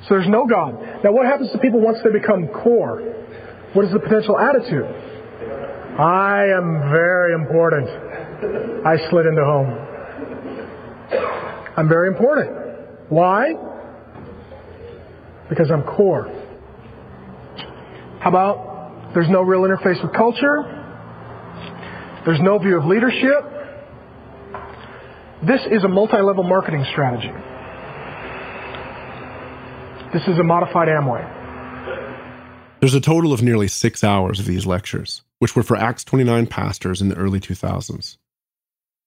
So 0.07 0.15
there's 0.15 0.27
no 0.27 0.45
God. 0.45 1.03
Now, 1.03 1.11
what 1.11 1.25
happens 1.25 1.51
to 1.51 1.59
people 1.59 1.79
once 1.79 1.99
they 2.03 2.11
become 2.11 2.47
core? 2.47 3.01
What 3.73 3.85
is 3.85 3.91
the 3.91 3.99
potential 3.99 4.37
attitude? 4.37 4.85
I 5.99 6.45
am 6.57 6.89
very 6.91 7.33
important. 7.33 7.87
I 8.85 8.97
slid 9.09 9.25
into 9.27 9.43
home. 9.45 9.69
I'm 11.77 11.87
very 11.87 12.07
important. 12.07 13.09
Why? 13.09 13.53
Because 15.49 15.69
I'm 15.71 15.83
core. 15.83 16.31
How 18.19 18.29
about 18.29 19.13
there's 19.13 19.29
no 19.29 19.41
real 19.41 19.61
interface 19.61 20.01
with 20.03 20.13
culture? 20.13 20.63
There's 22.25 22.41
no 22.41 22.57
view 22.57 22.77
of 22.77 22.85
leadership. 22.85 23.43
This 25.45 25.61
is 25.71 25.83
a 25.83 25.89
multi 25.89 26.17
level 26.17 26.43
marketing 26.43 26.85
strategy. 26.91 27.31
This 30.13 30.27
is 30.27 30.37
a 30.37 30.43
modified 30.43 30.89
Amway. 30.89 31.27
There's 32.79 32.93
a 32.93 33.01
total 33.01 33.33
of 33.33 33.41
nearly 33.41 33.67
six 33.67 34.03
hours 34.03 34.39
of 34.39 34.45
these 34.45 34.67
lectures, 34.67 35.23
which 35.39 35.55
were 35.55 35.63
for 35.63 35.75
Acts 35.75 36.03
29 36.03 36.45
pastors 36.45 37.01
in 37.01 37.09
the 37.09 37.15
early 37.15 37.39
2000s. 37.39 38.17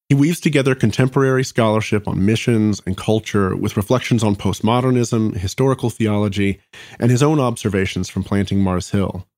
He 0.09 0.17
weaves 0.17 0.41
together 0.41 0.75
contemporary 0.75 1.45
scholarship 1.45 2.09
on 2.09 2.27
missions 2.27 2.83
and 2.87 2.97
culture 2.97 3.55
with 3.55 3.77
reflections 3.77 4.25
on 4.25 4.35
postmodernism, 4.35 5.37
historical 5.37 5.91
theology, 5.91 6.61
and 6.99 7.09
his 7.09 7.23
own 7.23 7.39
observations 7.39 8.09
from 8.09 8.25
planting 8.25 8.59
Mars 8.59 8.91
Hill. 8.91 9.29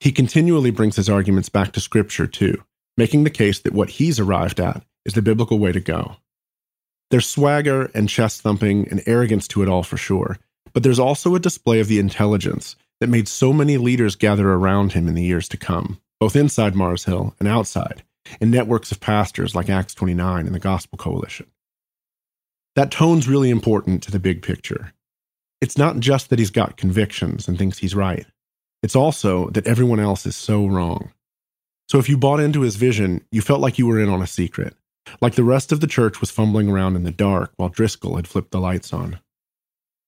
He 0.00 0.10
continually 0.10 0.72
brings 0.72 0.96
his 0.96 1.08
arguments 1.08 1.48
back 1.48 1.70
to 1.74 1.80
Scripture, 1.80 2.26
too, 2.26 2.60
making 2.96 3.22
the 3.22 3.30
case 3.30 3.60
that 3.60 3.72
what 3.72 3.90
he's 3.90 4.18
arrived 4.18 4.58
at 4.58 4.84
is 5.04 5.14
the 5.14 5.22
biblical 5.22 5.60
way 5.60 5.70
to 5.70 5.80
go. 5.80 6.16
There's 7.12 7.28
swagger 7.28 7.92
and 7.94 8.08
chest 8.08 8.40
thumping 8.40 8.88
and 8.90 9.00
arrogance 9.06 9.46
to 9.48 9.62
it 9.62 9.68
all 9.68 9.84
for 9.84 9.96
sure, 9.96 10.38
but 10.74 10.82
there's 10.82 10.98
also 10.98 11.34
a 11.34 11.40
display 11.40 11.80
of 11.80 11.88
the 11.88 11.98
intelligence 11.98 12.76
that 13.00 13.08
made 13.08 13.28
so 13.28 13.52
many 13.52 13.76
leaders 13.78 14.16
gather 14.16 14.52
around 14.52 14.92
him 14.92 15.08
in 15.08 15.14
the 15.14 15.22
years 15.22 15.48
to 15.48 15.56
come, 15.56 16.00
both 16.20 16.36
inside 16.36 16.74
Mars 16.74 17.04
Hill 17.04 17.34
and 17.38 17.48
outside 17.48 18.02
in 18.40 18.50
networks 18.50 18.90
of 18.92 19.00
pastors 19.00 19.54
like 19.54 19.68
Acts 19.70 19.94
29 19.94 20.46
and 20.46 20.54
the 20.54 20.60
Gospel 20.60 20.98
Coalition. 20.98 21.46
That 22.76 22.90
tone's 22.90 23.28
really 23.28 23.50
important 23.50 24.02
to 24.02 24.10
the 24.10 24.18
big 24.18 24.42
picture. 24.42 24.92
It's 25.60 25.78
not 25.78 26.00
just 26.00 26.30
that 26.30 26.38
he's 26.38 26.50
got 26.50 26.76
convictions 26.76 27.46
and 27.46 27.56
thinks 27.56 27.78
he's 27.78 27.94
right, 27.94 28.26
it's 28.82 28.96
also 28.96 29.48
that 29.50 29.66
everyone 29.66 30.00
else 30.00 30.26
is 30.26 30.36
so 30.36 30.66
wrong. 30.66 31.10
So 31.88 31.98
if 31.98 32.08
you 32.08 32.18
bought 32.18 32.40
into 32.40 32.62
his 32.62 32.76
vision, 32.76 33.24
you 33.30 33.40
felt 33.40 33.60
like 33.60 33.78
you 33.78 33.86
were 33.86 34.00
in 34.00 34.08
on 34.08 34.22
a 34.22 34.26
secret, 34.26 34.74
like 35.20 35.34
the 35.34 35.44
rest 35.44 35.72
of 35.72 35.80
the 35.80 35.86
church 35.86 36.20
was 36.20 36.30
fumbling 36.30 36.68
around 36.68 36.96
in 36.96 37.04
the 37.04 37.10
dark 37.10 37.52
while 37.56 37.68
Driscoll 37.68 38.16
had 38.16 38.28
flipped 38.28 38.50
the 38.50 38.60
lights 38.60 38.92
on. 38.92 39.20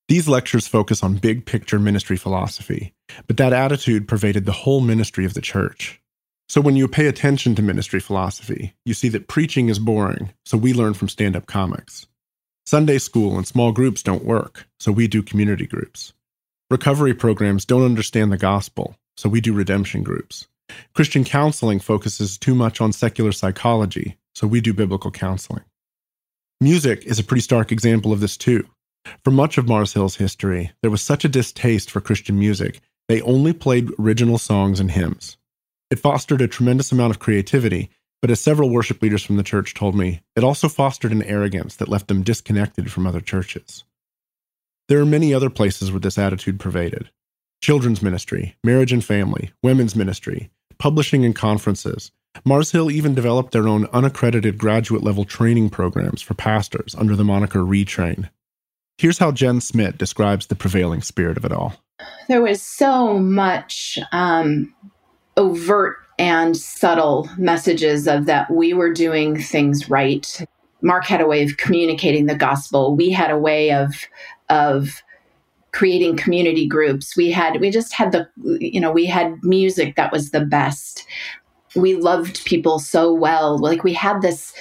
These 0.07 0.29
lectures 0.29 0.67
focus 0.67 1.03
on 1.03 1.15
big 1.15 1.45
picture 1.45 1.79
ministry 1.79 2.15
philosophy, 2.15 2.93
but 3.27 3.35
that 3.37 3.51
attitude 3.51 4.07
pervaded 4.07 4.45
the 4.45 4.53
whole 4.53 4.79
ministry 4.79 5.25
of 5.25 5.33
the 5.33 5.41
church. 5.41 5.99
So 6.47 6.61
when 6.61 6.77
you 6.77 6.87
pay 6.87 7.07
attention 7.07 7.55
to 7.55 7.61
ministry 7.61 7.99
philosophy, 7.99 8.73
you 8.85 8.93
see 8.93 9.09
that 9.09 9.27
preaching 9.27 9.67
is 9.67 9.79
boring, 9.79 10.31
so 10.45 10.57
we 10.57 10.73
learn 10.73 10.93
from 10.93 11.09
stand 11.09 11.35
up 11.35 11.45
comics. 11.45 12.07
Sunday 12.65 12.99
school 12.99 13.35
and 13.35 13.45
small 13.45 13.73
groups 13.73 14.01
don't 14.01 14.23
work, 14.23 14.65
so 14.79 14.93
we 14.93 15.09
do 15.09 15.21
community 15.21 15.67
groups. 15.67 16.13
Recovery 16.69 17.13
programs 17.13 17.65
don't 17.65 17.83
understand 17.83 18.31
the 18.31 18.37
gospel, 18.37 18.95
so 19.17 19.27
we 19.27 19.41
do 19.41 19.51
redemption 19.51 20.03
groups. 20.03 20.47
Christian 20.93 21.25
counseling 21.25 21.79
focuses 21.79 22.37
too 22.37 22.55
much 22.55 22.79
on 22.79 22.93
secular 22.93 23.33
psychology, 23.33 24.17
so 24.35 24.47
we 24.47 24.61
do 24.61 24.73
biblical 24.73 25.11
counseling. 25.11 25.65
Music 26.61 27.05
is 27.05 27.19
a 27.19 27.25
pretty 27.25 27.41
stark 27.41 27.73
example 27.73 28.13
of 28.13 28.21
this 28.21 28.37
too. 28.37 28.65
For 29.23 29.31
much 29.31 29.57
of 29.57 29.67
Mars 29.67 29.93
Hill's 29.93 30.15
history, 30.15 30.71
there 30.81 30.91
was 30.91 31.01
such 31.01 31.25
a 31.25 31.29
distaste 31.29 31.91
for 31.91 32.01
Christian 32.01 32.37
music, 32.37 32.81
they 33.07 33.21
only 33.21 33.53
played 33.53 33.91
original 33.97 34.37
songs 34.37 34.79
and 34.79 34.91
hymns. 34.91 35.37
It 35.89 35.99
fostered 35.99 36.41
a 36.41 36.47
tremendous 36.47 36.91
amount 36.91 37.11
of 37.11 37.19
creativity, 37.19 37.89
but 38.21 38.31
as 38.31 38.41
several 38.41 38.69
worship 38.69 39.01
leaders 39.01 39.23
from 39.23 39.37
the 39.37 39.43
church 39.43 39.73
told 39.73 39.95
me, 39.95 40.21
it 40.35 40.43
also 40.43 40.67
fostered 40.67 41.11
an 41.11 41.23
arrogance 41.23 41.75
that 41.77 41.87
left 41.87 42.07
them 42.07 42.23
disconnected 42.23 42.91
from 42.91 43.07
other 43.07 43.21
churches. 43.21 43.85
There 44.89 44.99
are 44.99 45.05
many 45.05 45.33
other 45.33 45.49
places 45.49 45.91
where 45.91 45.99
this 45.99 46.17
attitude 46.17 46.59
pervaded 46.59 47.09
children's 47.59 48.03
ministry, 48.03 48.55
marriage 48.63 48.93
and 48.93 49.03
family, 49.03 49.51
women's 49.63 49.95
ministry, 49.95 50.51
publishing 50.77 51.25
and 51.25 51.35
conferences. 51.35 52.11
Mars 52.45 52.71
Hill 52.71 52.91
even 52.91 53.15
developed 53.15 53.51
their 53.51 53.67
own 53.67 53.87
unaccredited 53.87 54.59
graduate 54.59 55.03
level 55.03 55.25
training 55.25 55.71
programs 55.71 56.21
for 56.21 56.35
pastors 56.35 56.93
under 56.95 57.15
the 57.15 57.23
moniker 57.23 57.61
Retrain. 57.61 58.29
Here's 58.97 59.19
how 59.19 59.31
Jen 59.31 59.61
Smith 59.61 59.97
describes 59.97 60.47
the 60.47 60.55
prevailing 60.55 61.01
spirit 61.01 61.37
of 61.37 61.45
it 61.45 61.51
all. 61.51 61.73
There 62.27 62.41
was 62.41 62.61
so 62.61 63.19
much 63.19 63.99
um, 64.11 64.73
overt 65.35 65.97
and 66.17 66.57
subtle 66.57 67.29
messages 67.37 68.07
of 68.07 68.25
that 68.25 68.49
we 68.49 68.73
were 68.73 68.91
doing 68.91 69.39
things 69.39 69.89
right. 69.89 70.45
Mark 70.81 71.05
had 71.05 71.21
a 71.21 71.27
way 71.27 71.43
of 71.43 71.57
communicating 71.57 72.25
the 72.25 72.35
gospel. 72.35 72.95
We 72.95 73.11
had 73.11 73.29
a 73.29 73.37
way 73.37 73.71
of 73.71 73.93
of 74.49 75.03
creating 75.73 76.17
community 76.17 76.67
groups. 76.67 77.15
We 77.15 77.29
had 77.29 77.59
we 77.59 77.69
just 77.69 77.93
had 77.93 78.11
the 78.11 78.27
you 78.59 78.81
know, 78.81 78.91
we 78.91 79.05
had 79.05 79.35
music 79.43 79.95
that 79.95 80.11
was 80.11 80.31
the 80.31 80.43
best. 80.43 81.05
We 81.75 81.95
loved 81.95 82.43
people 82.45 82.79
so 82.79 83.13
well. 83.13 83.59
Like 83.59 83.83
we 83.83 83.93
had 83.93 84.21
this 84.21 84.53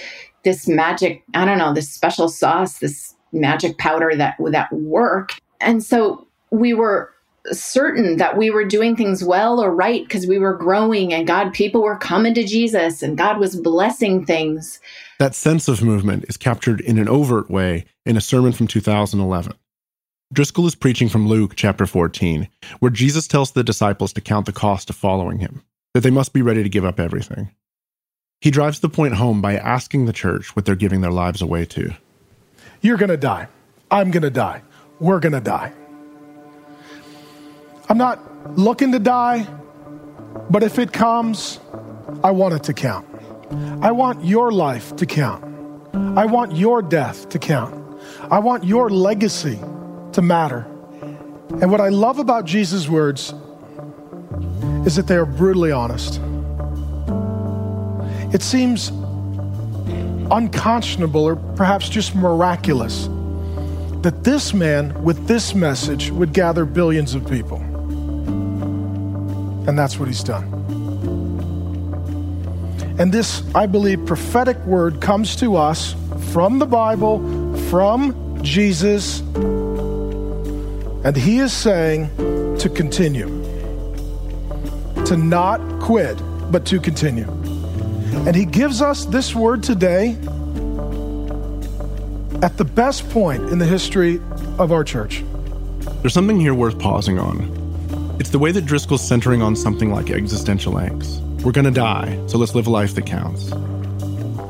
this 0.45 0.69
magic, 0.69 1.25
I 1.35 1.45
don't 1.47 1.59
know, 1.59 1.73
this 1.73 1.91
special 1.91 2.29
sauce, 2.29 2.79
this 2.79 3.16
magic 3.33 3.79
powder 3.79 4.15
that 4.17 4.37
that 4.51 4.73
worked. 4.73 5.41
And 5.61 5.83
so 5.83 6.27
we 6.51 6.75
were 6.75 7.13
certain 7.53 8.17
that 8.17 8.37
we 8.37 8.51
were 8.51 8.65
doing 8.65 8.97
things 8.97 9.23
well 9.23 9.61
or 9.61 9.75
right 9.75 10.03
because 10.05 10.27
we 10.27 10.39
were 10.39 10.55
growing 10.55 11.13
and 11.13 11.27
God, 11.27 11.53
people 11.53 11.83
were 11.83 11.99
coming 11.99 12.35
to 12.35 12.45
Jesus 12.45 13.03
and 13.03 13.17
God 13.17 13.39
was 13.39 13.57
blessing 13.57 14.25
things. 14.27 14.81
That 15.19 15.35
sense 15.35 15.69
of 15.69 15.83
movement 15.83 16.25
is 16.29 16.37
captured 16.37 16.81
in 16.81 16.99
an 16.99 17.09
overt 17.09 17.51
way 17.51 17.85
in 18.05 18.17
a 18.17 18.21
sermon 18.21 18.53
from 18.53 18.67
2011. 18.67 19.53
Driscoll 20.33 20.67
is 20.67 20.75
preaching 20.75 21.09
from 21.09 21.29
Luke 21.29 21.55
chapter 21.55 21.87
14, 21.87 22.49
where 22.81 22.91
Jesus 22.91 23.29
tells 23.29 23.53
the 23.53 23.63
disciples 23.63 24.13
to 24.15 24.21
count 24.21 24.47
the 24.47 24.53
cost 24.53 24.91
of 24.91 24.97
following 24.97 25.39
him, 25.39 25.63
that 25.95 26.01
they 26.01 26.11
must 26.11 26.33
be 26.33 26.43
ready 26.43 26.65
to 26.65 26.69
give 26.69 26.85
up 26.85 26.99
everything. 26.99 27.53
He 28.41 28.51
drives 28.51 28.81
the 28.81 28.89
point 28.89 29.15
home 29.15 29.41
by 29.41 29.57
asking 29.57 30.07
the 30.07 30.13
church 30.13 30.55
what 30.57 30.65
they're 30.65 30.75
giving 30.75 31.01
their 31.01 31.13
lives 31.13 31.43
away 31.43 31.65
to. 31.67 31.95
You're 32.87 32.99
going 32.99 33.09
to 33.09 33.17
die. 33.17 33.49
I'm 33.91 34.13
going 34.13 34.23
to 34.23 34.31
die. 34.31 34.63
We're 35.01 35.19
going 35.19 35.33
to 35.33 35.41
die. 35.41 35.73
I'm 37.89 37.99
not 37.99 38.57
looking 38.57 38.93
to 38.93 39.01
die, 39.01 39.45
but 40.49 40.63
if 40.63 40.79
it 40.79 40.93
comes, 40.93 41.59
I 42.23 42.31
want 42.31 42.55
it 42.55 42.63
to 42.63 42.73
count. 42.73 43.05
I 43.83 43.91
want 43.91 44.25
your 44.25 44.53
life 44.53 44.95
to 44.97 45.07
count. 45.07 45.43
I 46.17 46.27
want 46.27 46.55
your 46.55 46.81
death 46.81 47.29
to 47.31 47.41
count. 47.41 47.75
I 48.31 48.39
want 48.39 48.63
your 48.63 48.89
legacy 48.89 49.59
to 50.13 50.23
matter. 50.23 50.65
And 51.61 51.73
what 51.73 51.81
I 51.81 51.89
love 51.89 52.21
about 52.21 52.45
Jesus' 52.45 52.89
words 52.89 53.35
is 54.87 54.95
that 54.95 55.09
they 55.09 55.17
are 55.17 55.27
brutally 55.27 55.73
honest. 55.73 56.21
It 58.33 58.43
seems 58.43 58.93
unconscionable 60.31 61.25
or 61.25 61.37
perhaps 61.37 61.89
just 61.89 62.15
miraculous 62.15 63.09
that 64.03 64.23
this 64.23 64.55
man 64.55 65.03
with 65.03 65.27
this 65.27 65.55
message 65.55 66.11
would 66.11 66.33
gather 66.33 66.65
billions 66.65 67.15
of 67.15 67.29
people. 67.29 67.59
And 69.67 69.77
that's 69.77 69.99
what 69.99 70.07
he's 70.07 70.23
done. 70.23 70.45
And 72.99 73.13
this, 73.13 73.43
I 73.55 73.67
believe, 73.67 74.07
prophetic 74.07 74.57
word 74.65 75.01
comes 75.01 75.37
to 75.37 75.57
us 75.57 75.95
from 76.31 76.61
the 76.61 76.67
Bible, 76.67 77.19
from 77.69 78.41
Jesus. 78.43 79.21
And 81.05 81.17
he 81.17 81.41
is 81.41 81.53
saying 81.53 82.09
to 82.59 82.71
continue, 82.71 83.27
to 85.05 85.17
not 85.17 85.61
quit, 85.81 86.17
but 86.51 86.65
to 86.67 86.81
continue. 86.81 87.27
And 88.27 88.35
he 88.35 88.45
gives 88.45 88.83
us 88.83 89.05
this 89.07 89.35
word 89.35 89.63
today 89.63 90.17
at 92.43 92.57
the 92.57 92.65
best 92.65 93.09
point 93.11 93.43
in 93.51 93.59
the 93.59 93.65
history 93.65 94.21
of 94.59 94.73
our 94.73 94.85
church. 94.85 95.25
There's 96.01 96.15
something 96.15 96.39
here 96.39 96.55
worth 96.55 96.79
pausing 96.79 97.19
on. 97.19 98.17
It's 98.21 98.31
the 98.31 98.39
way 98.39 98.53
that 98.53 98.67
Driscoll's 98.67 99.07
centering 99.07 99.43
on 99.43 99.57
something 99.57 99.91
like 99.91 100.11
existential 100.11 100.75
angst. 100.75 101.21
We're 101.43 101.53
gonna 101.53 101.71
die, 101.71 102.19
so 102.27 102.39
let's 102.39 102.55
live 102.55 102.67
a 102.67 102.71
life 102.71 102.95
that 102.95 103.07
counts. 103.07 103.51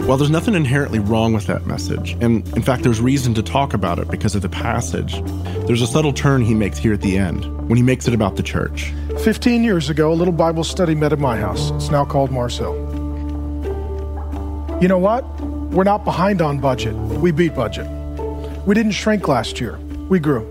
While 0.07 0.17
there's 0.17 0.31
nothing 0.31 0.55
inherently 0.55 1.01
wrong 1.01 1.33
with 1.33 1.47
that 1.47 1.67
message, 1.67 2.17
and 2.21 2.47
in 2.57 2.63
fact, 2.63 2.85
there's 2.85 3.01
reason 3.01 3.35
to 3.35 3.43
talk 3.43 3.75
about 3.75 3.99
it 3.99 4.09
because 4.09 4.37
of 4.37 4.43
the 4.43 4.49
passage, 4.49 5.21
there's 5.67 5.83
a 5.83 5.87
subtle 5.87 6.13
turn 6.13 6.43
he 6.43 6.55
makes 6.55 6.79
here 6.79 6.93
at 6.93 7.01
the 7.01 7.19
end 7.19 7.45
when 7.69 7.77
he 7.77 7.83
makes 7.83 8.07
it 8.07 8.15
about 8.15 8.37
the 8.37 8.43
church. 8.43 8.93
15 9.25 9.65
years 9.65 9.91
ago, 9.91 10.13
a 10.13 10.15
little 10.15 10.33
Bible 10.33 10.63
study 10.63 10.95
met 10.95 11.13
at 11.13 11.19
my 11.19 11.37
house. 11.37 11.71
It's 11.73 11.91
now 11.91 12.05
called 12.05 12.31
Mars 12.31 12.57
Hill. 12.57 12.96
You 14.79 14.89
know 14.89 14.99
what? 14.99 15.25
We're 15.41 15.85
not 15.85 16.05
behind 16.05 16.43
on 16.43 16.61
budget. 16.61 16.95
We 16.95 17.31
beat 17.33 17.55
budget. 17.55 17.87
We 18.67 18.75
didn't 18.75 18.93
shrink 18.93 19.27
last 19.27 19.59
year, 19.59 19.79
we 20.11 20.19
grew. 20.19 20.43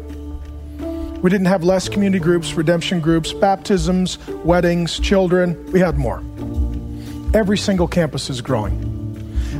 We 1.21 1.29
didn't 1.29 1.45
have 1.45 1.63
less 1.63 1.87
community 1.87 2.23
groups, 2.23 2.55
redemption 2.55 3.01
groups, 3.01 3.33
baptisms, 3.33 4.17
weddings, 4.43 4.99
children. 4.99 5.71
We 5.71 5.79
had 5.79 5.99
more. 5.99 6.23
Every 7.35 7.57
single 7.57 7.87
campus 7.87 8.31
is 8.31 8.41
growing. 8.41 8.81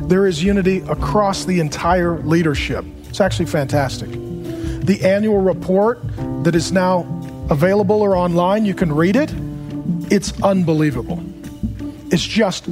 There 0.08 0.26
is 0.26 0.42
unity 0.42 0.78
across 0.88 1.44
the 1.44 1.60
entire 1.60 2.18
leadership. 2.18 2.84
It's 3.08 3.20
actually 3.20 3.46
fantastic. 3.46 4.10
The 4.10 4.98
annual 5.04 5.40
report 5.42 6.00
that 6.42 6.56
is 6.56 6.72
now 6.72 7.06
available 7.50 8.02
or 8.02 8.16
online, 8.16 8.64
you 8.64 8.74
can 8.74 8.92
read 8.92 9.14
it. 9.14 9.32
It's 10.10 10.32
unbelievable. 10.42 11.22
It's 12.10 12.24
just 12.24 12.66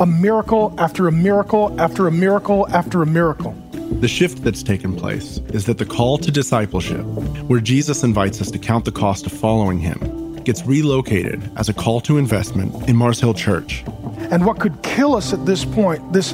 a 0.00 0.06
miracle 0.06 0.72
after 0.78 1.08
a 1.08 1.12
miracle 1.12 1.74
after 1.80 2.06
a 2.06 2.12
miracle 2.12 2.68
after 2.68 3.02
a 3.02 3.06
miracle. 3.06 3.52
The 4.00 4.06
shift 4.06 4.44
that's 4.44 4.62
taken 4.62 4.94
place 4.94 5.38
is 5.52 5.66
that 5.66 5.78
the 5.78 5.86
call 5.86 6.18
to 6.18 6.30
discipleship, 6.30 7.04
where 7.48 7.60
Jesus 7.60 8.04
invites 8.04 8.40
us 8.40 8.50
to 8.52 8.58
count 8.58 8.84
the 8.84 8.92
cost 8.92 9.26
of 9.26 9.32
following 9.32 9.80
him, 9.80 10.36
gets 10.44 10.64
relocated 10.64 11.50
as 11.56 11.68
a 11.68 11.74
call 11.74 12.00
to 12.02 12.16
investment 12.16 12.88
in 12.88 12.94
Mars 12.94 13.18
Hill 13.18 13.34
Church. 13.34 13.82
And 14.30 14.46
what 14.46 14.60
could 14.60 14.82
kill 14.82 15.16
us 15.16 15.32
at 15.32 15.44
this 15.46 15.64
point, 15.64 16.12
this 16.12 16.32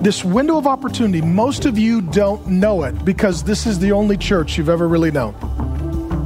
this 0.00 0.22
window 0.22 0.58
of 0.58 0.66
opportunity, 0.66 1.22
most 1.22 1.64
of 1.64 1.78
you 1.78 2.02
don't 2.02 2.46
know 2.46 2.82
it 2.82 3.02
because 3.02 3.42
this 3.44 3.66
is 3.66 3.78
the 3.78 3.92
only 3.92 4.18
church 4.18 4.58
you've 4.58 4.68
ever 4.68 4.86
really 4.86 5.10
known. 5.10 5.34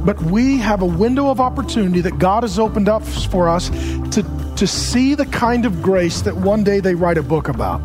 But 0.03 0.19
we 0.23 0.57
have 0.57 0.81
a 0.81 0.85
window 0.85 1.29
of 1.29 1.39
opportunity 1.39 2.01
that 2.01 2.17
God 2.17 2.41
has 2.41 2.57
opened 2.57 2.89
up 2.89 3.03
for 3.03 3.47
us 3.47 3.69
to, 3.69 4.25
to 4.55 4.65
see 4.65 5.13
the 5.13 5.27
kind 5.27 5.63
of 5.63 5.81
grace 5.83 6.21
that 6.21 6.37
one 6.37 6.63
day 6.63 6.79
they 6.79 6.95
write 6.95 7.19
a 7.19 7.23
book 7.23 7.47
about. 7.47 7.79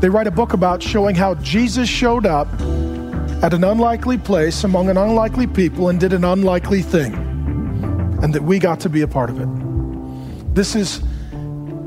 They 0.00 0.08
write 0.08 0.28
a 0.28 0.30
book 0.30 0.52
about 0.52 0.80
showing 0.80 1.16
how 1.16 1.34
Jesus 1.36 1.88
showed 1.88 2.24
up 2.24 2.46
at 3.42 3.52
an 3.52 3.64
unlikely 3.64 4.18
place 4.18 4.62
among 4.62 4.88
an 4.88 4.96
unlikely 4.96 5.48
people 5.48 5.88
and 5.88 5.98
did 5.98 6.12
an 6.12 6.24
unlikely 6.24 6.82
thing, 6.82 7.14
and 8.22 8.32
that 8.32 8.44
we 8.44 8.60
got 8.60 8.78
to 8.80 8.88
be 8.88 9.00
a 9.00 9.08
part 9.08 9.30
of 9.30 9.40
it. 9.40 10.54
This 10.54 10.76
is, 10.76 11.02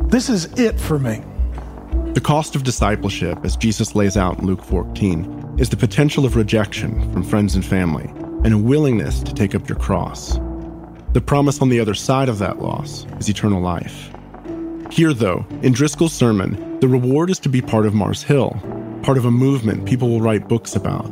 this 0.10 0.30
is 0.30 0.46
it 0.60 0.78
for 0.78 1.00
me. 1.00 1.24
The 2.14 2.22
cost 2.22 2.56
of 2.56 2.64
discipleship, 2.64 3.40
as 3.46 3.56
Jesus 3.56 3.96
lays 3.96 4.18
out 4.18 4.40
in 4.40 4.46
Luke 4.46 4.64
14, 4.64 5.56
is 5.58 5.70
the 5.70 5.78
potential 5.78 6.26
of 6.26 6.36
rejection 6.36 7.12
from 7.14 7.24
friends 7.24 7.56
and 7.56 7.66
family 7.66 8.12
and 8.48 8.54
a 8.54 8.58
willingness 8.58 9.20
to 9.20 9.34
take 9.34 9.54
up 9.54 9.68
your 9.68 9.78
cross. 9.78 10.40
The 11.12 11.20
promise 11.20 11.62
on 11.62 11.68
the 11.68 11.82
other 11.82 11.94
side 11.94 12.30
of 12.30 12.40
that 12.40 12.60
loss 12.60 13.06
is 13.20 13.28
eternal 13.28 13.62
life. 13.62 14.10
Here, 14.90 15.14
though, 15.14 15.46
in 15.64 15.74
Driscoll's 15.74 16.14
sermon, 16.14 16.80
the 16.80 16.88
reward 16.88 17.30
is 17.30 17.40
to 17.40 17.50
be 17.50 17.62
part 17.62 17.86
of 17.86 17.94
Mars 17.94 18.24
Hill, 18.24 18.58
part 19.04 19.18
of 19.18 19.26
a 19.26 19.32
movement 19.32 19.86
people 19.86 20.08
will 20.08 20.22
write 20.22 20.48
books 20.48 20.78
about. 20.78 21.08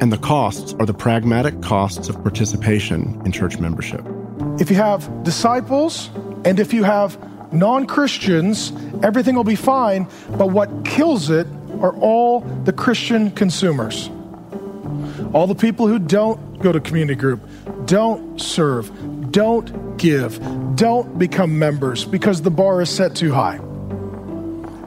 And 0.00 0.10
the 0.10 0.16
costs 0.16 0.72
are 0.80 0.86
the 0.86 0.94
pragmatic 0.94 1.60
costs 1.60 2.08
of 2.08 2.22
participation 2.22 3.20
in 3.22 3.32
church 3.32 3.58
membership. 3.58 4.02
If 4.58 4.70
you 4.70 4.76
have 4.76 5.24
disciples 5.24 6.08
and 6.46 6.58
if 6.58 6.72
you 6.72 6.84
have 6.84 7.18
non 7.52 7.84
Christians, 7.86 8.72
everything 9.02 9.34
will 9.34 9.44
be 9.44 9.56
fine. 9.56 10.08
But 10.38 10.52
what 10.52 10.86
kills 10.86 11.28
it 11.28 11.46
are 11.82 11.94
all 11.96 12.40
the 12.64 12.72
Christian 12.72 13.30
consumers. 13.32 14.08
All 15.34 15.46
the 15.46 15.54
people 15.54 15.86
who 15.86 15.98
don't 15.98 16.47
go 16.60 16.72
to 16.72 16.80
community 16.80 17.18
group, 17.18 17.40
don't 17.86 18.40
serve, 18.40 18.90
don't 19.32 19.96
give, 19.96 20.40
don't 20.76 21.18
become 21.18 21.58
members 21.58 22.04
because 22.04 22.42
the 22.42 22.50
bar 22.50 22.80
is 22.80 22.90
set 22.90 23.14
too 23.14 23.32
high. 23.32 23.58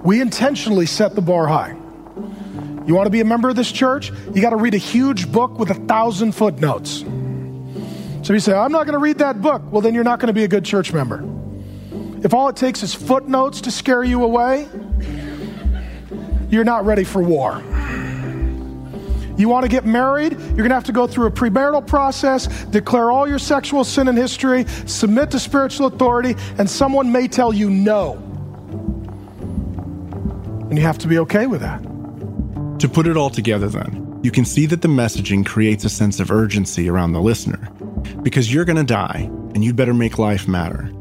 We 0.04 0.20
intentionally 0.20 0.86
set 0.86 1.16
the 1.16 1.22
bar 1.22 1.48
high. 1.48 1.78
You 2.86 2.96
want 2.96 3.06
to 3.06 3.12
be 3.12 3.22
a 3.22 3.26
member 3.26 3.50
of 3.50 3.56
this 3.56 3.72
church? 3.72 4.12
You 4.34 4.42
got 4.42 4.50
to 4.50 4.56
read 4.56 4.74
a 4.74 4.80
huge 4.80 5.32
book 5.32 5.60
with 5.60 5.70
a 5.70 5.76
thousand 5.76 6.32
footnotes. 6.34 7.06
So 8.24 8.34
you 8.34 8.40
say, 8.40 8.54
I'm 8.54 8.72
not 8.72 8.86
going 8.86 8.94
to 8.94 9.00
read 9.00 9.20
that 9.20 9.42
book. 9.42 9.62
Well, 9.72 9.82
then 9.82 9.94
you're 9.94 10.04
not 10.04 10.20
going 10.20 10.28
to 10.28 10.34
be 10.34 10.44
a 10.44 10.48
good 10.48 10.66
church 10.66 10.92
member. 10.94 11.24
If 12.24 12.34
all 12.34 12.50
it 12.50 12.56
takes 12.56 12.84
is 12.84 12.94
footnotes 12.94 13.62
to 13.62 13.72
scare 13.72 14.04
you 14.04 14.24
away, 14.24 14.68
you're 16.50 16.64
not 16.64 16.86
ready 16.86 17.04
for 17.04 17.22
war. 17.22 17.64
You 19.42 19.50
want 19.50 19.64
to 19.64 19.70
get 19.70 19.88
married? 19.88 20.34
You're 20.34 20.58
going 20.58 20.70
to 20.70 20.76
have 20.76 20.84
to 20.84 20.92
go 20.92 21.08
through 21.08 21.26
a 21.26 21.32
premarital 21.32 21.88
process, 21.88 22.46
declare 22.66 23.10
all 23.10 23.28
your 23.28 23.40
sexual 23.40 23.84
sin 23.84 24.08
and 24.08 24.16
history, 24.16 24.66
submit 24.86 25.32
to 25.32 25.40
spiritual 25.40 25.88
authority, 25.88 26.36
and 26.60 26.70
someone 26.70 27.12
may 27.12 27.28
tell 27.28 27.52
you 27.52 27.68
no. 27.68 28.14
And 30.70 30.78
you 30.78 30.84
have 30.84 31.00
to 31.00 31.08
be 31.08 31.18
okay 31.18 31.48
with 31.48 31.62
that. 31.62 31.82
To 32.82 32.88
put 32.88 33.08
it 33.08 33.18
all 33.18 33.32
together, 33.32 33.68
then, 33.68 34.20
you 34.22 34.30
can 34.30 34.46
see 34.46 34.68
that 34.68 34.84
the 34.84 34.88
messaging 34.88 35.44
creates 35.44 35.86
a 35.86 35.90
sense 35.90 36.20
of 36.20 36.30
urgency 36.30 36.88
around 36.88 37.14
the 37.14 37.22
listener. 37.22 37.68
Because 38.22 38.54
you're 38.54 38.66
going 38.66 38.78
to 38.78 38.84
die, 38.84 39.28
and 39.56 39.64
you'd 39.64 39.76
better 39.76 39.96
make 39.96 40.20
life 40.20 40.48
matter. 40.48 40.92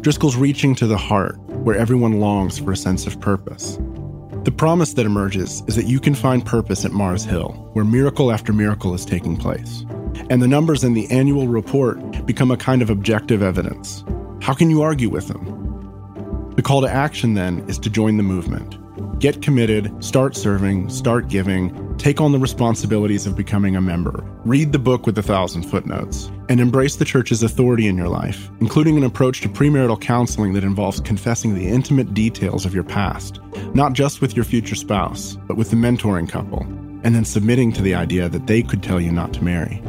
Driscoll's 0.00 0.36
reaching 0.36 0.76
to 0.76 0.86
the 0.86 0.96
heart, 0.96 1.36
where 1.64 1.76
everyone 1.76 2.20
longs 2.20 2.60
for 2.60 2.70
a 2.70 2.76
sense 2.76 3.08
of 3.08 3.20
purpose. 3.20 3.80
The 4.44 4.52
promise 4.56 4.94
that 4.94 5.04
emerges 5.04 5.62
is 5.66 5.76
that 5.76 5.86
you 5.86 5.98
can 5.98 6.14
find 6.14 6.46
purpose 6.46 6.84
at 6.84 6.92
Mars 6.92 7.24
Hill, 7.24 7.50
where 7.72 7.84
miracle 7.84 8.30
after 8.32 8.52
miracle 8.52 8.94
is 8.94 9.04
taking 9.04 9.36
place. 9.36 9.84
And 10.30 10.40
the 10.40 10.48
numbers 10.48 10.84
in 10.84 10.94
the 10.94 11.10
annual 11.10 11.48
report 11.48 12.24
become 12.24 12.50
a 12.50 12.56
kind 12.56 12.80
of 12.80 12.88
objective 12.88 13.42
evidence. 13.42 14.04
How 14.40 14.54
can 14.54 14.70
you 14.70 14.80
argue 14.80 15.10
with 15.10 15.28
them? 15.28 16.52
The 16.56 16.62
call 16.62 16.80
to 16.82 16.88
action 16.88 17.34
then 17.34 17.64
is 17.68 17.78
to 17.80 17.90
join 17.90 18.16
the 18.16 18.22
movement. 18.22 18.77
Get 19.18 19.42
committed, 19.42 19.92
start 20.02 20.36
serving, 20.36 20.88
start 20.90 21.28
giving, 21.28 21.96
take 21.98 22.20
on 22.20 22.32
the 22.32 22.38
responsibilities 22.38 23.26
of 23.26 23.36
becoming 23.36 23.74
a 23.74 23.80
member, 23.80 24.24
read 24.44 24.72
the 24.72 24.78
book 24.78 25.06
with 25.06 25.18
a 25.18 25.22
thousand 25.22 25.64
footnotes, 25.64 26.30
and 26.48 26.60
embrace 26.60 26.96
the 26.96 27.04
church's 27.04 27.42
authority 27.42 27.86
in 27.86 27.96
your 27.96 28.08
life, 28.08 28.48
including 28.60 28.96
an 28.96 29.04
approach 29.04 29.40
to 29.40 29.48
premarital 29.48 30.00
counseling 30.00 30.52
that 30.52 30.64
involves 30.64 31.00
confessing 31.00 31.54
the 31.54 31.66
intimate 31.66 32.14
details 32.14 32.64
of 32.64 32.74
your 32.74 32.84
past, 32.84 33.40
not 33.74 33.92
just 33.92 34.20
with 34.20 34.36
your 34.36 34.44
future 34.44 34.76
spouse, 34.76 35.36
but 35.46 35.56
with 35.56 35.70
the 35.70 35.76
mentoring 35.76 36.28
couple, 36.28 36.62
and 37.02 37.14
then 37.14 37.24
submitting 37.24 37.72
to 37.72 37.82
the 37.82 37.94
idea 37.94 38.28
that 38.28 38.46
they 38.46 38.62
could 38.62 38.82
tell 38.82 39.00
you 39.00 39.10
not 39.10 39.32
to 39.32 39.42
marry. 39.42 39.82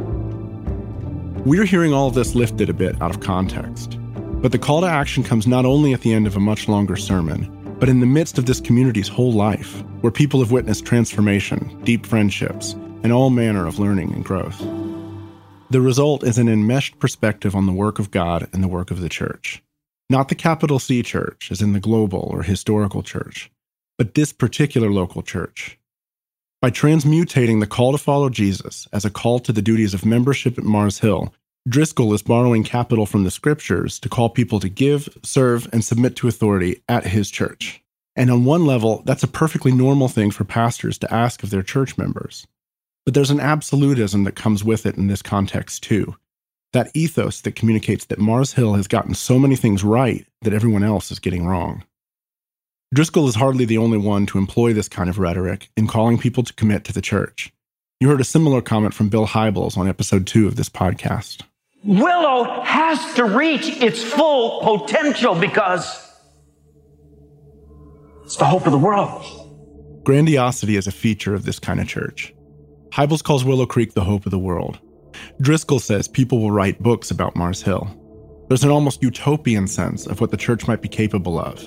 We're 1.44 1.64
hearing 1.64 1.94
all 1.94 2.08
of 2.08 2.14
this 2.14 2.34
lifted 2.34 2.68
a 2.68 2.74
bit 2.74 3.00
out 3.00 3.10
of 3.10 3.20
context, 3.20 3.96
but 4.42 4.52
the 4.52 4.58
call 4.58 4.80
to 4.80 4.86
action 4.86 5.22
comes 5.22 5.46
not 5.46 5.64
only 5.64 5.92
at 5.92 6.00
the 6.00 6.12
end 6.12 6.26
of 6.26 6.36
a 6.36 6.40
much 6.40 6.68
longer 6.68 6.96
sermon, 6.96 7.59
but 7.80 7.88
in 7.88 8.00
the 8.00 8.06
midst 8.06 8.36
of 8.36 8.44
this 8.44 8.60
community's 8.60 9.08
whole 9.08 9.32
life, 9.32 9.82
where 10.02 10.10
people 10.10 10.40
have 10.40 10.52
witnessed 10.52 10.84
transformation, 10.84 11.80
deep 11.82 12.04
friendships, 12.04 12.74
and 13.02 13.10
all 13.10 13.30
manner 13.30 13.66
of 13.66 13.78
learning 13.78 14.12
and 14.12 14.22
growth. 14.22 14.58
The 15.70 15.80
result 15.80 16.22
is 16.22 16.36
an 16.36 16.48
enmeshed 16.48 16.98
perspective 16.98 17.56
on 17.56 17.64
the 17.64 17.72
work 17.72 17.98
of 17.98 18.10
God 18.10 18.50
and 18.52 18.62
the 18.62 18.68
work 18.68 18.90
of 18.90 19.00
the 19.00 19.08
church. 19.08 19.62
Not 20.10 20.28
the 20.28 20.34
capital 20.34 20.78
C 20.78 21.02
church, 21.02 21.50
as 21.50 21.62
in 21.62 21.72
the 21.72 21.80
global 21.80 22.28
or 22.30 22.42
historical 22.42 23.02
church, 23.02 23.50
but 23.96 24.14
this 24.14 24.32
particular 24.32 24.90
local 24.90 25.22
church. 25.22 25.78
By 26.60 26.70
transmutating 26.70 27.60
the 27.60 27.66
call 27.66 27.92
to 27.92 27.98
follow 27.98 28.28
Jesus 28.28 28.88
as 28.92 29.06
a 29.06 29.10
call 29.10 29.40
to 29.40 29.52
the 29.52 29.62
duties 29.62 29.94
of 29.94 30.04
membership 30.04 30.58
at 30.58 30.64
Mars 30.64 30.98
Hill, 30.98 31.32
Driscoll 31.68 32.14
is 32.14 32.22
borrowing 32.22 32.64
capital 32.64 33.04
from 33.04 33.24
the 33.24 33.30
scriptures 33.30 33.98
to 34.00 34.08
call 34.08 34.30
people 34.30 34.60
to 34.60 34.68
give, 34.68 35.10
serve, 35.22 35.68
and 35.72 35.84
submit 35.84 36.16
to 36.16 36.26
authority 36.26 36.82
at 36.88 37.06
his 37.06 37.30
church. 37.30 37.82
And 38.16 38.30
on 38.30 38.46
one 38.46 38.64
level, 38.64 39.02
that's 39.04 39.22
a 39.22 39.28
perfectly 39.28 39.70
normal 39.70 40.08
thing 40.08 40.30
for 40.30 40.44
pastors 40.44 40.96
to 40.98 41.14
ask 41.14 41.42
of 41.42 41.50
their 41.50 41.62
church 41.62 41.98
members. 41.98 42.46
But 43.04 43.12
there's 43.12 43.30
an 43.30 43.40
absolutism 43.40 44.24
that 44.24 44.36
comes 44.36 44.64
with 44.64 44.86
it 44.86 44.96
in 44.96 45.08
this 45.08 45.20
context, 45.20 45.82
too. 45.82 46.16
That 46.72 46.90
ethos 46.94 47.42
that 47.42 47.56
communicates 47.56 48.06
that 48.06 48.18
Mars 48.18 48.54
Hill 48.54 48.74
has 48.74 48.88
gotten 48.88 49.14
so 49.14 49.38
many 49.38 49.56
things 49.56 49.84
right 49.84 50.26
that 50.40 50.54
everyone 50.54 50.82
else 50.82 51.10
is 51.10 51.18
getting 51.18 51.46
wrong. 51.46 51.84
Driscoll 52.94 53.28
is 53.28 53.34
hardly 53.34 53.66
the 53.66 53.78
only 53.78 53.98
one 53.98 54.24
to 54.26 54.38
employ 54.38 54.72
this 54.72 54.88
kind 54.88 55.10
of 55.10 55.18
rhetoric 55.18 55.70
in 55.76 55.86
calling 55.86 56.16
people 56.16 56.42
to 56.42 56.54
commit 56.54 56.84
to 56.84 56.92
the 56.92 57.02
church. 57.02 57.52
You 58.00 58.08
heard 58.08 58.20
a 58.20 58.24
similar 58.24 58.62
comment 58.62 58.94
from 58.94 59.10
Bill 59.10 59.26
Hybels 59.26 59.76
on 59.76 59.88
episode 59.88 60.26
two 60.26 60.46
of 60.46 60.56
this 60.56 60.70
podcast. 60.70 61.42
Willow 61.82 62.62
has 62.62 63.14
to 63.14 63.24
reach 63.24 63.80
its 63.80 64.02
full 64.02 64.60
potential 64.60 65.34
because 65.34 66.08
it's 68.24 68.36
the 68.36 68.44
hope 68.44 68.66
of 68.66 68.72
the 68.72 68.78
world. 68.78 70.04
Grandiosity 70.04 70.76
is 70.76 70.86
a 70.86 70.92
feature 70.92 71.34
of 71.34 71.44
this 71.44 71.58
kind 71.58 71.80
of 71.80 71.88
church. 71.88 72.34
Hybels 72.90 73.22
calls 73.22 73.44
Willow 73.44 73.66
Creek 73.66 73.94
the 73.94 74.04
hope 74.04 74.26
of 74.26 74.30
the 74.30 74.38
world. 74.38 74.78
Driscoll 75.40 75.78
says 75.78 76.06
people 76.06 76.40
will 76.40 76.50
write 76.50 76.82
books 76.82 77.10
about 77.10 77.34
Mars 77.34 77.62
Hill. 77.62 77.88
There's 78.48 78.64
an 78.64 78.70
almost 78.70 79.02
utopian 79.02 79.66
sense 79.66 80.06
of 80.06 80.20
what 80.20 80.30
the 80.30 80.36
church 80.36 80.66
might 80.66 80.82
be 80.82 80.88
capable 80.88 81.38
of, 81.38 81.62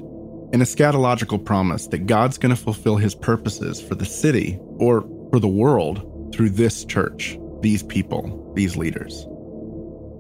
an 0.52 0.60
eschatological 0.60 1.44
promise 1.44 1.88
that 1.88 2.06
God's 2.06 2.38
going 2.38 2.56
to 2.56 2.62
fulfill 2.62 2.98
his 2.98 3.16
purposes 3.16 3.82
for 3.82 3.96
the 3.96 4.06
city 4.06 4.60
or 4.78 5.02
for 5.32 5.40
the 5.40 5.48
world 5.48 6.32
through 6.34 6.52
this 6.52 6.86
church, 6.86 7.40
these 7.62 7.84
people, 7.84 8.52
these 8.56 8.76
leaders. 8.76 9.26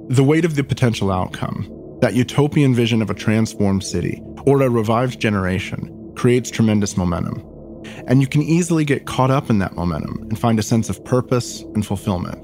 The 0.09 0.23
weight 0.23 0.43
of 0.43 0.55
the 0.55 0.65
potential 0.65 1.11
outcome, 1.11 1.97
that 2.01 2.13
utopian 2.13 2.75
vision 2.75 3.01
of 3.01 3.09
a 3.09 3.13
transformed 3.13 3.85
city 3.85 4.21
or 4.45 4.61
a 4.61 4.69
revived 4.69 5.17
generation, 5.17 6.11
creates 6.15 6.51
tremendous 6.51 6.97
momentum. 6.97 7.41
And 8.07 8.19
you 8.19 8.27
can 8.27 8.41
easily 8.41 8.83
get 8.83 9.05
caught 9.05 9.31
up 9.31 9.49
in 9.49 9.59
that 9.59 9.77
momentum 9.77 10.17
and 10.23 10.37
find 10.37 10.59
a 10.59 10.63
sense 10.63 10.89
of 10.89 11.03
purpose 11.05 11.61
and 11.73 11.85
fulfillment. 11.85 12.37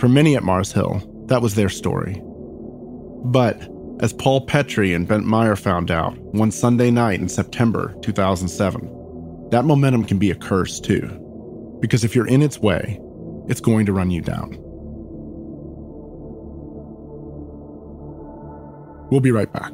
For 0.00 0.08
many 0.08 0.34
at 0.34 0.44
Mars 0.44 0.72
Hill, 0.72 1.02
that 1.26 1.42
was 1.42 1.56
their 1.56 1.68
story. 1.68 2.22
But, 3.24 3.60
as 4.00 4.14
Paul 4.14 4.46
Petry 4.46 4.96
and 4.96 5.06
Bent 5.06 5.26
Meyer 5.26 5.56
found 5.56 5.90
out 5.90 6.16
one 6.34 6.50
Sunday 6.50 6.90
night 6.90 7.20
in 7.20 7.28
September 7.28 7.94
2007, 8.00 9.48
that 9.50 9.66
momentum 9.66 10.04
can 10.04 10.18
be 10.18 10.30
a 10.30 10.34
curse 10.34 10.80
too. 10.80 11.06
Because 11.80 12.02
if 12.02 12.14
you're 12.14 12.26
in 12.26 12.40
its 12.40 12.60
way, 12.60 12.98
it's 13.46 13.60
going 13.60 13.84
to 13.84 13.92
run 13.92 14.10
you 14.10 14.22
down. 14.22 14.62
We'll 19.10 19.20
be 19.20 19.30
right 19.30 19.52
back. 19.52 19.72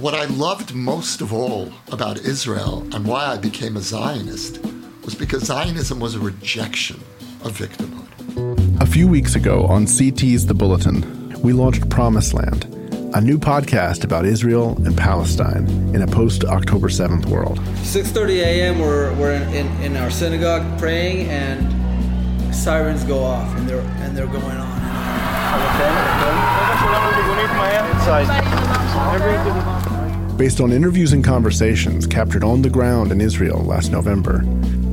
what 0.00 0.14
I 0.14 0.26
loved 0.26 0.74
most 0.74 1.20
of 1.20 1.32
all 1.32 1.72
about 1.90 2.18
Israel 2.18 2.86
and 2.94 3.04
why 3.04 3.26
I 3.26 3.36
became 3.36 3.76
a 3.76 3.80
Zionist 3.80 4.60
was 5.04 5.16
because 5.16 5.42
Zionism 5.42 5.98
was 5.98 6.14
a 6.14 6.20
rejection 6.20 7.00
of 7.42 7.58
victimhood. 7.58 8.80
A 8.80 8.86
few 8.86 9.08
weeks 9.08 9.34
ago 9.34 9.66
on 9.66 9.86
CT's 9.86 10.46
The 10.46 10.54
Bulletin, 10.54 11.17
we 11.42 11.52
launched 11.52 11.88
Promised 11.88 12.34
Land, 12.34 12.64
a 13.14 13.20
new 13.20 13.38
podcast 13.38 14.04
about 14.04 14.24
Israel 14.24 14.76
and 14.84 14.96
Palestine 14.96 15.66
in 15.94 16.02
a 16.02 16.06
post-October 16.06 16.88
7th 16.88 17.26
world. 17.26 17.58
6.30 17.58 18.30
a.m. 18.40 18.78
we're, 18.78 19.14
we're 19.14 19.34
in, 19.34 19.42
in, 19.54 19.82
in 19.82 19.96
our 19.96 20.10
synagogue 20.10 20.78
praying 20.78 21.28
and 21.28 22.54
sirens 22.54 23.04
go 23.04 23.22
off 23.22 23.56
and 23.56 23.68
they're, 23.68 23.80
and 23.80 24.16
they're 24.16 24.26
going 24.26 24.44
on. 24.44 24.78
Based 30.36 30.60
on 30.60 30.72
interviews 30.72 31.12
and 31.12 31.24
conversations 31.24 32.06
captured 32.06 32.44
on 32.44 32.62
the 32.62 32.70
ground 32.70 33.12
in 33.12 33.20
Israel 33.20 33.60
last 33.62 33.90
November, 33.90 34.42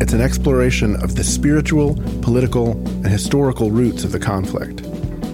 it's 0.02 0.14
an 0.14 0.22
exploration 0.22 0.96
of 1.04 1.16
the 1.16 1.24
spiritual, 1.24 1.96
political, 2.22 2.72
and 2.72 3.08
historical 3.08 3.72
roots 3.72 4.04
of 4.04 4.12
the 4.12 4.20
conflict. 4.20 4.82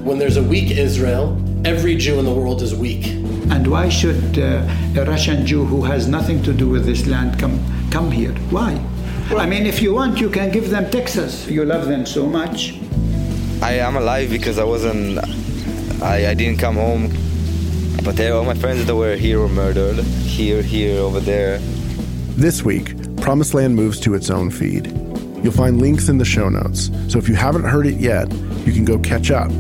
When 0.04 0.18
there's 0.18 0.38
a 0.38 0.42
weak 0.42 0.72
Israel, 0.72 1.40
every 1.64 1.96
Jew 1.96 2.18
in 2.18 2.26
the 2.26 2.34
world 2.34 2.64
is 2.64 2.74
weak. 2.74 3.06
And 3.52 3.68
why 3.68 3.88
should 3.88 4.40
uh, 4.40 4.68
a 4.98 5.06
Russian 5.06 5.46
Jew 5.46 5.64
who 5.64 5.84
has 5.84 6.08
nothing 6.08 6.42
to 6.42 6.54
do 6.54 6.68
with 6.68 6.86
this 6.86 7.06
land 7.06 7.38
come 7.38 7.60
come 7.92 8.10
here? 8.10 8.34
Why? 8.50 8.84
I 9.38 9.46
mean, 9.46 9.68
if 9.68 9.80
you 9.80 9.94
want, 9.94 10.20
you 10.20 10.32
can 10.32 10.52
give 10.52 10.72
them 10.72 10.90
Texas. 10.90 11.48
You 11.48 11.66
love 11.66 11.86
them 11.86 12.08
so 12.08 12.26
much. 12.26 12.80
I 13.62 13.74
am 13.74 13.96
alive 13.96 14.32
because 14.32 14.58
I 14.58 14.64
wasn't. 14.64 15.20
I, 16.02 16.32
I 16.32 16.34
didn't 16.34 16.58
come 16.58 16.78
home. 16.78 17.10
But 18.04 18.16
they, 18.16 18.32
all 18.32 18.44
my 18.44 18.56
friends 18.56 18.84
that 18.88 18.96
were 18.96 19.16
here 19.16 19.40
were 19.40 19.50
murdered. 19.50 20.00
Here, 20.26 20.64
here, 20.64 21.00
over 21.00 21.20
there. 21.20 21.60
This 22.36 22.64
week, 22.64 22.96
Promised 23.18 23.54
Land 23.54 23.76
moves 23.76 24.00
to 24.00 24.16
its 24.16 24.32
own 24.32 24.50
feed. 24.50 24.88
You'll 25.44 25.54
find 25.54 25.80
links 25.80 26.10
in 26.10 26.18
the 26.18 26.26
show 26.26 26.50
notes, 26.50 26.90
so 27.08 27.20
if 27.20 27.30
you 27.30 27.36
haven't 27.36 27.66
heard 27.66 27.86
it 27.86 28.00
yet, 28.00 28.32
you 28.66 28.74
can 28.74 28.84
go 28.84 28.98
catch 28.98 29.30
up 29.30 29.52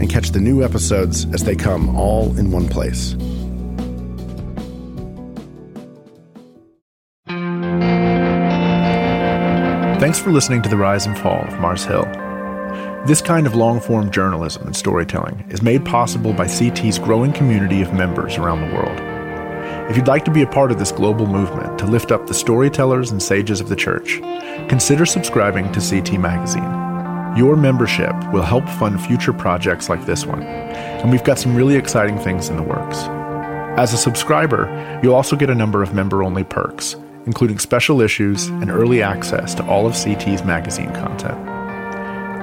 and 0.00 0.10
catch 0.10 0.30
the 0.30 0.40
new 0.40 0.62
episodes 0.62 1.26
as 1.34 1.44
they 1.44 1.56
come 1.56 1.96
all 1.96 2.36
in 2.38 2.50
one 2.50 2.68
place. 2.68 3.14
Thanks 9.98 10.18
for 10.20 10.30
listening 10.30 10.62
to 10.62 10.68
The 10.68 10.76
Rise 10.76 11.06
and 11.06 11.18
Fall 11.18 11.42
of 11.46 11.58
Mars 11.58 11.84
Hill. 11.84 12.04
This 13.06 13.20
kind 13.20 13.46
of 13.46 13.54
long 13.54 13.80
form 13.80 14.10
journalism 14.10 14.66
and 14.66 14.76
storytelling 14.76 15.44
is 15.48 15.62
made 15.62 15.84
possible 15.84 16.32
by 16.32 16.46
CT's 16.46 16.98
growing 16.98 17.32
community 17.32 17.80
of 17.80 17.92
members 17.92 18.36
around 18.36 18.60
the 18.60 18.74
world. 18.74 18.98
If 19.90 19.96
you'd 19.96 20.08
like 20.08 20.24
to 20.26 20.30
be 20.30 20.42
a 20.42 20.46
part 20.46 20.70
of 20.70 20.78
this 20.78 20.92
global 20.92 21.26
movement 21.26 21.78
to 21.78 21.86
lift 21.86 22.12
up 22.12 22.26
the 22.26 22.34
storytellers 22.34 23.10
and 23.10 23.22
sages 23.22 23.60
of 23.60 23.68
the 23.68 23.76
church, 23.76 24.20
consider 24.68 25.06
subscribing 25.06 25.70
to 25.72 25.80
CT 25.80 26.20
Magazine. 26.20 26.85
Your 27.36 27.54
membership 27.54 28.14
will 28.32 28.42
help 28.42 28.66
fund 28.66 28.98
future 29.00 29.32
projects 29.32 29.88
like 29.90 30.06
this 30.06 30.24
one, 30.24 30.42
and 30.42 31.10
we've 31.10 31.22
got 31.22 31.38
some 31.38 31.54
really 31.54 31.76
exciting 31.76 32.18
things 32.18 32.48
in 32.48 32.56
the 32.56 32.62
works. 32.62 32.98
As 33.78 33.92
a 33.92 33.98
subscriber, 33.98 35.00
you'll 35.02 35.14
also 35.14 35.36
get 35.36 35.50
a 35.50 35.54
number 35.54 35.82
of 35.82 35.92
member 35.92 36.22
only 36.22 36.44
perks, 36.44 36.96
including 37.26 37.58
special 37.58 38.00
issues 38.00 38.46
and 38.46 38.70
early 38.70 39.02
access 39.02 39.54
to 39.56 39.66
all 39.66 39.86
of 39.86 39.94
CT's 39.94 40.44
magazine 40.44 40.92
content. 40.94 41.36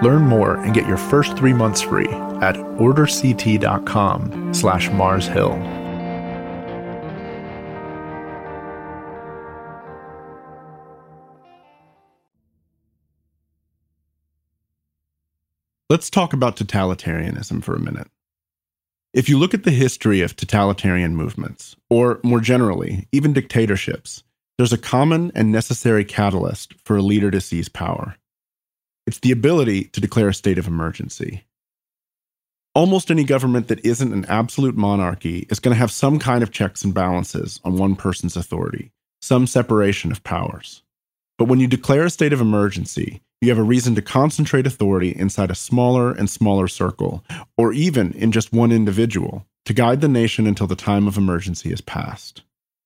Learn 0.04 0.22
more 0.28 0.58
and 0.58 0.76
get 0.76 0.88
your 0.88 0.98
first 0.98 1.36
three 1.38 1.54
months 1.54 1.82
free 1.82 2.10
at 2.42 2.56
orderct.com 2.56 4.54
slash 4.54 4.90
marshill. 4.90 5.83
Let's 15.94 16.10
talk 16.10 16.34
about 16.34 16.56
totalitarianism 16.56 17.64
for 17.64 17.76
a 17.76 17.80
minute. 17.80 18.08
If 19.14 19.30
you 19.30 19.38
look 19.38 19.54
at 19.54 19.62
the 19.62 19.70
history 19.70 20.22
of 20.22 20.36
totalitarian 20.36 21.16
movements, 21.16 21.76
or 21.88 22.20
more 22.24 22.40
generally, 22.40 23.08
even 23.12 23.32
dictatorships, 23.32 24.24
there's 24.58 24.74
a 24.74 24.78
common 24.80 25.32
and 25.36 25.52
necessary 25.52 26.04
catalyst 26.04 26.74
for 26.84 26.98
a 26.98 27.04
leader 27.04 27.30
to 27.30 27.40
seize 27.40 27.70
power. 27.70 28.16
It's 29.06 29.20
the 29.20 29.32
ability 29.32 29.84
to 29.90 30.02
declare 30.02 30.30
a 30.30 30.34
state 30.34 30.58
of 30.58 30.66
emergency. 30.66 31.44
Almost 32.74 33.12
any 33.12 33.24
government 33.24 33.68
that 33.68 33.86
isn't 33.86 34.14
an 34.14 34.26
absolute 34.26 34.76
monarchy 34.76 35.46
is 35.52 35.60
going 35.60 35.76
to 35.76 35.80
have 35.80 35.92
some 35.92 36.18
kind 36.18 36.42
of 36.42 36.50
checks 36.50 36.84
and 36.84 36.92
balances 36.92 37.62
on 37.64 37.78
one 37.78 37.96
person's 37.96 38.36
authority, 38.36 38.92
some 39.22 39.46
separation 39.46 40.12
of 40.12 40.24
powers. 40.24 40.82
But 41.38 41.50
when 41.50 41.60
you 41.60 41.68
declare 41.68 42.06
a 42.06 42.10
state 42.10 42.34
of 42.34 42.42
emergency, 42.42 43.22
you 43.44 43.50
have 43.50 43.60
a 43.60 43.64
reason 43.64 43.96
to 43.96 44.02
concentrate 44.02 44.68
authority 44.68 45.10
inside 45.10 45.52
a 45.52 45.56
smaller 45.56 46.12
and 46.12 46.30
smaller 46.30 46.68
circle, 46.68 47.24
or 47.58 47.74
even 47.74 48.14
in 48.14 48.32
just 48.32 48.54
one 48.54 48.72
individual, 48.72 49.46
to 49.66 49.74
guide 49.74 50.02
the 50.02 50.08
nation 50.08 50.48
until 50.48 50.68
the 50.68 50.76
time 50.76 51.08
of 51.08 51.18
emergency 51.18 51.72
is 51.72 51.82
past. 51.82 52.42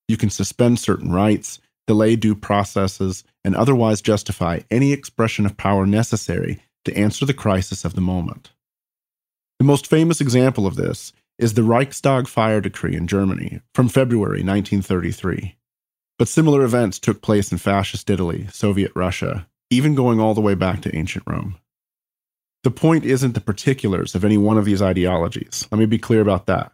You 0.07 0.17
can 0.17 0.29
suspend 0.29 0.79
certain 0.79 1.11
rights, 1.11 1.59
delay 1.85 2.15
due 2.15 2.35
processes, 2.35 3.23
and 3.43 3.55
otherwise 3.55 4.01
justify 4.01 4.59
any 4.69 4.91
expression 4.91 5.45
of 5.45 5.57
power 5.57 5.85
necessary 5.85 6.59
to 6.85 6.97
answer 6.97 7.25
the 7.25 7.33
crisis 7.33 7.83
of 7.83 7.95
the 7.95 8.01
moment. 8.01 8.51
The 9.59 9.65
most 9.65 9.87
famous 9.87 10.21
example 10.21 10.67
of 10.67 10.75
this 10.75 11.13
is 11.37 11.53
the 11.53 11.63
Reichstag 11.63 12.27
fire 12.27 12.61
decree 12.61 12.95
in 12.95 13.07
Germany 13.07 13.61
from 13.73 13.89
February 13.89 14.43
1933. 14.43 15.55
But 16.17 16.27
similar 16.27 16.63
events 16.63 16.99
took 16.99 17.21
place 17.21 17.51
in 17.51 17.57
fascist 17.57 18.09
Italy, 18.09 18.47
Soviet 18.51 18.91
Russia, 18.95 19.47
even 19.69 19.95
going 19.95 20.19
all 20.19 20.33
the 20.33 20.41
way 20.41 20.55
back 20.55 20.81
to 20.81 20.95
ancient 20.95 21.25
Rome. 21.27 21.57
The 22.63 22.71
point 22.71 23.05
isn't 23.05 23.33
the 23.33 23.41
particulars 23.41 24.15
of 24.15 24.25
any 24.25 24.37
one 24.37 24.57
of 24.57 24.65
these 24.65 24.81
ideologies. 24.81 25.67
Let 25.71 25.79
me 25.79 25.85
be 25.85 25.97
clear 25.97 26.21
about 26.21 26.47
that. 26.47 26.71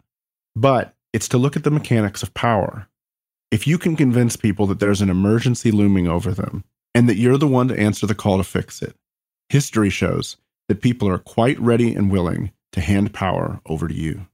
But 0.56 0.94
it's 1.12 1.28
to 1.28 1.38
look 1.38 1.56
at 1.56 1.64
the 1.64 1.70
mechanics 1.70 2.22
of 2.22 2.34
power. 2.34 2.88
If 3.50 3.66
you 3.66 3.78
can 3.78 3.94
convince 3.94 4.36
people 4.36 4.66
that 4.66 4.80
there's 4.80 5.00
an 5.00 5.10
emergency 5.10 5.70
looming 5.70 6.08
over 6.08 6.32
them 6.32 6.64
and 6.94 7.08
that 7.08 7.16
you're 7.16 7.38
the 7.38 7.46
one 7.46 7.68
to 7.68 7.78
answer 7.78 8.06
the 8.06 8.14
call 8.14 8.38
to 8.38 8.44
fix 8.44 8.82
it, 8.82 8.96
history 9.48 9.90
shows 9.90 10.36
that 10.68 10.82
people 10.82 11.08
are 11.08 11.18
quite 11.18 11.58
ready 11.60 11.94
and 11.94 12.10
willing 12.10 12.50
to 12.72 12.80
hand 12.80 13.12
power 13.12 13.60
over 13.66 13.86
to 13.86 13.94
you. 13.94 14.26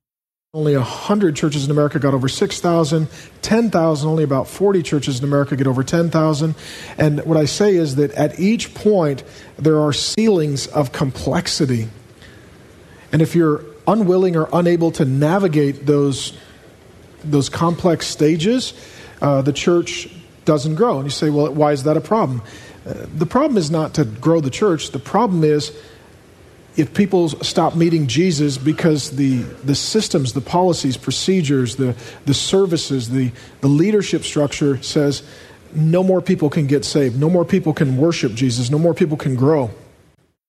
Only 0.52 0.76
100 0.76 1.36
churches 1.36 1.64
in 1.64 1.70
America 1.70 2.00
got 2.00 2.12
over 2.12 2.28
6,000, 2.28 3.06
10,000, 3.40 4.08
only 4.08 4.24
about 4.24 4.48
40 4.48 4.82
churches 4.82 5.20
in 5.20 5.24
America 5.24 5.54
get 5.54 5.68
over 5.68 5.84
10,000. 5.84 6.56
And 6.98 7.24
what 7.24 7.36
I 7.36 7.44
say 7.44 7.76
is 7.76 7.94
that 7.94 8.10
at 8.14 8.40
each 8.40 8.74
point, 8.74 9.22
there 9.60 9.78
are 9.78 9.92
ceilings 9.92 10.66
of 10.66 10.90
complexity. 10.90 11.86
And 13.12 13.22
if 13.22 13.36
you're 13.36 13.64
unwilling 13.86 14.34
or 14.34 14.48
unable 14.52 14.90
to 14.90 15.04
navigate 15.04 15.86
those, 15.86 16.36
those 17.22 17.48
complex 17.48 18.08
stages, 18.08 18.72
uh, 19.22 19.42
the 19.42 19.52
church 19.52 20.08
doesn't 20.46 20.74
grow. 20.74 20.96
And 20.96 21.04
you 21.04 21.10
say, 21.10 21.30
well, 21.30 21.54
why 21.54 21.70
is 21.70 21.84
that 21.84 21.96
a 21.96 22.00
problem? 22.00 22.42
Uh, 22.84 23.06
the 23.14 23.26
problem 23.26 23.56
is 23.56 23.70
not 23.70 23.94
to 23.94 24.04
grow 24.04 24.40
the 24.40 24.50
church, 24.50 24.90
the 24.90 24.98
problem 24.98 25.44
is 25.44 25.70
if 26.76 26.94
people 26.94 27.28
stop 27.28 27.74
meeting 27.74 28.06
Jesus 28.06 28.56
because 28.58 29.10
the, 29.12 29.42
the 29.64 29.74
systems, 29.74 30.32
the 30.32 30.40
policies, 30.40 30.96
procedures, 30.96 31.76
the, 31.76 31.96
the 32.26 32.34
services, 32.34 33.10
the, 33.10 33.32
the 33.60 33.68
leadership 33.68 34.22
structure 34.22 34.80
says 34.82 35.22
no 35.74 36.02
more 36.02 36.20
people 36.20 36.50
can 36.50 36.66
get 36.66 36.84
saved, 36.84 37.18
no 37.18 37.28
more 37.28 37.44
people 37.44 37.72
can 37.72 37.96
worship 37.96 38.32
Jesus, 38.34 38.70
no 38.70 38.78
more 38.78 38.94
people 38.94 39.16
can 39.16 39.36
grow. 39.36 39.70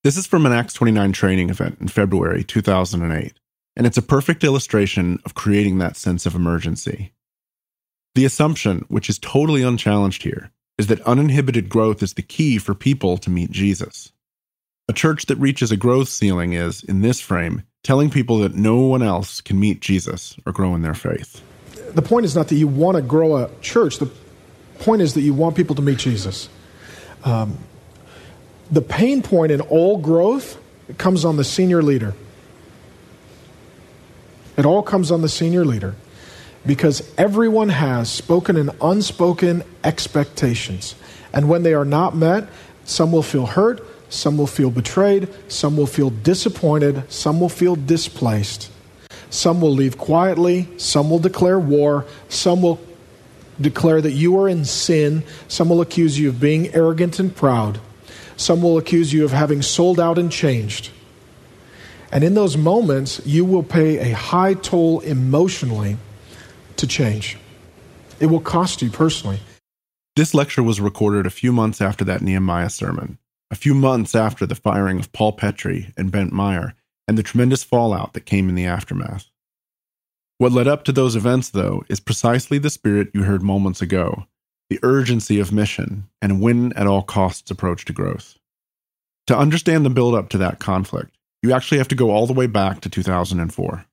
This 0.04 0.18
is 0.18 0.26
from 0.26 0.46
an 0.46 0.52
Acts 0.52 0.74
29 0.74 1.12
training 1.12 1.50
event 1.50 1.78
in 1.80 1.88
February 1.88 2.44
2008, 2.44 3.34
and 3.76 3.88
it's 3.88 3.98
a 3.98 4.02
perfect 4.02 4.44
illustration 4.44 5.20
of 5.26 5.36
creating 5.36 5.78
that 5.78 5.96
sense 5.96 6.26
of 6.26 6.36
emergency. 6.36 7.14
The 8.16 8.26
assumption, 8.26 8.86
which 8.90 9.10
is 9.10 9.20
totally 9.20 9.64
unchallenged 9.64 10.24
here, 10.24 10.52
is 10.78 10.88
that 10.88 11.02
uninhibited 11.02 11.70
growth 11.70 12.02
is 12.02 12.16
the 12.16 12.22
key 12.22 12.58
for 12.58 12.74
people 12.74 13.18
to 13.18 13.30
meet 13.30 13.52
Jesus. 13.52 14.12
A 14.90 14.94
church 14.94 15.28
that 15.28 15.38
reaches 15.38 15.72
a 15.72 15.78
growth 15.78 16.10
ceiling 16.10 16.54
is, 16.54 16.84
in 16.84 17.02
this 17.02 17.20
frame, 17.20 17.64
telling 17.84 18.10
people 18.10 18.40
that 18.40 18.56
no 18.56 18.80
one 18.80 19.02
else 19.02 19.42
can 19.42 19.60
meet 19.60 19.80
Jesus 19.80 20.36
or 20.46 20.52
grow 20.52 20.76
in 20.76 20.82
their 20.82 20.94
faith. 20.94 21.42
The 21.94 22.02
point 22.02 22.26
is 22.26 22.36
not 22.36 22.48
that 22.50 22.56
you 22.56 22.68
want 22.68 22.96
to 22.96 23.02
grow 23.02 23.38
a 23.38 23.50
church, 23.62 24.00
the 24.00 24.12
point 24.80 25.02
is 25.02 25.14
that 25.14 25.22
you 25.22 25.34
want 25.34 25.56
people 25.56 25.76
to 25.76 25.82
meet 25.82 25.98
Jesus. 25.98 26.50
Um, 27.24 27.58
the 28.72 28.82
pain 28.82 29.22
point 29.22 29.52
in 29.52 29.62
all 29.62 29.98
growth 29.98 30.58
comes 30.98 31.26
on 31.26 31.38
the 31.38 31.44
senior 31.44 31.82
leader. 31.82 32.14
It 34.58 34.66
all 34.66 34.84
comes 34.84 35.12
on 35.12 35.22
the 35.22 35.30
senior 35.30 35.66
leader 35.66 35.96
because 36.66 37.02
everyone 37.18 37.70
has 37.70 38.12
spoken 38.12 38.56
and 38.56 38.72
unspoken 38.82 39.64
expectations. 39.84 40.96
And 41.34 41.50
when 41.50 41.64
they 41.64 41.74
are 41.74 41.86
not 41.86 42.16
met, 42.16 42.48
some 42.86 43.12
will 43.12 43.24
feel 43.24 43.46
hurt, 43.46 43.86
some 44.12 44.38
will 44.38 44.46
feel 44.46 44.70
betrayed, 44.70 45.30
some 45.48 45.78
will 45.78 45.88
feel 45.88 46.10
disappointed, 46.10 47.10
some 47.10 47.40
will 47.40 47.50
feel 47.50 47.76
displaced. 47.76 48.70
Some 49.30 49.62
will 49.62 49.74
leave 49.74 49.98
quietly, 49.98 50.68
some 50.78 51.10
will 51.10 51.20
declare 51.20 51.58
war, 51.58 52.06
some 52.28 52.62
will 52.62 52.82
declare 53.60 54.02
that 54.02 54.12
you 54.12 54.38
are 54.38 54.50
in 54.50 54.66
sin, 54.66 55.24
some 55.48 55.70
will 55.70 55.80
accuse 55.80 56.20
you 56.20 56.28
of 56.28 56.42
being 56.42 56.74
arrogant 56.76 57.20
and 57.20 57.34
proud, 57.34 57.80
some 58.36 58.62
will 58.62 58.78
accuse 58.78 59.14
you 59.14 59.24
of 59.24 59.32
having 59.32 59.62
sold 59.62 60.00
out 60.00 60.18
and 60.18 60.30
changed. 60.30 60.90
And 62.12 62.26
in 62.26 62.34
those 62.34 62.58
moments, 62.58 63.22
you 63.26 63.46
will 63.46 63.64
pay 63.64 64.12
a 64.12 64.14
high 64.14 64.56
toll 64.56 65.00
emotionally 65.00 65.96
to 66.76 66.86
change. 66.86 67.38
It 68.20 68.26
will 68.26 68.42
cost 68.42 68.82
you 68.82 68.90
personally. 68.90 69.40
This 70.18 70.34
lecture 70.34 70.62
was 70.62 70.82
recorded 70.82 71.26
a 71.26 71.30
few 71.30 71.54
months 71.54 71.80
after 71.80 72.04
that 72.04 72.22
Nehemiah 72.22 72.70
sermon, 72.70 73.18
a 73.52 73.56
few 73.56 73.76
months 73.76 74.16
after 74.16 74.46
the 74.46 74.56
firing 74.56 74.98
of 74.98 75.12
Paul 75.12 75.36
Petry 75.36 75.94
and 75.98 76.12
Bent 76.12 76.32
Meyer, 76.32 76.74
and 77.08 77.18
the 77.18 77.24
tremendous 77.24 77.64
fallout 77.64 78.14
that 78.14 78.26
came 78.26 78.48
in 78.48 78.56
the 78.56 78.66
aftermath. 78.66 79.30
What 80.38 80.54
led 80.54 80.68
up 80.68 80.86
to 80.86 80.92
those 80.92 81.16
events, 81.16 81.50
though, 81.50 81.84
is 81.90 82.00
precisely 82.00 82.58
the 82.58 82.70
spirit 82.70 83.10
you 83.14 83.24
heard 83.24 83.44
moments 83.44 83.82
ago 83.82 84.26
the 84.72 84.80
urgency 84.84 85.38
of 85.38 85.52
mission 85.52 86.08
and 86.22 86.42
win 86.42 86.72
at 86.78 86.88
all 86.88 87.02
costs 87.02 87.52
approach 87.52 87.84
to 87.84 87.92
growth. 87.92 88.38
To 89.28 89.38
understand 89.38 89.86
the 89.86 89.90
build 89.90 90.16
up 90.16 90.30
to 90.30 90.38
that 90.38 90.60
conflict, 90.60 91.14
you 91.44 91.52
actually 91.52 91.80
have 91.80 91.90
to 91.90 91.96
go 91.96 92.10
all 92.10 92.26
the 92.26 92.32
way 92.32 92.48
back 92.48 92.80
to 92.82 92.90
2004. 92.90 93.86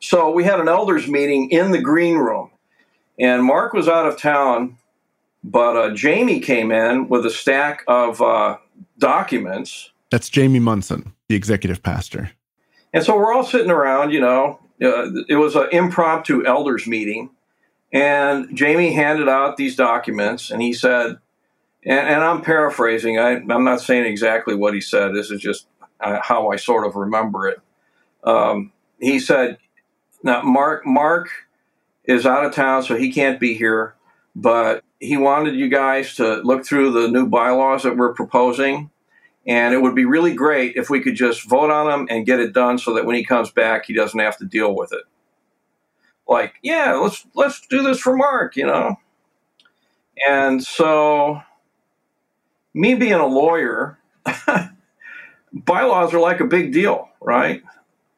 So 0.00 0.30
we 0.30 0.44
had 0.44 0.58
an 0.58 0.68
elders 0.68 1.06
meeting 1.06 1.50
in 1.50 1.70
the 1.72 1.82
green 1.82 2.16
room, 2.16 2.50
and 3.20 3.44
Mark 3.44 3.74
was 3.74 3.88
out 3.88 4.06
of 4.06 4.18
town, 4.18 4.78
but 5.44 5.76
uh, 5.76 5.94
Jamie 5.94 6.40
came 6.40 6.72
in 6.72 7.08
with 7.08 7.24
a 7.24 7.30
stack 7.30 7.84
of 7.86 8.20
uh, 8.20 8.58
documents. 8.98 9.90
That's 10.10 10.28
Jamie 10.28 10.58
Munson, 10.58 11.12
the 11.28 11.34
executive 11.34 11.82
pastor. 11.82 12.30
And 12.92 13.04
so 13.04 13.16
we're 13.16 13.32
all 13.32 13.44
sitting 13.44 13.70
around, 13.70 14.12
you 14.12 14.20
know, 14.20 14.58
uh, 14.82 15.10
it 15.28 15.36
was 15.36 15.56
an 15.56 15.68
impromptu 15.72 16.44
elders 16.46 16.86
meeting. 16.86 17.30
And 17.92 18.54
Jamie 18.56 18.92
handed 18.92 19.28
out 19.28 19.56
these 19.56 19.76
documents 19.76 20.50
and 20.50 20.60
he 20.60 20.72
said, 20.72 21.18
and, 21.84 22.08
and 22.08 22.22
I'm 22.22 22.42
paraphrasing, 22.42 23.18
I, 23.18 23.36
am 23.36 23.64
not 23.64 23.80
saying 23.80 24.04
exactly 24.04 24.54
what 24.54 24.74
he 24.74 24.80
said, 24.80 25.14
this 25.14 25.30
is 25.30 25.40
just 25.40 25.66
uh, 26.00 26.18
how 26.22 26.50
I 26.50 26.56
sort 26.56 26.86
of 26.86 26.96
remember 26.96 27.48
it. 27.48 27.60
Um, 28.24 28.72
he 29.00 29.18
said, 29.18 29.58
now 30.22 30.42
Mark, 30.42 30.84
Mark 30.84 31.30
is 32.04 32.26
out 32.26 32.44
of 32.44 32.52
town, 32.52 32.82
so 32.82 32.96
he 32.96 33.12
can't 33.12 33.38
be 33.40 33.54
here, 33.54 33.94
but 34.34 34.82
he 35.00 35.16
wanted 35.16 35.54
you 35.54 35.68
guys 35.68 36.14
to 36.16 36.36
look 36.42 36.66
through 36.66 36.92
the 36.92 37.08
new 37.08 37.26
bylaws 37.26 37.82
that 37.84 37.96
we're 37.96 38.14
proposing 38.14 38.90
and 39.48 39.72
it 39.72 39.80
would 39.80 39.94
be 39.94 40.04
really 40.04 40.34
great 40.34 40.76
if 40.76 40.90
we 40.90 41.00
could 41.00 41.14
just 41.14 41.48
vote 41.48 41.70
on 41.70 41.86
them 41.86 42.06
and 42.10 42.26
get 42.26 42.38
it 42.38 42.52
done 42.52 42.76
so 42.76 42.92
that 42.94 43.06
when 43.06 43.16
he 43.16 43.24
comes 43.24 43.50
back, 43.50 43.86
he 43.86 43.94
doesn't 43.94 44.20
have 44.20 44.36
to 44.36 44.44
deal 44.44 44.76
with 44.76 44.92
it. 44.92 45.04
Like, 46.28 46.56
yeah, 46.62 46.92
let's 46.92 47.26
let's 47.34 47.66
do 47.66 47.82
this 47.82 47.98
for 47.98 48.14
Mark, 48.14 48.56
you 48.56 48.66
know. 48.66 48.96
And 50.28 50.62
so, 50.62 51.40
me 52.74 52.94
being 52.94 53.14
a 53.14 53.26
lawyer, 53.26 53.98
bylaws 55.52 56.12
are 56.12 56.20
like 56.20 56.40
a 56.40 56.46
big 56.46 56.74
deal, 56.74 57.08
right? 57.22 57.62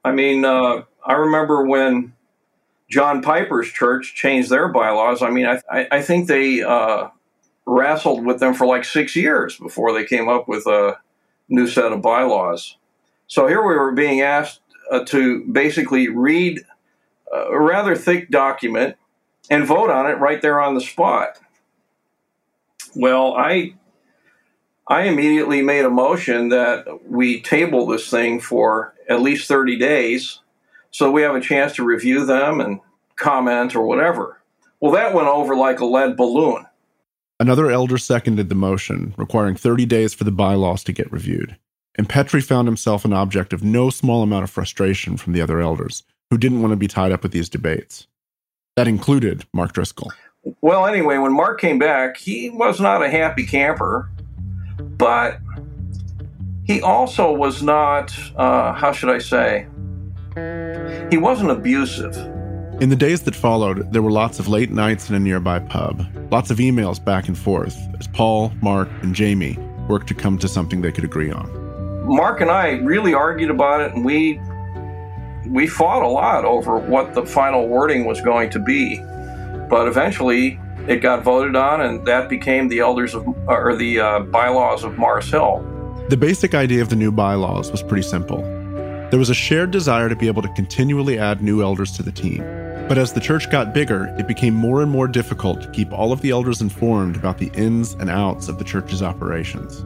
I 0.04 0.10
mean, 0.10 0.44
uh, 0.44 0.82
I 1.06 1.12
remember 1.12 1.64
when 1.64 2.12
John 2.91 3.22
Piper's 3.22 3.68
church 3.68 4.14
changed 4.14 4.51
their 4.51 4.68
bylaws. 4.68 5.22
I 5.22 5.30
mean, 5.30 5.47
I, 5.47 5.61
I, 5.70 5.88
I 5.93 6.03
think 6.03 6.26
they 6.26 6.62
uh, 6.62 7.09
wrestled 7.64 8.26
with 8.26 8.41
them 8.41 8.53
for 8.53 8.66
like 8.66 8.84
six 8.84 9.14
years 9.14 9.57
before 9.57 9.93
they 9.93 10.05
came 10.05 10.28
up 10.28 10.49
with 10.49 10.66
a 10.66 10.99
new 11.49 11.68
set 11.68 11.93
of 11.93 12.03
bylaws. 12.03 12.76
So 13.28 13.47
here 13.47 13.61
we 13.61 13.76
were 13.76 13.93
being 13.93 14.22
asked 14.22 14.61
uh, 14.91 15.05
to 15.07 15.45
basically 15.45 16.09
read 16.09 16.61
a 17.32 17.59
rather 17.59 17.95
thick 17.95 18.28
document 18.28 18.97
and 19.49 19.64
vote 19.64 19.91
on 19.91 20.11
it 20.11 20.18
right 20.18 20.43
there 20.43 20.61
on 20.61 20.74
the 20.74 20.80
spot. 20.80 21.38
Well, 22.97 23.34
I 23.34 23.74
I 24.88 25.03
immediately 25.03 25.62
made 25.62 25.84
a 25.84 25.91
motion 25.91 26.49
that 26.49 27.09
we 27.09 27.41
table 27.41 27.86
this 27.86 28.11
thing 28.11 28.41
for 28.41 28.95
at 29.09 29.22
least 29.22 29.47
30 29.47 29.78
days 29.78 30.41
so 30.91 31.11
we 31.11 31.22
have 31.22 31.34
a 31.34 31.41
chance 31.41 31.74
to 31.74 31.84
review 31.84 32.24
them 32.24 32.61
and 32.61 32.80
comment 33.16 33.74
or 33.74 33.86
whatever. 33.86 34.41
Well, 34.80 34.93
that 34.93 35.14
went 35.14 35.28
over 35.28 35.55
like 35.55 35.80
a 35.80 35.84
lead 35.84 36.16
balloon. 36.16 36.66
Another 37.38 37.70
elder 37.70 37.99
seconded 37.99 38.49
the 38.49 38.55
motion, 38.55 39.14
requiring 39.16 39.57
30 39.57 39.86
days 39.86 40.12
for 40.12 40.24
the 40.24 40.30
bylaws 40.30 40.84
to 40.84 40.93
get 40.93 41.11
reviewed. 41.11 41.57
And 41.97 42.09
Petry 42.09 42.45
found 42.45 42.68
himself 42.68 43.05
an 43.05 43.12
object 43.12 43.53
of 43.53 43.62
no 43.62 43.91
small 43.91 44.22
amount 44.22 44.45
of 44.45 44.51
frustration 44.51 45.16
from 45.16 45.32
the 45.32 45.41
other 45.41 45.61
elders, 45.61 46.03
who 46.30 46.38
didn't 46.38 46.62
want 46.62 46.72
to 46.72 46.76
be 46.76 46.88
tied 46.88 47.12
up 47.12 47.22
with 47.22 47.32
these 47.32 47.49
debates. 47.49 48.07
That 48.76 48.88
included 48.88 49.45
Mark 49.53 49.72
Driscoll. 49.72 50.12
Well, 50.62 50.86
anyway, 50.86 51.18
when 51.18 51.32
Mark 51.32 51.61
came 51.61 51.78
back, 51.78 52.16
he 52.16 52.49
was 52.49 52.80
not 52.80 53.03
a 53.03 53.11
happy 53.11 53.45
camper, 53.45 54.11
but 54.78 55.38
he 56.64 56.80
also 56.80 57.32
was 57.32 57.62
not, 57.62 58.14
uh, 58.36 58.72
how 58.72 58.93
should 58.93 59.11
I 59.11 59.18
say, 59.18 59.66
he 61.10 61.18
wasn't 61.18 61.50
abusive. 61.50 62.16
In 62.80 62.88
the 62.88 62.96
days 62.96 63.22
that 63.22 63.34
followed, 63.34 63.92
there 63.92 64.00
were 64.00 64.10
lots 64.10 64.38
of 64.38 64.48
late 64.48 64.70
nights 64.70 65.10
in 65.10 65.14
a 65.14 65.20
nearby 65.20 65.58
pub, 65.58 66.06
lots 66.30 66.50
of 66.50 66.58
emails 66.58 67.04
back 67.04 67.28
and 67.28 67.36
forth 67.36 67.76
as 67.98 68.06
Paul, 68.06 68.52
Mark, 68.62 68.88
and 69.02 69.14
Jamie 69.14 69.58
worked 69.88 70.06
to 70.08 70.14
come 70.14 70.38
to 70.38 70.48
something 70.48 70.80
they 70.80 70.92
could 70.92 71.04
agree 71.04 71.30
on. 71.30 71.50
Mark 72.06 72.40
and 72.40 72.50
I 72.50 72.70
really 72.78 73.12
argued 73.12 73.50
about 73.50 73.82
it, 73.82 73.92
and 73.92 74.04
we 74.04 74.40
we 75.46 75.66
fought 75.66 76.02
a 76.02 76.08
lot 76.08 76.44
over 76.44 76.78
what 76.78 77.14
the 77.14 77.26
final 77.26 77.66
wording 77.66 78.04
was 78.04 78.20
going 78.20 78.50
to 78.50 78.58
be. 78.58 78.96
But 79.68 79.88
eventually, 79.88 80.58
it 80.88 80.96
got 81.02 81.22
voted 81.22 81.56
on, 81.56 81.80
and 81.80 82.06
that 82.06 82.28
became 82.28 82.68
the 82.68 82.78
elders 82.78 83.14
of 83.14 83.26
or 83.46 83.76
the 83.76 84.00
uh, 84.00 84.20
bylaws 84.20 84.84
of 84.84 84.96
Mars 84.96 85.30
Hill. 85.30 85.66
The 86.08 86.16
basic 86.16 86.54
idea 86.54 86.82
of 86.82 86.88
the 86.88 86.96
new 86.96 87.12
bylaws 87.12 87.70
was 87.70 87.82
pretty 87.82 88.02
simple. 88.02 88.59
There 89.11 89.18
was 89.18 89.30
a 89.30 89.34
shared 89.34 89.72
desire 89.72 90.08
to 90.08 90.14
be 90.14 90.28
able 90.28 90.42
to 90.42 90.48
continually 90.50 91.18
add 91.18 91.42
new 91.42 91.62
elders 91.62 91.90
to 91.92 92.02
the 92.04 92.12
team. 92.12 92.44
But 92.88 92.96
as 92.96 93.12
the 93.12 93.20
church 93.20 93.50
got 93.50 93.74
bigger, 93.74 94.06
it 94.16 94.28
became 94.28 94.54
more 94.54 94.82
and 94.82 94.90
more 94.90 95.08
difficult 95.08 95.62
to 95.62 95.70
keep 95.72 95.92
all 95.92 96.12
of 96.12 96.20
the 96.20 96.30
elders 96.30 96.61
informed 96.61 97.16
about 97.16 97.38
the 97.38 97.50
ins 97.54 97.94
and 97.94 98.08
outs 98.08 98.46
of 98.46 98.58
the 98.58 98.64
church's 98.64 99.02
operations. 99.02 99.84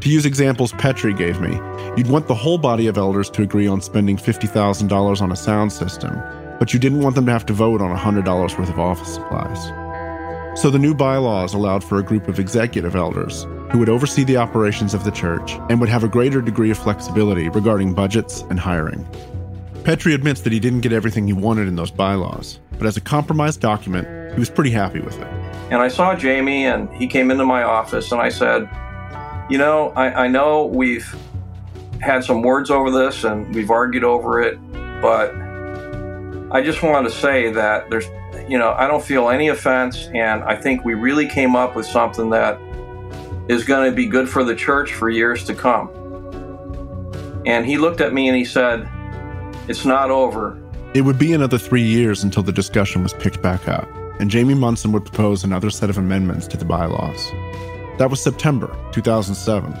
To 0.00 0.08
use 0.08 0.26
examples 0.26 0.72
Petry 0.72 1.16
gave 1.16 1.40
me, 1.40 1.54
you'd 1.96 2.10
want 2.10 2.26
the 2.26 2.34
whole 2.34 2.58
body 2.58 2.88
of 2.88 2.98
elders 2.98 3.30
to 3.30 3.42
agree 3.42 3.68
on 3.68 3.80
spending 3.80 4.16
$50,000 4.16 5.22
on 5.22 5.30
a 5.30 5.36
sound 5.36 5.72
system, 5.72 6.20
but 6.58 6.74
you 6.74 6.80
didn't 6.80 7.02
want 7.02 7.14
them 7.14 7.26
to 7.26 7.32
have 7.32 7.46
to 7.46 7.52
vote 7.52 7.80
on 7.80 7.96
$100 7.96 8.58
worth 8.58 8.68
of 8.68 8.80
office 8.80 9.14
supplies. 9.14 9.64
So 10.60 10.70
the 10.70 10.78
new 10.80 10.94
bylaws 10.94 11.54
allowed 11.54 11.84
for 11.84 11.98
a 11.98 12.02
group 12.02 12.26
of 12.26 12.40
executive 12.40 12.96
elders 12.96 13.46
who 13.76 13.80
would 13.80 13.90
oversee 13.90 14.24
the 14.24 14.38
operations 14.38 14.94
of 14.94 15.04
the 15.04 15.10
church 15.10 15.52
and 15.68 15.78
would 15.78 15.88
have 15.90 16.02
a 16.02 16.08
greater 16.08 16.40
degree 16.40 16.70
of 16.70 16.78
flexibility 16.78 17.50
regarding 17.50 17.92
budgets 17.92 18.40
and 18.48 18.58
hiring. 18.58 19.04
Petry 19.82 20.14
admits 20.14 20.40
that 20.40 20.50
he 20.50 20.58
didn't 20.58 20.80
get 20.80 20.94
everything 20.94 21.26
he 21.26 21.34
wanted 21.34 21.68
in 21.68 21.76
those 21.76 21.90
bylaws, 21.90 22.58
but 22.78 22.86
as 22.86 22.96
a 22.96 23.02
compromise 23.02 23.58
document, 23.58 24.32
he 24.32 24.38
was 24.38 24.48
pretty 24.48 24.70
happy 24.70 25.00
with 25.00 25.20
it. 25.20 25.26
And 25.70 25.74
I 25.74 25.88
saw 25.88 26.16
Jamie, 26.16 26.64
and 26.64 26.88
he 26.94 27.06
came 27.06 27.30
into 27.30 27.44
my 27.44 27.64
office, 27.64 28.12
and 28.12 28.18
I 28.18 28.30
said, 28.30 28.66
You 29.50 29.58
know, 29.58 29.92
I, 29.94 30.24
I 30.24 30.28
know 30.28 30.64
we've 30.64 31.14
had 32.00 32.24
some 32.24 32.40
words 32.40 32.70
over 32.70 32.90
this 32.90 33.24
and 33.24 33.54
we've 33.54 33.70
argued 33.70 34.04
over 34.04 34.40
it, 34.40 34.58
but 35.02 35.34
I 36.50 36.62
just 36.64 36.82
want 36.82 37.06
to 37.06 37.14
say 37.14 37.52
that 37.52 37.90
there's, 37.90 38.06
you 38.48 38.56
know, 38.56 38.72
I 38.72 38.86
don't 38.86 39.04
feel 39.04 39.28
any 39.28 39.48
offense, 39.48 40.08
and 40.14 40.42
I 40.44 40.56
think 40.56 40.82
we 40.82 40.94
really 40.94 41.28
came 41.28 41.54
up 41.54 41.76
with 41.76 41.84
something 41.84 42.30
that 42.30 42.58
is 43.48 43.64
going 43.64 43.90
to 43.90 43.94
be 43.94 44.06
good 44.06 44.28
for 44.28 44.44
the 44.44 44.54
church 44.54 44.92
for 44.92 45.08
years 45.08 45.44
to 45.44 45.54
come. 45.54 45.88
And 47.46 47.64
he 47.64 47.78
looked 47.78 48.00
at 48.00 48.12
me 48.12 48.28
and 48.28 48.36
he 48.36 48.44
said, 48.44 48.88
it's 49.68 49.84
not 49.84 50.10
over. 50.10 50.60
It 50.94 51.02
would 51.02 51.18
be 51.18 51.32
another 51.32 51.58
three 51.58 51.82
years 51.82 52.24
until 52.24 52.42
the 52.42 52.52
discussion 52.52 53.02
was 53.02 53.12
picked 53.14 53.42
back 53.42 53.68
up, 53.68 53.88
and 54.20 54.30
Jamie 54.30 54.54
Munson 54.54 54.92
would 54.92 55.04
propose 55.04 55.44
another 55.44 55.70
set 55.70 55.90
of 55.90 55.98
amendments 55.98 56.46
to 56.48 56.56
the 56.56 56.64
bylaws. 56.64 57.30
That 57.98 58.08
was 58.10 58.22
September 58.22 58.76
2007. 58.92 59.72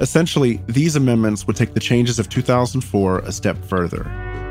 Essentially, 0.00 0.62
these 0.66 0.96
amendments 0.96 1.46
would 1.46 1.56
take 1.56 1.74
the 1.74 1.80
changes 1.80 2.18
of 2.18 2.28
2004 2.28 3.20
a 3.20 3.32
step 3.32 3.56
further. 3.64 4.06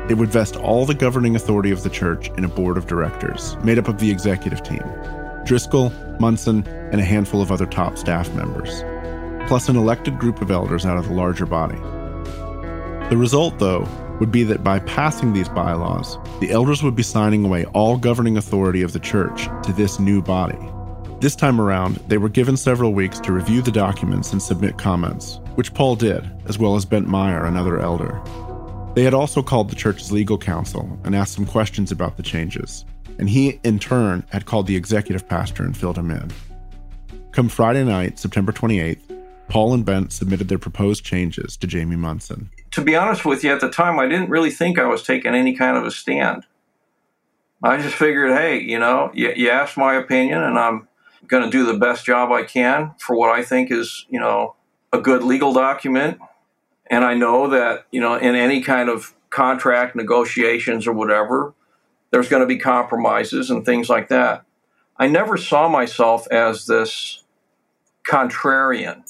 It 0.08 0.14
would 0.14 0.30
vest 0.30 0.56
all 0.56 0.86
the 0.86 0.94
governing 0.94 1.36
authority 1.36 1.70
of 1.70 1.82
the 1.82 1.90
church 1.90 2.30
in 2.36 2.44
a 2.44 2.48
board 2.48 2.76
of 2.76 2.86
directors 2.86 3.56
made 3.62 3.78
up 3.78 3.88
of 3.88 3.98
the 3.98 4.10
executive 4.10 4.62
team 4.62 4.82
Driscoll, 5.48 5.90
Munson, 6.20 6.62
and 6.92 7.00
a 7.00 7.04
handful 7.04 7.40
of 7.40 7.50
other 7.50 7.64
top 7.64 7.96
staff 7.96 8.30
members, 8.34 8.84
plus 9.48 9.70
an 9.70 9.76
elected 9.76 10.18
group 10.18 10.42
of 10.42 10.50
elders 10.50 10.84
out 10.84 10.98
of 10.98 11.08
the 11.08 11.14
larger 11.14 11.46
body. 11.46 11.78
The 13.08 13.16
result, 13.16 13.58
though, 13.58 13.88
would 14.20 14.30
be 14.30 14.44
that 14.44 14.62
by 14.62 14.80
passing 14.80 15.32
these 15.32 15.48
bylaws, 15.48 16.18
the 16.40 16.50
elders 16.50 16.82
would 16.82 16.94
be 16.94 17.02
signing 17.02 17.46
away 17.46 17.64
all 17.72 17.96
governing 17.96 18.36
authority 18.36 18.82
of 18.82 18.92
the 18.92 19.00
church 19.00 19.46
to 19.62 19.72
this 19.72 19.98
new 19.98 20.20
body. 20.20 20.58
This 21.22 21.34
time 21.34 21.62
around, 21.62 21.96
they 22.08 22.18
were 22.18 22.28
given 22.28 22.58
several 22.58 22.92
weeks 22.92 23.18
to 23.20 23.32
review 23.32 23.62
the 23.62 23.72
documents 23.72 24.32
and 24.32 24.42
submit 24.42 24.76
comments, 24.76 25.40
which 25.54 25.72
Paul 25.72 25.96
did, 25.96 26.30
as 26.44 26.58
well 26.58 26.76
as 26.76 26.84
Bent 26.84 27.08
Meyer, 27.08 27.46
another 27.46 27.80
elder. 27.80 28.20
They 28.94 29.02
had 29.02 29.14
also 29.14 29.42
called 29.42 29.70
the 29.70 29.76
church's 29.76 30.12
legal 30.12 30.36
counsel 30.36 30.98
and 31.04 31.16
asked 31.16 31.32
some 31.32 31.46
questions 31.46 31.90
about 31.90 32.18
the 32.18 32.22
changes, 32.22 32.84
and 33.18 33.28
he, 33.28 33.60
in 33.64 33.78
turn, 33.78 34.24
had 34.30 34.46
called 34.46 34.66
the 34.66 34.76
executive 34.76 35.28
pastor 35.28 35.64
and 35.64 35.76
filled 35.76 35.98
him 35.98 36.10
in. 36.10 36.30
Come 37.32 37.48
Friday 37.48 37.84
night, 37.84 38.18
September 38.18 38.52
28th, 38.52 39.02
Paul 39.48 39.74
and 39.74 39.84
Bent 39.84 40.12
submitted 40.12 40.48
their 40.48 40.58
proposed 40.58 41.04
changes 41.04 41.56
to 41.56 41.66
Jamie 41.66 41.96
Munson. 41.96 42.50
To 42.72 42.82
be 42.82 42.94
honest 42.94 43.24
with 43.24 43.42
you, 43.42 43.52
at 43.52 43.60
the 43.60 43.70
time, 43.70 43.98
I 43.98 44.06
didn't 44.06 44.30
really 44.30 44.50
think 44.50 44.78
I 44.78 44.86
was 44.86 45.02
taking 45.02 45.34
any 45.34 45.56
kind 45.56 45.76
of 45.76 45.84
a 45.84 45.90
stand. 45.90 46.46
I 47.62 47.78
just 47.78 47.94
figured, 47.94 48.32
hey, 48.32 48.60
you 48.60 48.78
know, 48.78 49.10
you, 49.14 49.32
you 49.34 49.50
asked 49.50 49.76
my 49.76 49.94
opinion, 49.94 50.42
and 50.42 50.58
I'm 50.58 50.86
going 51.26 51.42
to 51.44 51.50
do 51.50 51.64
the 51.64 51.78
best 51.78 52.04
job 52.04 52.30
I 52.30 52.44
can 52.44 52.94
for 52.98 53.16
what 53.16 53.30
I 53.30 53.42
think 53.42 53.70
is, 53.70 54.06
you 54.08 54.20
know, 54.20 54.54
a 54.92 55.00
good 55.00 55.22
legal 55.22 55.52
document. 55.52 56.18
And 56.90 57.04
I 57.04 57.14
know 57.14 57.48
that, 57.48 57.86
you 57.90 58.00
know, 58.00 58.14
in 58.14 58.34
any 58.34 58.62
kind 58.62 58.88
of 58.88 59.14
contract 59.30 59.96
negotiations 59.96 60.86
or 60.86 60.92
whatever, 60.92 61.54
there's 62.10 62.28
going 62.28 62.42
to 62.42 62.46
be 62.46 62.58
compromises 62.58 63.50
and 63.50 63.64
things 63.64 63.88
like 63.88 64.08
that. 64.08 64.44
I 64.96 65.06
never 65.06 65.36
saw 65.36 65.68
myself 65.68 66.26
as 66.30 66.66
this 66.66 67.22
contrarian 68.08 69.02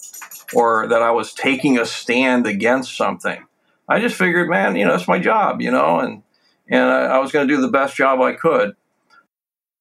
or 0.55 0.87
that 0.89 1.03
I 1.03 1.11
was 1.11 1.33
taking 1.33 1.79
a 1.79 1.87
stand 1.87 2.47
against 2.47 2.97
something. 2.97 3.45
I 3.89 4.01
just 4.01 4.17
figured, 4.17 4.51
man, 4.51 4.77
you 4.77 4.85
know, 4.85 4.95
it's 4.95 5.09
my 5.09 5.19
job, 5.19 5.61
you 5.61 5.71
know, 5.71 6.01
and 6.01 6.23
and 6.69 6.85
I, 6.85 7.05
I 7.05 7.19
was 7.19 7.33
going 7.33 7.49
to 7.49 7.55
do 7.55 7.61
the 7.61 7.69
best 7.69 7.97
job 7.97 8.21
I 8.21 8.35
could. 8.35 8.77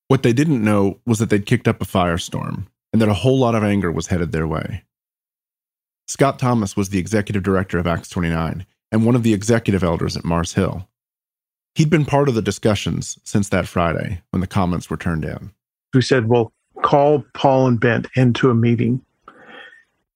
What 0.07 0.23
they 0.23 0.31
didn't 0.31 0.63
know 0.63 0.99
was 1.05 1.19
that 1.19 1.29
they'd 1.29 1.45
kicked 1.45 1.67
up 1.67 1.81
a 1.81 1.85
firestorm 1.85 2.67
and 2.93 3.01
that 3.01 3.09
a 3.09 3.13
whole 3.13 3.37
lot 3.37 3.55
of 3.55 3.63
anger 3.63 3.91
was 3.91 4.07
headed 4.07 4.31
their 4.31 4.47
way. 4.47 4.83
Scott 6.07 6.39
Thomas 6.39 6.77
was 6.77 6.89
the 6.89 6.99
executive 6.99 7.43
director 7.43 7.77
of 7.77 7.87
Acts 7.87 8.07
29 8.07 8.65
and 8.91 9.05
one 9.05 9.15
of 9.15 9.23
the 9.23 9.33
executive 9.33 9.83
elders 9.83 10.15
at 10.15 10.23
Mars 10.23 10.53
Hill. 10.53 10.87
He'd 11.77 11.91
been 11.91 12.05
part 12.05 12.27
of 12.27 12.33
the 12.33 12.41
discussions 12.41 13.19
since 13.23 13.49
that 13.49 13.67
Friday 13.67 14.19
when 14.31 14.41
the 14.41 14.47
comments 14.47 14.89
were 14.89 14.97
turned 14.97 15.23
in. 15.23 15.51
We 15.93 16.01
said, 16.01 16.27
well, 16.27 16.51
call 16.81 17.23
Paul 17.35 17.67
and 17.67 17.79
Bent 17.79 18.07
into 18.15 18.49
a 18.49 18.55
meeting. 18.55 18.99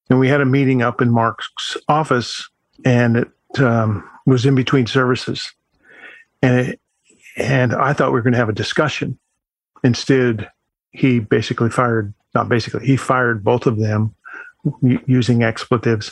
And 0.09 0.19
we 0.19 0.27
had 0.27 0.41
a 0.41 0.45
meeting 0.45 0.81
up 0.81 1.03
in 1.03 1.11
Mark's 1.11 1.77
office, 1.87 2.49
and 2.83 3.15
it 3.15 3.59
um, 3.59 4.03
was 4.25 4.43
in 4.43 4.55
between 4.55 4.87
services. 4.87 5.53
And, 6.41 6.67
it, 6.67 6.81
and 7.37 7.75
I 7.75 7.93
thought 7.93 8.09
we 8.09 8.13
were 8.13 8.23
going 8.23 8.33
to 8.33 8.39
have 8.39 8.49
a 8.49 8.53
discussion. 8.53 9.19
Instead, 9.83 10.49
he 10.93 11.19
basically 11.19 11.69
fired, 11.69 12.11
not 12.33 12.49
basically, 12.49 12.87
he 12.87 12.97
fired 12.97 13.43
both 13.43 13.67
of 13.67 13.77
them 13.77 14.15
using 14.81 15.43
expletives 15.43 16.11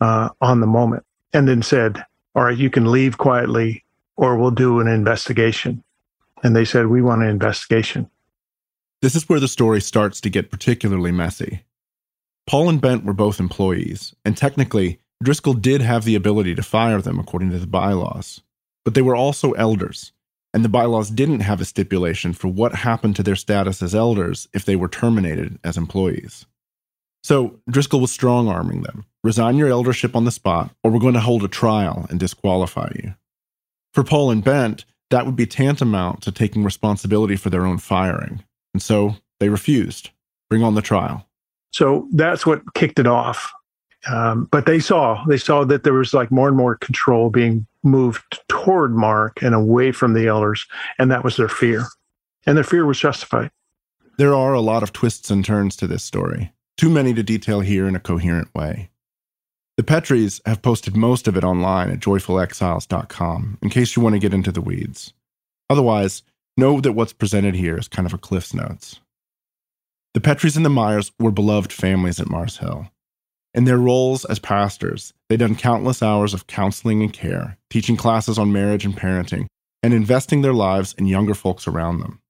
uh, 0.00 0.30
on 0.40 0.58
the 0.58 0.66
moment 0.66 1.04
and 1.32 1.46
then 1.46 1.62
said, 1.62 2.04
All 2.34 2.42
right, 2.42 2.58
you 2.58 2.70
can 2.70 2.90
leave 2.90 3.18
quietly 3.18 3.83
or 4.16 4.36
we'll 4.36 4.50
do 4.50 4.80
an 4.80 4.88
investigation. 4.88 5.82
And 6.42 6.54
they 6.54 6.64
said, 6.64 6.86
We 6.86 7.02
want 7.02 7.22
an 7.22 7.28
investigation. 7.28 8.10
This 9.02 9.14
is 9.14 9.28
where 9.28 9.40
the 9.40 9.48
story 9.48 9.80
starts 9.80 10.20
to 10.22 10.30
get 10.30 10.50
particularly 10.50 11.12
messy. 11.12 11.64
Paul 12.46 12.68
and 12.68 12.80
Bent 12.80 13.04
were 13.04 13.12
both 13.12 13.40
employees, 13.40 14.14
and 14.24 14.36
technically, 14.36 15.00
Driscoll 15.22 15.54
did 15.54 15.80
have 15.80 16.04
the 16.04 16.14
ability 16.14 16.54
to 16.54 16.62
fire 16.62 17.00
them 17.00 17.18
according 17.18 17.50
to 17.50 17.58
the 17.58 17.66
bylaws. 17.66 18.42
But 18.84 18.94
they 18.94 19.02
were 19.02 19.16
also 19.16 19.52
elders, 19.52 20.12
and 20.52 20.64
the 20.64 20.68
bylaws 20.68 21.10
didn't 21.10 21.40
have 21.40 21.60
a 21.60 21.64
stipulation 21.64 22.32
for 22.32 22.48
what 22.48 22.74
happened 22.74 23.16
to 23.16 23.22
their 23.22 23.36
status 23.36 23.82
as 23.82 23.94
elders 23.94 24.48
if 24.52 24.64
they 24.64 24.76
were 24.76 24.88
terminated 24.88 25.58
as 25.64 25.76
employees. 25.76 26.46
So 27.22 27.60
Driscoll 27.70 28.00
was 28.00 28.12
strong 28.12 28.48
arming 28.48 28.82
them 28.82 29.06
resign 29.24 29.56
your 29.56 29.70
eldership 29.70 30.14
on 30.14 30.26
the 30.26 30.30
spot, 30.30 30.70
or 30.84 30.90
we're 30.90 30.98
going 30.98 31.14
to 31.14 31.20
hold 31.20 31.42
a 31.42 31.48
trial 31.48 32.06
and 32.10 32.20
disqualify 32.20 32.92
you. 33.02 33.14
For 33.94 34.04
Paul 34.04 34.30
and 34.30 34.42
Bent, 34.42 34.84
that 35.10 35.24
would 35.24 35.36
be 35.36 35.46
tantamount 35.46 36.22
to 36.22 36.32
taking 36.32 36.64
responsibility 36.64 37.36
for 37.36 37.48
their 37.48 37.64
own 37.64 37.78
firing. 37.78 38.42
And 38.74 38.82
so 38.82 39.16
they 39.38 39.48
refused. 39.48 40.10
Bring 40.50 40.64
on 40.64 40.74
the 40.74 40.82
trial. 40.82 41.26
So 41.70 42.08
that's 42.12 42.44
what 42.44 42.74
kicked 42.74 42.98
it 42.98 43.06
off. 43.06 43.52
Um, 44.06 44.48
but 44.50 44.66
they 44.66 44.80
saw 44.80 45.24
they 45.26 45.38
saw 45.38 45.64
that 45.64 45.82
there 45.82 45.94
was 45.94 46.12
like 46.12 46.30
more 46.30 46.48
and 46.48 46.56
more 46.56 46.76
control 46.76 47.30
being 47.30 47.66
moved 47.82 48.40
toward 48.48 48.94
Mark 48.94 49.42
and 49.42 49.54
away 49.54 49.92
from 49.92 50.12
the 50.12 50.26
elders, 50.26 50.66
and 50.98 51.10
that 51.10 51.24
was 51.24 51.36
their 51.36 51.48
fear, 51.48 51.86
and 52.46 52.56
their 52.56 52.64
fear 52.64 52.84
was 52.84 52.98
justified. 52.98 53.50
There 54.18 54.34
are 54.34 54.52
a 54.52 54.60
lot 54.60 54.82
of 54.82 54.92
twists 54.92 55.30
and 55.30 55.42
turns 55.44 55.74
to 55.76 55.86
this 55.86 56.04
story, 56.04 56.52
too 56.76 56.90
many 56.90 57.14
to 57.14 57.22
detail 57.22 57.60
here 57.60 57.88
in 57.88 57.96
a 57.96 58.00
coherent 58.00 58.54
way. 58.54 58.90
The 59.76 59.82
Petrys 59.82 60.40
have 60.46 60.62
posted 60.62 60.96
most 60.96 61.26
of 61.26 61.36
it 61.36 61.42
online 61.42 61.90
at 61.90 61.98
joyfulexiles.com 61.98 63.58
in 63.60 63.70
case 63.70 63.96
you 63.96 64.02
want 64.02 64.14
to 64.14 64.20
get 64.20 64.32
into 64.32 64.52
the 64.52 64.60
weeds. 64.60 65.12
Otherwise, 65.68 66.22
know 66.56 66.80
that 66.80 66.92
what's 66.92 67.12
presented 67.12 67.56
here 67.56 67.76
is 67.76 67.88
kind 67.88 68.06
of 68.06 68.14
a 68.14 68.18
Cliff's 68.18 68.54
Notes. 68.54 69.00
The 70.12 70.20
Petrys 70.20 70.56
and 70.56 70.64
the 70.64 70.70
Meyers 70.70 71.10
were 71.18 71.32
beloved 71.32 71.72
families 71.72 72.20
at 72.20 72.28
Mars 72.28 72.58
Hill. 72.58 72.88
In 73.52 73.64
their 73.64 73.78
roles 73.78 74.24
as 74.24 74.38
pastors, 74.38 75.12
they'd 75.28 75.40
done 75.40 75.56
countless 75.56 76.04
hours 76.04 76.34
of 76.34 76.46
counseling 76.46 77.02
and 77.02 77.12
care, 77.12 77.58
teaching 77.68 77.96
classes 77.96 78.38
on 78.38 78.52
marriage 78.52 78.84
and 78.84 78.96
parenting, 78.96 79.46
and 79.82 79.92
investing 79.92 80.42
their 80.42 80.52
lives 80.52 80.94
in 80.98 81.06
younger 81.06 81.34
folks 81.34 81.66
around 81.66 81.98
them. 81.98 82.20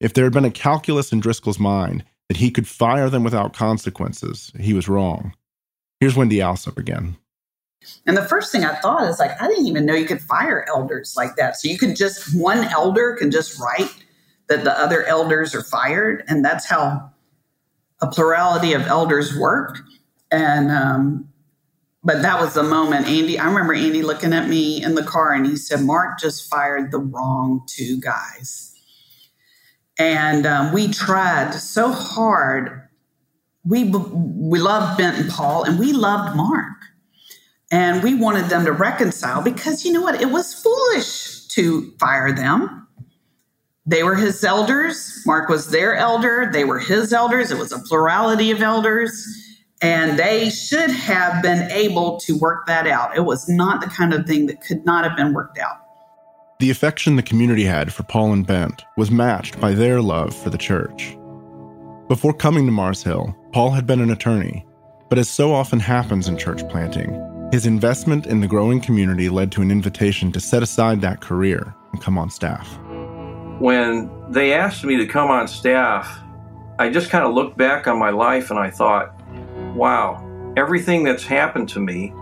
If 0.00 0.14
there 0.14 0.24
had 0.24 0.32
been 0.32 0.46
a 0.46 0.50
calculus 0.50 1.12
in 1.12 1.20
Driscoll's 1.20 1.58
mind 1.58 2.04
that 2.28 2.38
he 2.38 2.50
could 2.50 2.66
fire 2.66 3.10
them 3.10 3.24
without 3.24 3.52
consequences, 3.52 4.50
he 4.58 4.72
was 4.72 4.88
wrong. 4.88 5.34
Here's 6.02 6.16
Wendy 6.16 6.38
Alsup 6.38 6.78
again. 6.78 7.16
And 8.08 8.16
the 8.16 8.24
first 8.24 8.50
thing 8.50 8.64
I 8.64 8.74
thought 8.80 9.08
is 9.08 9.20
like, 9.20 9.40
I 9.40 9.46
didn't 9.46 9.66
even 9.66 9.86
know 9.86 9.94
you 9.94 10.04
could 10.04 10.20
fire 10.20 10.66
elders 10.68 11.14
like 11.16 11.36
that. 11.36 11.54
So 11.54 11.68
you 11.68 11.78
could 11.78 11.94
just, 11.94 12.36
one 12.36 12.64
elder 12.64 13.14
can 13.14 13.30
just 13.30 13.56
write 13.60 13.94
that 14.48 14.64
the 14.64 14.76
other 14.76 15.04
elders 15.04 15.54
are 15.54 15.62
fired. 15.62 16.24
And 16.26 16.44
that's 16.44 16.66
how 16.66 17.08
a 18.00 18.08
plurality 18.08 18.72
of 18.72 18.82
elders 18.82 19.38
work. 19.38 19.78
And, 20.32 20.72
um, 20.72 21.28
but 22.02 22.20
that 22.22 22.40
was 22.40 22.54
the 22.54 22.64
moment 22.64 23.06
Andy, 23.06 23.38
I 23.38 23.46
remember 23.46 23.72
Andy 23.72 24.02
looking 24.02 24.32
at 24.32 24.48
me 24.48 24.82
in 24.82 24.96
the 24.96 25.04
car 25.04 25.32
and 25.32 25.46
he 25.46 25.54
said, 25.54 25.82
Mark 25.82 26.18
just 26.18 26.50
fired 26.50 26.90
the 26.90 26.98
wrong 26.98 27.62
two 27.68 28.00
guys. 28.00 28.74
And 30.00 30.46
um, 30.46 30.72
we 30.72 30.88
tried 30.88 31.54
so 31.54 31.92
hard. 31.92 32.81
We, 33.64 33.84
we 33.84 34.58
loved 34.58 34.98
Bent 34.98 35.18
and 35.18 35.30
Paul 35.30 35.64
and 35.64 35.78
we 35.78 35.92
loved 35.92 36.36
Mark. 36.36 36.76
And 37.70 38.02
we 38.02 38.14
wanted 38.14 38.46
them 38.46 38.66
to 38.66 38.72
reconcile 38.72 39.42
because 39.42 39.84
you 39.84 39.92
know 39.92 40.02
what? 40.02 40.20
It 40.20 40.30
was 40.30 40.52
foolish 40.52 41.46
to 41.48 41.92
fire 41.98 42.32
them. 42.32 42.86
They 43.86 44.02
were 44.02 44.14
his 44.14 44.44
elders. 44.44 45.22
Mark 45.26 45.48
was 45.48 45.70
their 45.70 45.96
elder. 45.96 46.50
They 46.52 46.64
were 46.64 46.78
his 46.78 47.12
elders. 47.12 47.50
It 47.50 47.58
was 47.58 47.72
a 47.72 47.78
plurality 47.78 48.50
of 48.50 48.60
elders. 48.60 49.26
And 49.80 50.18
they 50.18 50.50
should 50.50 50.90
have 50.90 51.42
been 51.42 51.68
able 51.72 52.20
to 52.20 52.38
work 52.38 52.66
that 52.66 52.86
out. 52.86 53.16
It 53.16 53.22
was 53.22 53.48
not 53.48 53.80
the 53.80 53.88
kind 53.88 54.14
of 54.14 54.26
thing 54.26 54.46
that 54.46 54.60
could 54.60 54.84
not 54.84 55.02
have 55.04 55.16
been 55.16 55.32
worked 55.32 55.58
out. 55.58 55.78
The 56.60 56.70
affection 56.70 57.16
the 57.16 57.24
community 57.24 57.64
had 57.64 57.92
for 57.92 58.04
Paul 58.04 58.32
and 58.32 58.46
Bent 58.46 58.84
was 58.96 59.10
matched 59.10 59.58
by 59.58 59.72
their 59.72 60.00
love 60.00 60.32
for 60.36 60.50
the 60.50 60.58
church. 60.58 61.16
Before 62.06 62.32
coming 62.32 62.66
to 62.66 62.72
Mars 62.72 63.02
Hill, 63.02 63.34
Paul 63.52 63.70
had 63.72 63.86
been 63.86 64.00
an 64.00 64.10
attorney, 64.10 64.64
but 65.10 65.18
as 65.18 65.28
so 65.28 65.52
often 65.52 65.78
happens 65.78 66.26
in 66.26 66.38
church 66.38 66.66
planting, 66.70 67.50
his 67.52 67.66
investment 67.66 68.26
in 68.26 68.40
the 68.40 68.46
growing 68.46 68.80
community 68.80 69.28
led 69.28 69.52
to 69.52 69.60
an 69.60 69.70
invitation 69.70 70.32
to 70.32 70.40
set 70.40 70.62
aside 70.62 71.02
that 71.02 71.20
career 71.20 71.74
and 71.92 72.00
come 72.00 72.16
on 72.16 72.30
staff. 72.30 72.66
When 73.58 74.10
they 74.30 74.54
asked 74.54 74.84
me 74.84 74.96
to 74.96 75.06
come 75.06 75.30
on 75.30 75.48
staff, 75.48 76.18
I 76.78 76.88
just 76.88 77.10
kind 77.10 77.26
of 77.26 77.34
looked 77.34 77.58
back 77.58 77.86
on 77.86 77.98
my 77.98 78.08
life 78.08 78.48
and 78.48 78.58
I 78.58 78.70
thought, 78.70 79.14
wow, 79.74 80.54
everything 80.56 81.04
that's 81.04 81.24
happened 81.24 81.68
to 81.70 81.78
me 81.78 82.14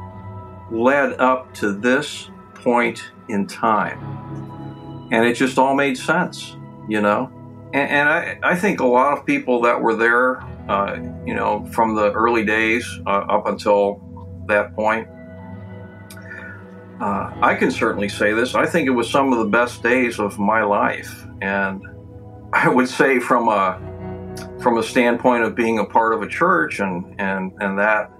led 0.72 1.12
up 1.20 1.54
to 1.54 1.72
this 1.72 2.28
point 2.54 3.12
in 3.28 3.46
time. 3.46 5.08
And 5.12 5.24
it 5.24 5.34
just 5.34 5.58
all 5.58 5.76
made 5.76 5.96
sense, 5.96 6.56
you 6.88 7.00
know? 7.00 7.30
And, 7.72 7.90
and 7.90 8.08
I, 8.08 8.38
I 8.42 8.56
think 8.56 8.80
a 8.80 8.86
lot 8.86 9.16
of 9.16 9.24
people 9.24 9.60
that 9.62 9.80
were 9.80 9.94
there, 9.94 10.40
uh, 10.68 10.96
you 11.24 11.34
know, 11.34 11.66
from 11.66 11.94
the 11.94 12.12
early 12.12 12.44
days 12.44 12.86
uh, 13.06 13.10
up 13.10 13.46
until 13.46 14.02
that 14.48 14.74
point, 14.74 15.06
uh, 17.00 17.32
I 17.40 17.54
can 17.54 17.70
certainly 17.70 18.08
say 18.08 18.32
this. 18.32 18.54
I 18.54 18.66
think 18.66 18.86
it 18.86 18.90
was 18.90 19.08
some 19.08 19.32
of 19.32 19.38
the 19.38 19.46
best 19.46 19.82
days 19.82 20.18
of 20.18 20.38
my 20.38 20.62
life, 20.62 21.24
and 21.40 21.82
I 22.52 22.68
would 22.68 22.88
say 22.88 23.18
from 23.18 23.48
a 23.48 23.80
from 24.60 24.76
a 24.76 24.82
standpoint 24.82 25.44
of 25.44 25.54
being 25.54 25.78
a 25.78 25.84
part 25.84 26.12
of 26.12 26.20
a 26.20 26.28
church 26.28 26.80
and 26.80 27.14
and 27.18 27.52
and 27.60 27.78
that, 27.78 28.10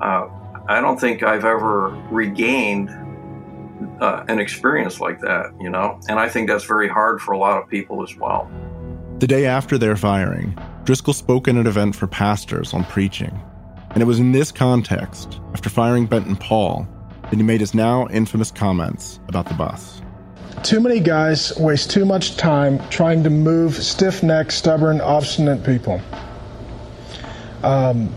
uh, 0.00 0.26
I 0.68 0.80
don't 0.80 0.98
think 0.98 1.22
I've 1.22 1.44
ever 1.44 1.90
regained 2.10 2.90
uh, 4.00 4.24
an 4.26 4.40
experience 4.40 5.00
like 5.00 5.20
that. 5.20 5.52
You 5.60 5.70
know, 5.70 6.00
and 6.08 6.18
I 6.18 6.28
think 6.28 6.48
that's 6.48 6.64
very 6.64 6.88
hard 6.88 7.20
for 7.20 7.32
a 7.32 7.38
lot 7.38 7.62
of 7.62 7.68
people 7.68 8.02
as 8.02 8.16
well. 8.16 8.50
The 9.18 9.26
day 9.26 9.46
after 9.46 9.78
their 9.78 9.96
firing, 9.96 10.56
Driscoll 10.84 11.12
spoke 11.12 11.48
in 11.48 11.56
an 11.56 11.66
event 11.66 11.96
for 11.96 12.06
pastors 12.06 12.72
on 12.72 12.84
preaching, 12.84 13.36
and 13.90 14.00
it 14.00 14.06
was 14.06 14.20
in 14.20 14.30
this 14.30 14.52
context, 14.52 15.40
after 15.54 15.68
firing 15.68 16.06
Bent 16.06 16.28
and 16.28 16.38
Paul, 16.38 16.86
that 17.22 17.34
he 17.34 17.42
made 17.42 17.58
his 17.58 17.74
now 17.74 18.06
infamous 18.10 18.52
comments 18.52 19.18
about 19.26 19.48
the 19.48 19.54
bus. 19.54 20.00
Too 20.62 20.78
many 20.78 21.00
guys 21.00 21.52
waste 21.58 21.90
too 21.90 22.04
much 22.04 22.36
time 22.36 22.78
trying 22.90 23.24
to 23.24 23.30
move 23.30 23.74
stiff 23.74 24.22
necked, 24.22 24.52
stubborn, 24.52 25.00
obstinate 25.00 25.64
people. 25.64 26.00
Um, 27.64 28.14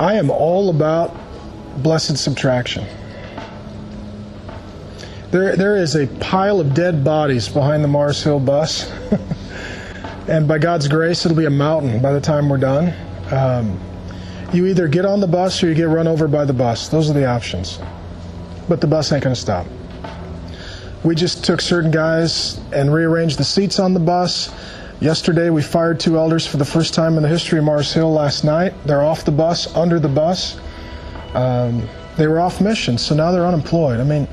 I 0.00 0.14
am 0.14 0.30
all 0.30 0.70
about 0.70 1.14
blessed 1.82 2.16
subtraction. 2.16 2.86
There, 5.32 5.54
there 5.54 5.76
is 5.76 5.94
a 5.96 6.06
pile 6.06 6.60
of 6.60 6.72
dead 6.72 7.04
bodies 7.04 7.46
behind 7.46 7.84
the 7.84 7.88
Mars 7.88 8.22
Hill 8.22 8.40
bus. 8.40 8.90
and 10.28 10.48
by 10.48 10.58
God's 10.58 10.88
grace, 10.88 11.24
it'll 11.24 11.36
be 11.36 11.44
a 11.44 11.50
mountain 11.50 12.00
by 12.00 12.12
the 12.12 12.20
time 12.20 12.48
we're 12.48 12.58
done. 12.58 12.92
Um, 13.32 13.80
you 14.52 14.66
either 14.66 14.88
get 14.88 15.04
on 15.04 15.20
the 15.20 15.26
bus 15.26 15.62
or 15.62 15.68
you 15.68 15.74
get 15.74 15.88
run 15.88 16.06
over 16.06 16.28
by 16.28 16.44
the 16.44 16.52
bus. 16.52 16.88
Those 16.88 17.10
are 17.10 17.12
the 17.12 17.26
options. 17.26 17.78
But 18.68 18.80
the 18.80 18.86
bus 18.86 19.12
ain't 19.12 19.22
going 19.22 19.34
to 19.34 19.40
stop. 19.40 19.66
We 21.04 21.14
just 21.14 21.44
took 21.44 21.60
certain 21.60 21.90
guys 21.90 22.60
and 22.72 22.92
rearranged 22.92 23.38
the 23.38 23.44
seats 23.44 23.78
on 23.78 23.94
the 23.94 24.00
bus. 24.00 24.52
Yesterday, 25.00 25.50
we 25.50 25.62
fired 25.62 26.00
two 26.00 26.16
elders 26.16 26.46
for 26.46 26.56
the 26.56 26.64
first 26.64 26.94
time 26.94 27.16
in 27.16 27.22
the 27.22 27.28
history 27.28 27.58
of 27.58 27.64
Mars 27.64 27.92
Hill 27.92 28.12
last 28.12 28.44
night. 28.44 28.72
They're 28.84 29.04
off 29.04 29.24
the 29.24 29.30
bus, 29.30 29.74
under 29.76 30.00
the 30.00 30.08
bus. 30.08 30.58
Um, 31.34 31.86
they 32.16 32.26
were 32.26 32.40
off 32.40 32.60
mission, 32.60 32.96
so 32.96 33.14
now 33.14 33.30
they're 33.30 33.46
unemployed. 33.46 34.00
I 34.00 34.04
mean, 34.04 34.26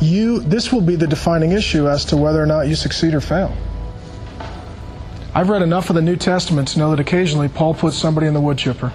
you 0.00 0.40
this 0.40 0.72
will 0.72 0.80
be 0.80 0.96
the 0.96 1.06
defining 1.06 1.52
issue 1.52 1.88
as 1.88 2.04
to 2.06 2.16
whether 2.16 2.42
or 2.42 2.46
not 2.46 2.68
you 2.68 2.74
succeed 2.74 3.14
or 3.14 3.20
fail. 3.20 3.56
I've 5.34 5.48
read 5.48 5.62
enough 5.62 5.88
of 5.88 5.96
the 5.96 6.02
New 6.02 6.16
Testament 6.16 6.68
to 6.68 6.78
know 6.78 6.90
that 6.90 7.00
occasionally 7.00 7.48
Paul 7.48 7.74
puts 7.74 7.96
somebody 7.96 8.26
in 8.26 8.34
the 8.34 8.40
wood 8.40 8.58
chipper. 8.58 8.92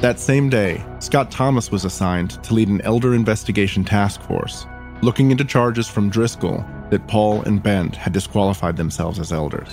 That 0.00 0.18
same 0.18 0.48
day, 0.48 0.84
Scott 0.98 1.30
Thomas 1.30 1.70
was 1.70 1.84
assigned 1.84 2.42
to 2.42 2.54
lead 2.54 2.68
an 2.68 2.80
elder 2.80 3.14
investigation 3.14 3.84
task 3.84 4.20
force 4.22 4.66
looking 5.02 5.30
into 5.30 5.44
charges 5.44 5.88
from 5.88 6.10
Driscoll 6.10 6.64
that 6.90 7.06
Paul 7.06 7.42
and 7.42 7.62
Bent 7.62 7.96
had 7.96 8.12
disqualified 8.12 8.76
themselves 8.76 9.18
as 9.18 9.32
elders. 9.32 9.68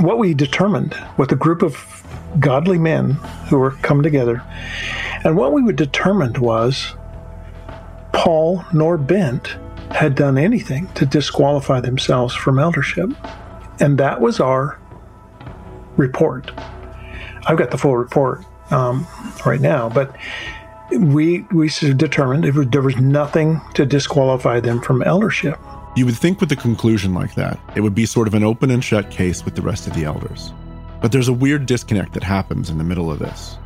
What 0.00 0.18
we 0.18 0.34
determined 0.34 0.96
with 1.16 1.30
a 1.32 1.36
group 1.36 1.62
of 1.62 1.76
godly 2.40 2.78
men 2.78 3.12
who 3.48 3.58
were 3.58 3.72
come 3.72 4.02
together, 4.02 4.42
and 5.24 5.36
what 5.36 5.52
we 5.52 5.62
would 5.62 5.76
determined 5.76 6.38
was 6.38 6.94
Paul 8.12 8.64
nor 8.72 8.96
Bent 8.96 9.56
had 9.90 10.14
done 10.14 10.38
anything 10.38 10.88
to 10.94 11.06
disqualify 11.06 11.80
themselves 11.80 12.34
from 12.34 12.58
eldership. 12.58 13.10
And 13.80 13.98
that 13.98 14.20
was 14.20 14.40
our 14.40 14.80
report. 15.96 16.50
I've 17.46 17.58
got 17.58 17.70
the 17.70 17.78
full 17.78 17.96
report 17.96 18.44
um, 18.70 19.06
right 19.44 19.60
now, 19.60 19.88
but 19.88 20.16
we 20.90 21.40
we 21.52 21.68
determined 21.68 22.44
there 22.72 22.82
was 22.82 22.96
nothing 22.96 23.60
to 23.74 23.84
disqualify 23.84 24.60
them 24.60 24.80
from 24.80 25.02
eldership. 25.02 25.58
You 25.96 26.04
would 26.06 26.16
think 26.16 26.40
with 26.40 26.52
a 26.52 26.56
conclusion 26.56 27.14
like 27.14 27.34
that, 27.36 27.58
it 27.74 27.80
would 27.80 27.94
be 27.94 28.06
sort 28.06 28.28
of 28.28 28.34
an 28.34 28.44
open 28.44 28.70
and 28.70 28.84
shut 28.84 29.10
case 29.10 29.44
with 29.44 29.54
the 29.54 29.62
rest 29.62 29.86
of 29.86 29.94
the 29.94 30.04
elders. 30.04 30.52
But 31.00 31.10
there's 31.12 31.28
a 31.28 31.32
weird 31.32 31.66
disconnect 31.66 32.12
that 32.14 32.22
happens 32.22 32.70
in 32.70 32.78
the 32.78 32.84
middle 32.84 33.10
of 33.10 33.18
this. 33.18 33.58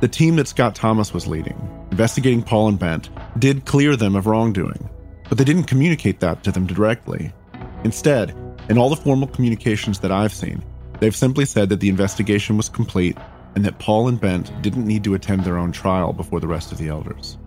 The 0.00 0.08
team 0.08 0.36
that 0.36 0.48
Scott 0.48 0.74
Thomas 0.74 1.14
was 1.14 1.26
leading, 1.26 1.56
investigating 1.90 2.42
Paul 2.42 2.68
and 2.68 2.78
Bent, 2.78 3.10
did 3.38 3.64
clear 3.64 3.96
them 3.96 4.16
of 4.16 4.26
wrongdoing, 4.26 4.88
but 5.28 5.38
they 5.38 5.44
didn't 5.44 5.64
communicate 5.64 6.20
that 6.20 6.42
to 6.44 6.52
them 6.52 6.66
directly. 6.66 7.32
Instead, 7.84 8.34
in 8.68 8.78
all 8.78 8.88
the 8.88 8.96
formal 8.96 9.28
communications 9.28 9.98
that 10.00 10.12
I've 10.12 10.32
seen, 10.32 10.62
they've 11.00 11.14
simply 11.14 11.44
said 11.44 11.68
that 11.68 11.80
the 11.80 11.88
investigation 11.88 12.56
was 12.56 12.68
complete 12.68 13.16
and 13.54 13.64
that 13.64 13.78
Paul 13.78 14.08
and 14.08 14.20
Bent 14.20 14.50
didn't 14.62 14.86
need 14.86 15.04
to 15.04 15.14
attend 15.14 15.44
their 15.44 15.58
own 15.58 15.72
trial 15.72 16.12
before 16.12 16.40
the 16.40 16.48
rest 16.48 16.72
of 16.72 16.78
the 16.78 16.88
elders. 16.88 17.38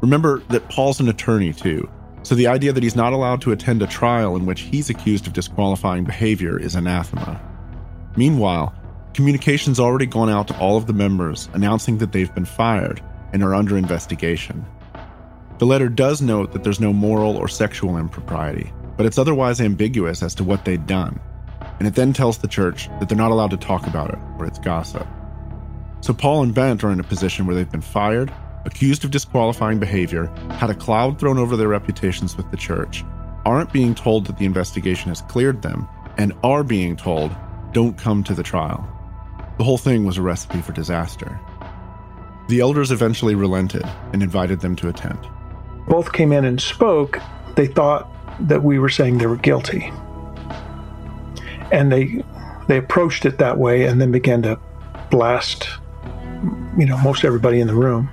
Remember 0.00 0.40
that 0.48 0.68
Paul's 0.68 1.00
an 1.00 1.08
attorney, 1.08 1.52
too, 1.52 1.88
so 2.22 2.34
the 2.34 2.48
idea 2.48 2.72
that 2.72 2.82
he's 2.82 2.96
not 2.96 3.12
allowed 3.12 3.40
to 3.42 3.52
attend 3.52 3.82
a 3.82 3.86
trial 3.86 4.36
in 4.36 4.46
which 4.46 4.62
he's 4.62 4.90
accused 4.90 5.26
of 5.26 5.32
disqualifying 5.32 6.04
behavior 6.04 6.58
is 6.58 6.74
anathema. 6.74 7.40
Meanwhile, 8.16 8.74
communication's 9.14 9.80
already 9.80 10.06
gone 10.06 10.28
out 10.28 10.48
to 10.48 10.58
all 10.58 10.76
of 10.76 10.86
the 10.86 10.92
members 10.92 11.48
announcing 11.52 11.98
that 11.98 12.12
they've 12.12 12.34
been 12.34 12.44
fired 12.44 13.02
and 13.32 13.42
are 13.42 13.54
under 13.54 13.76
investigation. 13.76 14.64
The 15.58 15.66
letter 15.66 15.88
does 15.88 16.20
note 16.20 16.52
that 16.52 16.64
there's 16.64 16.80
no 16.80 16.92
moral 16.92 17.36
or 17.36 17.48
sexual 17.48 17.96
impropriety, 17.96 18.72
but 18.96 19.06
it's 19.06 19.18
otherwise 19.18 19.60
ambiguous 19.60 20.22
as 20.22 20.34
to 20.36 20.44
what 20.44 20.64
they'd 20.64 20.86
done, 20.86 21.20
and 21.78 21.88
it 21.88 21.94
then 21.94 22.12
tells 22.12 22.38
the 22.38 22.48
church 22.48 22.88
that 23.00 23.08
they're 23.08 23.18
not 23.18 23.30
allowed 23.30 23.50
to 23.50 23.56
talk 23.56 23.86
about 23.86 24.10
it 24.10 24.18
or 24.38 24.46
it's 24.46 24.58
gossip. 24.58 25.06
So 26.00 26.12
Paul 26.12 26.42
and 26.42 26.54
Bent 26.54 26.82
are 26.84 26.90
in 26.90 27.00
a 27.00 27.04
position 27.04 27.46
where 27.46 27.54
they've 27.54 27.70
been 27.70 27.80
fired, 27.80 28.32
accused 28.64 29.04
of 29.04 29.10
disqualifying 29.10 29.78
behavior, 29.78 30.26
had 30.50 30.70
a 30.70 30.74
cloud 30.74 31.18
thrown 31.18 31.38
over 31.38 31.56
their 31.56 31.68
reputations 31.68 32.36
with 32.36 32.50
the 32.50 32.56
church, 32.56 33.04
aren't 33.44 33.72
being 33.72 33.94
told 33.94 34.26
that 34.26 34.38
the 34.38 34.44
investigation 34.44 35.08
has 35.08 35.22
cleared 35.22 35.62
them, 35.62 35.88
and 36.18 36.32
are 36.42 36.64
being 36.64 36.96
told, 36.96 37.34
don't 37.72 37.96
come 37.96 38.22
to 38.24 38.34
the 38.34 38.42
trial. 38.42 38.86
The 39.58 39.64
whole 39.64 39.78
thing 39.78 40.04
was 40.04 40.18
a 40.18 40.22
recipe 40.22 40.60
for 40.60 40.72
disaster. 40.72 41.40
The 42.48 42.60
elders 42.60 42.90
eventually 42.90 43.34
relented 43.34 43.84
and 44.12 44.22
invited 44.22 44.60
them 44.60 44.76
to 44.76 44.88
attend. 44.88 45.18
Both 45.88 46.12
came 46.12 46.32
in 46.32 46.44
and 46.44 46.60
spoke. 46.60 47.18
They 47.56 47.66
thought 47.66 48.10
that 48.40 48.62
we 48.62 48.78
were 48.78 48.88
saying 48.88 49.18
they 49.18 49.26
were 49.26 49.36
guilty. 49.36 49.92
And 51.70 51.90
they 51.90 52.24
they 52.68 52.78
approached 52.78 53.24
it 53.24 53.38
that 53.38 53.58
way 53.58 53.86
and 53.86 54.00
then 54.00 54.12
began 54.12 54.42
to 54.42 54.58
blast 55.10 55.68
you 56.76 56.86
know 56.86 56.96
most 56.98 57.24
everybody 57.24 57.60
in 57.60 57.66
the 57.66 57.74
room. 57.74 58.10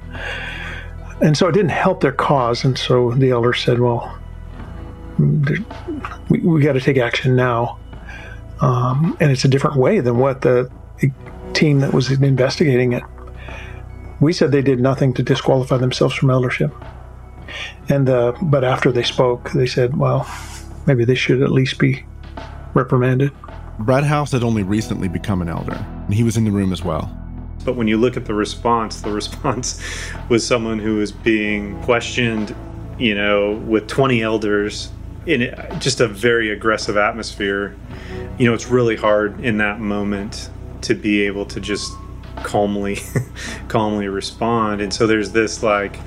And 1.22 1.38
so 1.38 1.48
it 1.48 1.52
didn't 1.52 1.72
help 1.72 2.02
their 2.02 2.12
cause 2.12 2.64
and 2.64 2.78
so 2.78 3.12
the 3.12 3.32
elder 3.32 3.54
said, 3.54 3.80
"Well, 3.80 4.18
we, 5.18 6.40
we 6.40 6.62
got 6.62 6.74
to 6.74 6.82
take 6.82 6.98
action 6.98 7.36
now." 7.36 7.78
Um, 8.62 9.16
and 9.20 9.32
it's 9.32 9.46
a 9.46 9.48
different 9.48 9.78
way 9.78 10.02
than 10.02 10.18
what 10.18 10.42
the 10.42 10.70
team 11.54 11.80
that 11.80 11.94
was 11.94 12.12
investigating 12.12 12.94
it. 12.94 13.04
We 14.20 14.34
said 14.34 14.52
they 14.52 14.62
did 14.62 14.80
nothing 14.80 15.14
to 15.16 15.24
disqualify 15.24 15.78
themselves 15.78 16.14
from 16.16 16.30
eldership. 16.30 16.74
And 17.90 18.10
uh, 18.10 18.34
but 18.42 18.64
after 18.64 18.92
they 18.92 19.04
spoke, 19.04 19.52
they 19.52 19.68
said, 19.68 19.98
"Well, 19.98 20.30
maybe 20.86 21.06
they 21.06 21.16
should 21.16 21.42
at 21.42 21.52
least 21.52 21.80
be 21.80 22.06
reprimanded." 22.74 23.32
Brad 23.80 24.04
House 24.04 24.34
had 24.34 24.44
only 24.44 24.64
recently 24.64 25.08
become 25.08 25.42
an 25.42 25.48
elder, 25.48 25.74
and 26.06 26.14
he 26.14 26.24
was 26.24 26.36
in 26.36 26.44
the 26.44 26.52
room 26.52 26.74
as 26.74 26.84
well. 26.84 27.16
But 27.64 27.76
when 27.76 27.88
you 27.88 27.98
look 27.98 28.18
at 28.18 28.26
the 28.26 28.34
response, 28.34 29.02
the 29.02 29.12
response 29.12 29.82
was 30.30 30.46
someone 30.46 30.80
who 30.80 30.98
was 30.98 31.12
being 31.12 31.82
questioned, 31.84 32.56
you 32.98 33.16
know, 33.16 33.54
with 33.68 33.88
20 33.88 34.22
elders 34.22 34.92
in 35.26 35.54
just 35.80 36.00
a 36.00 36.08
very 36.08 36.52
aggressive 36.52 36.98
atmosphere. 36.98 37.76
You 38.38 38.48
know, 38.48 38.54
it's 38.54 38.68
really 38.68 38.96
hard 38.96 39.40
in 39.42 39.58
that 39.58 39.80
moment 39.80 40.50
to 40.82 40.96
be 40.96 41.22
able 41.22 41.46
to 41.46 41.60
just 41.60 41.92
calmly 42.38 43.00
calmly 43.68 44.08
respond. 44.08 44.82
And 44.82 44.94
so 44.94 45.08
there's 45.08 45.32
this 45.32 45.62
like 45.64 46.00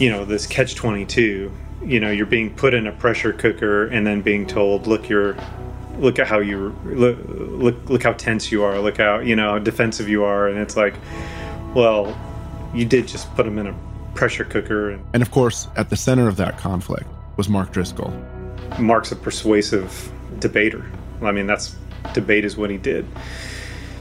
you 0.00 0.10
know, 0.10 0.24
this 0.24 0.46
catch 0.46 0.74
22. 0.74 1.52
You 1.84 2.00
know, 2.00 2.10
you're 2.10 2.26
being 2.26 2.54
put 2.54 2.74
in 2.74 2.86
a 2.86 2.92
pressure 2.92 3.32
cooker 3.32 3.86
and 3.86 4.06
then 4.06 4.20
being 4.22 4.46
told, 4.46 4.86
"Look, 4.86 5.08
you're 5.08 5.36
look 6.00 6.18
at 6.18 6.26
how 6.26 6.38
you 6.38 6.74
look 6.84 7.18
look 7.28 7.90
look 7.90 8.02
how 8.02 8.12
tense 8.14 8.50
you 8.50 8.62
are. 8.62 8.78
Look 8.78 8.96
how 8.96 9.20
you 9.20 9.36
know 9.36 9.58
defensive 9.58 10.08
you 10.08 10.24
are. 10.24 10.48
And 10.48 10.58
it's 10.58 10.76
like 10.76 10.94
well 11.74 12.18
you 12.74 12.84
did 12.84 13.06
just 13.06 13.32
put 13.34 13.46
him 13.46 13.58
in 13.58 13.66
a 13.66 13.74
pressure 14.14 14.44
cooker 14.44 14.90
and, 14.90 15.04
and 15.12 15.22
of 15.22 15.30
course 15.30 15.68
at 15.76 15.90
the 15.90 15.96
center 15.96 16.28
of 16.28 16.36
that 16.36 16.58
conflict 16.58 17.06
was 17.36 17.48
Mark 17.48 17.72
Driscoll. 17.72 18.12
Mark's 18.78 19.12
a 19.12 19.16
persuasive 19.16 20.10
debater. 20.38 20.90
I 21.22 21.32
mean 21.32 21.46
that's 21.46 21.76
debate 22.14 22.44
is 22.44 22.56
what 22.56 22.70
he 22.70 22.78
did. 22.78 23.06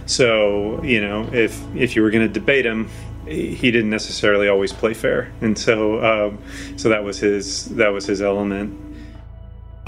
So 0.05 0.81
you 0.83 1.01
know 1.01 1.29
if 1.33 1.61
if 1.75 1.95
you 1.95 2.01
were 2.01 2.09
going 2.09 2.27
to 2.27 2.33
debate 2.33 2.65
him 2.65 2.89
he 3.30 3.71
didn't 3.71 3.89
necessarily 3.89 4.47
always 4.47 4.73
play 4.73 4.93
fair 4.93 5.32
and 5.41 5.57
so 5.57 6.03
um, 6.03 6.38
so 6.77 6.89
that 6.89 7.03
was 7.03 7.19
his 7.19 7.65
that 7.75 7.89
was 7.89 8.05
his 8.05 8.21
element 8.21 8.77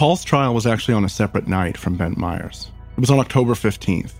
Paul's 0.02 0.24
trial 0.24 0.56
was 0.56 0.66
actually 0.66 0.96
on 0.96 1.06
a 1.06 1.10
separate 1.10 1.48
night 1.48 1.78
from 1.78 1.96
Bent 1.96 2.18
Meyer's. 2.18 2.72
It 2.98 3.00
was 3.00 3.12
on 3.12 3.20
October 3.20 3.54
15th. 3.54 4.14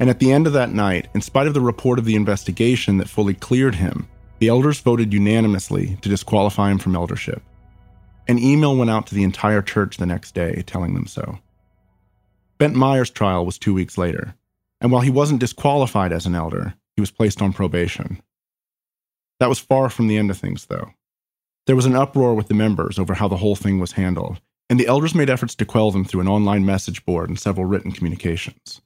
And 0.00 0.10
at 0.10 0.18
the 0.18 0.32
end 0.32 0.48
of 0.48 0.52
that 0.54 0.72
night, 0.72 1.06
in 1.14 1.20
spite 1.20 1.46
of 1.46 1.54
the 1.54 1.60
report 1.60 2.00
of 2.00 2.04
the 2.04 2.16
investigation 2.16 2.98
that 2.98 3.08
fully 3.08 3.34
cleared 3.34 3.76
him, 3.76 4.08
the 4.40 4.48
elders 4.48 4.80
voted 4.80 5.12
unanimously 5.12 5.96
to 6.02 6.08
disqualify 6.08 6.72
him 6.72 6.78
from 6.78 6.96
eldership. 6.96 7.40
An 8.26 8.40
email 8.40 8.76
went 8.76 8.90
out 8.90 9.06
to 9.06 9.14
the 9.14 9.22
entire 9.22 9.62
church 9.62 9.96
the 9.96 10.06
next 10.06 10.34
day 10.34 10.64
telling 10.66 10.94
them 10.94 11.06
so. 11.06 11.38
Bent 12.58 12.74
Meyer's 12.74 13.08
trial 13.10 13.46
was 13.46 13.58
two 13.58 13.72
weeks 13.72 13.96
later, 13.96 14.34
and 14.80 14.90
while 14.90 15.02
he 15.02 15.10
wasn't 15.10 15.38
disqualified 15.38 16.12
as 16.12 16.26
an 16.26 16.34
elder, 16.34 16.74
he 16.96 17.00
was 17.00 17.12
placed 17.12 17.40
on 17.40 17.52
probation. 17.52 18.20
That 19.40 19.48
was 19.48 19.58
far 19.58 19.88
from 19.90 20.08
the 20.08 20.16
end 20.16 20.30
of 20.30 20.38
things, 20.38 20.66
though. 20.66 20.92
There 21.66 21.76
was 21.76 21.86
an 21.86 21.94
uproar 21.94 22.34
with 22.34 22.48
the 22.48 22.54
members 22.54 22.98
over 22.98 23.14
how 23.14 23.28
the 23.28 23.36
whole 23.36 23.56
thing 23.56 23.78
was 23.78 23.92
handled, 23.92 24.40
and 24.70 24.80
the 24.80 24.86
elders 24.86 25.14
made 25.14 25.30
efforts 25.30 25.54
to 25.56 25.64
quell 25.64 25.90
them 25.90 26.04
through 26.04 26.22
an 26.22 26.28
online 26.28 26.64
message 26.64 27.04
board 27.04 27.28
and 27.28 27.38
several 27.38 27.66
written 27.66 27.92
communications. 27.92 28.80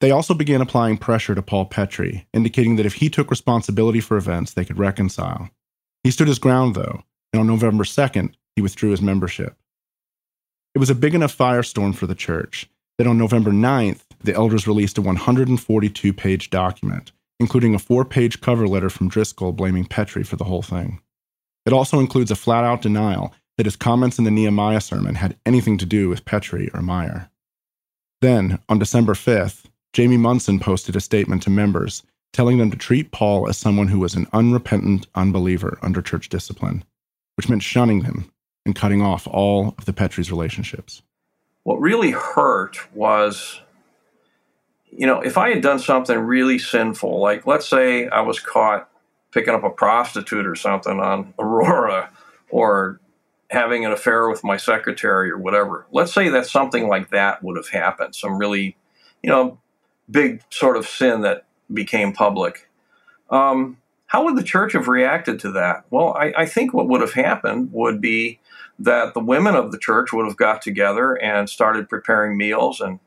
They 0.00 0.10
also 0.10 0.34
began 0.34 0.60
applying 0.60 0.98
pressure 0.98 1.34
to 1.34 1.42
Paul 1.42 1.68
Petry, 1.68 2.26
indicating 2.34 2.76
that 2.76 2.86
if 2.86 2.94
he 2.94 3.08
took 3.08 3.30
responsibility 3.30 4.00
for 4.00 4.16
events, 4.16 4.52
they 4.52 4.64
could 4.64 4.78
reconcile. 4.78 5.48
He 6.04 6.10
stood 6.10 6.28
his 6.28 6.38
ground, 6.38 6.74
though, 6.74 7.02
and 7.32 7.40
on 7.40 7.46
November 7.46 7.84
2nd, 7.84 8.34
he 8.54 8.62
withdrew 8.62 8.90
his 8.90 9.00
membership. 9.00 9.56
It 10.74 10.78
was 10.78 10.90
a 10.90 10.94
big 10.94 11.14
enough 11.14 11.36
firestorm 11.36 11.94
for 11.94 12.06
the 12.06 12.14
church 12.14 12.68
that 12.98 13.06
on 13.06 13.16
November 13.16 13.50
9th, 13.50 14.02
the 14.22 14.34
elders 14.34 14.66
released 14.66 14.98
a 14.98 15.02
142 15.02 16.12
page 16.12 16.50
document, 16.50 17.12
including 17.38 17.74
a 17.74 17.78
four 17.78 18.04
page 18.04 18.40
cover 18.40 18.66
letter 18.66 18.90
from 18.90 19.08
Driscoll 19.08 19.52
blaming 19.52 19.84
Petry 19.84 20.26
for 20.26 20.36
the 20.36 20.44
whole 20.44 20.62
thing. 20.62 21.00
It 21.64 21.72
also 21.72 21.98
includes 21.98 22.30
a 22.30 22.36
flat 22.36 22.64
out 22.64 22.82
denial 22.82 23.34
that 23.56 23.66
his 23.66 23.76
comments 23.76 24.18
in 24.18 24.24
the 24.24 24.30
Nehemiah 24.30 24.80
sermon 24.80 25.14
had 25.14 25.36
anything 25.46 25.78
to 25.78 25.86
do 25.86 26.08
with 26.08 26.24
Petry 26.24 26.72
or 26.74 26.82
Meyer. 26.82 27.30
Then, 28.20 28.58
on 28.68 28.78
December 28.78 29.14
5th, 29.14 29.64
Jamie 29.92 30.16
Munson 30.16 30.58
posted 30.58 30.96
a 30.96 31.00
statement 31.00 31.42
to 31.42 31.50
members 31.50 32.02
telling 32.32 32.58
them 32.58 32.70
to 32.70 32.76
treat 32.76 33.12
Paul 33.12 33.48
as 33.48 33.56
someone 33.56 33.88
who 33.88 33.98
was 33.98 34.14
an 34.14 34.26
unrepentant 34.34 35.06
unbeliever 35.14 35.78
under 35.82 36.02
church 36.02 36.28
discipline, 36.28 36.84
which 37.36 37.48
meant 37.48 37.62
shunning 37.62 38.02
him 38.02 38.30
and 38.66 38.76
cutting 38.76 39.00
off 39.00 39.26
all 39.26 39.74
of 39.78 39.86
the 39.86 39.92
Petry's 39.94 40.30
relationships. 40.30 41.02
What 41.62 41.80
really 41.80 42.10
hurt 42.10 42.76
was, 42.94 43.62
you 44.96 45.06
know, 45.06 45.20
if 45.20 45.36
I 45.36 45.50
had 45.50 45.62
done 45.62 45.78
something 45.78 46.18
really 46.18 46.58
sinful, 46.58 47.20
like 47.20 47.46
let's 47.46 47.68
say 47.68 48.08
I 48.08 48.22
was 48.22 48.40
caught 48.40 48.88
picking 49.30 49.54
up 49.54 49.64
a 49.64 49.70
prostitute 49.70 50.46
or 50.46 50.54
something 50.54 50.98
on 50.98 51.34
Aurora 51.38 52.10
or 52.50 53.00
having 53.50 53.84
an 53.84 53.92
affair 53.92 54.28
with 54.28 54.42
my 54.42 54.56
secretary 54.56 55.30
or 55.30 55.38
whatever. 55.38 55.86
Let's 55.92 56.14
say 56.14 56.30
that 56.30 56.46
something 56.46 56.88
like 56.88 57.10
that 57.10 57.42
would 57.42 57.56
have 57.56 57.68
happened, 57.68 58.14
some 58.14 58.38
really, 58.38 58.76
you 59.22 59.30
know, 59.30 59.58
big 60.10 60.42
sort 60.50 60.76
of 60.76 60.86
sin 60.86 61.20
that 61.20 61.44
became 61.72 62.12
public. 62.12 62.68
Um, 63.30 63.76
how 64.06 64.24
would 64.24 64.36
the 64.36 64.42
church 64.42 64.72
have 64.72 64.88
reacted 64.88 65.40
to 65.40 65.52
that? 65.52 65.84
Well, 65.90 66.14
I, 66.14 66.32
I, 66.36 66.46
think 66.46 66.72
what 66.72 66.88
would 66.88 67.00
have 67.00 67.12
happened 67.12 67.70
would 67.72 68.00
be 68.00 68.38
that 68.78 69.14
the 69.14 69.20
women 69.20 69.56
of 69.56 69.72
the 69.72 69.78
church 69.78 70.12
would 70.12 70.26
have 70.26 70.36
got 70.36 70.62
together 70.62 71.14
and 71.14 71.50
started 71.50 71.88
preparing 71.88 72.36
meals 72.36 72.80
and 72.80 73.00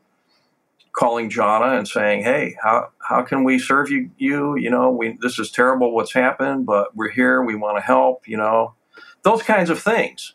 calling 0.92 1.30
Jana 1.30 1.76
and 1.76 1.86
saying, 1.86 2.22
"Hey, 2.24 2.56
how 2.62 2.90
how 2.98 3.22
can 3.22 3.44
we 3.44 3.58
serve 3.58 3.90
you? 3.90 4.10
You, 4.18 4.56
you 4.56 4.70
know, 4.70 4.90
we 4.90 5.16
this 5.20 5.38
is 5.38 5.50
terrible 5.50 5.94
what's 5.94 6.12
happened, 6.14 6.66
but 6.66 6.96
we're 6.96 7.10
here. 7.10 7.42
We 7.42 7.54
want 7.54 7.78
to 7.78 7.82
help. 7.82 8.26
You 8.28 8.36
know, 8.36 8.74
those 9.22 9.42
kinds 9.42 9.70
of 9.70 9.80
things. 9.80 10.34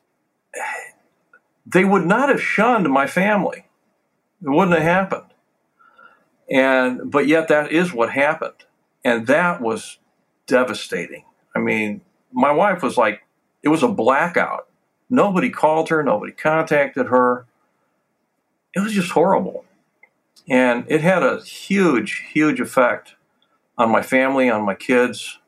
They 1.66 1.84
would 1.84 2.06
not 2.06 2.30
have 2.30 2.42
shunned 2.42 2.90
my 2.90 3.08
family. 3.08 3.66
It 4.42 4.50
wouldn't 4.50 4.78
have 4.78 4.84
happened. 4.84 5.34
And 6.50 7.12
but 7.12 7.28
yet 7.28 7.48
that 7.48 7.72
is 7.72 7.94
what 7.94 8.12
happened. 8.12 8.66
And 9.04 9.28
that 9.28 9.62
was 9.62 9.98
devastating. 10.48 11.26
I 11.56 11.60
mean, 11.60 12.02
my 12.32 12.52
wife 12.52 12.84
was 12.84 12.98
like 12.98 13.24
it 13.64 13.70
was 13.70 13.84
a 13.84 13.88
blackout. 13.88 14.68
Nobody 15.10 15.50
called 15.50 15.90
her, 15.90 16.04
nobody 16.04 16.32
contacted 16.32 17.08
her. 17.08 17.46
It 18.76 18.82
was 18.82 18.94
just 18.94 19.12
horrible. 19.12 19.66
And 20.48 20.86
it 20.88 21.02
had 21.02 21.24
a 21.24 21.42
huge, 21.42 22.26
huge 22.32 22.60
effect 22.60 23.16
on 23.78 23.90
my 23.90 24.02
family, 24.02 24.50
on 24.50 24.64
my 24.64 24.76
kids. 24.76 25.40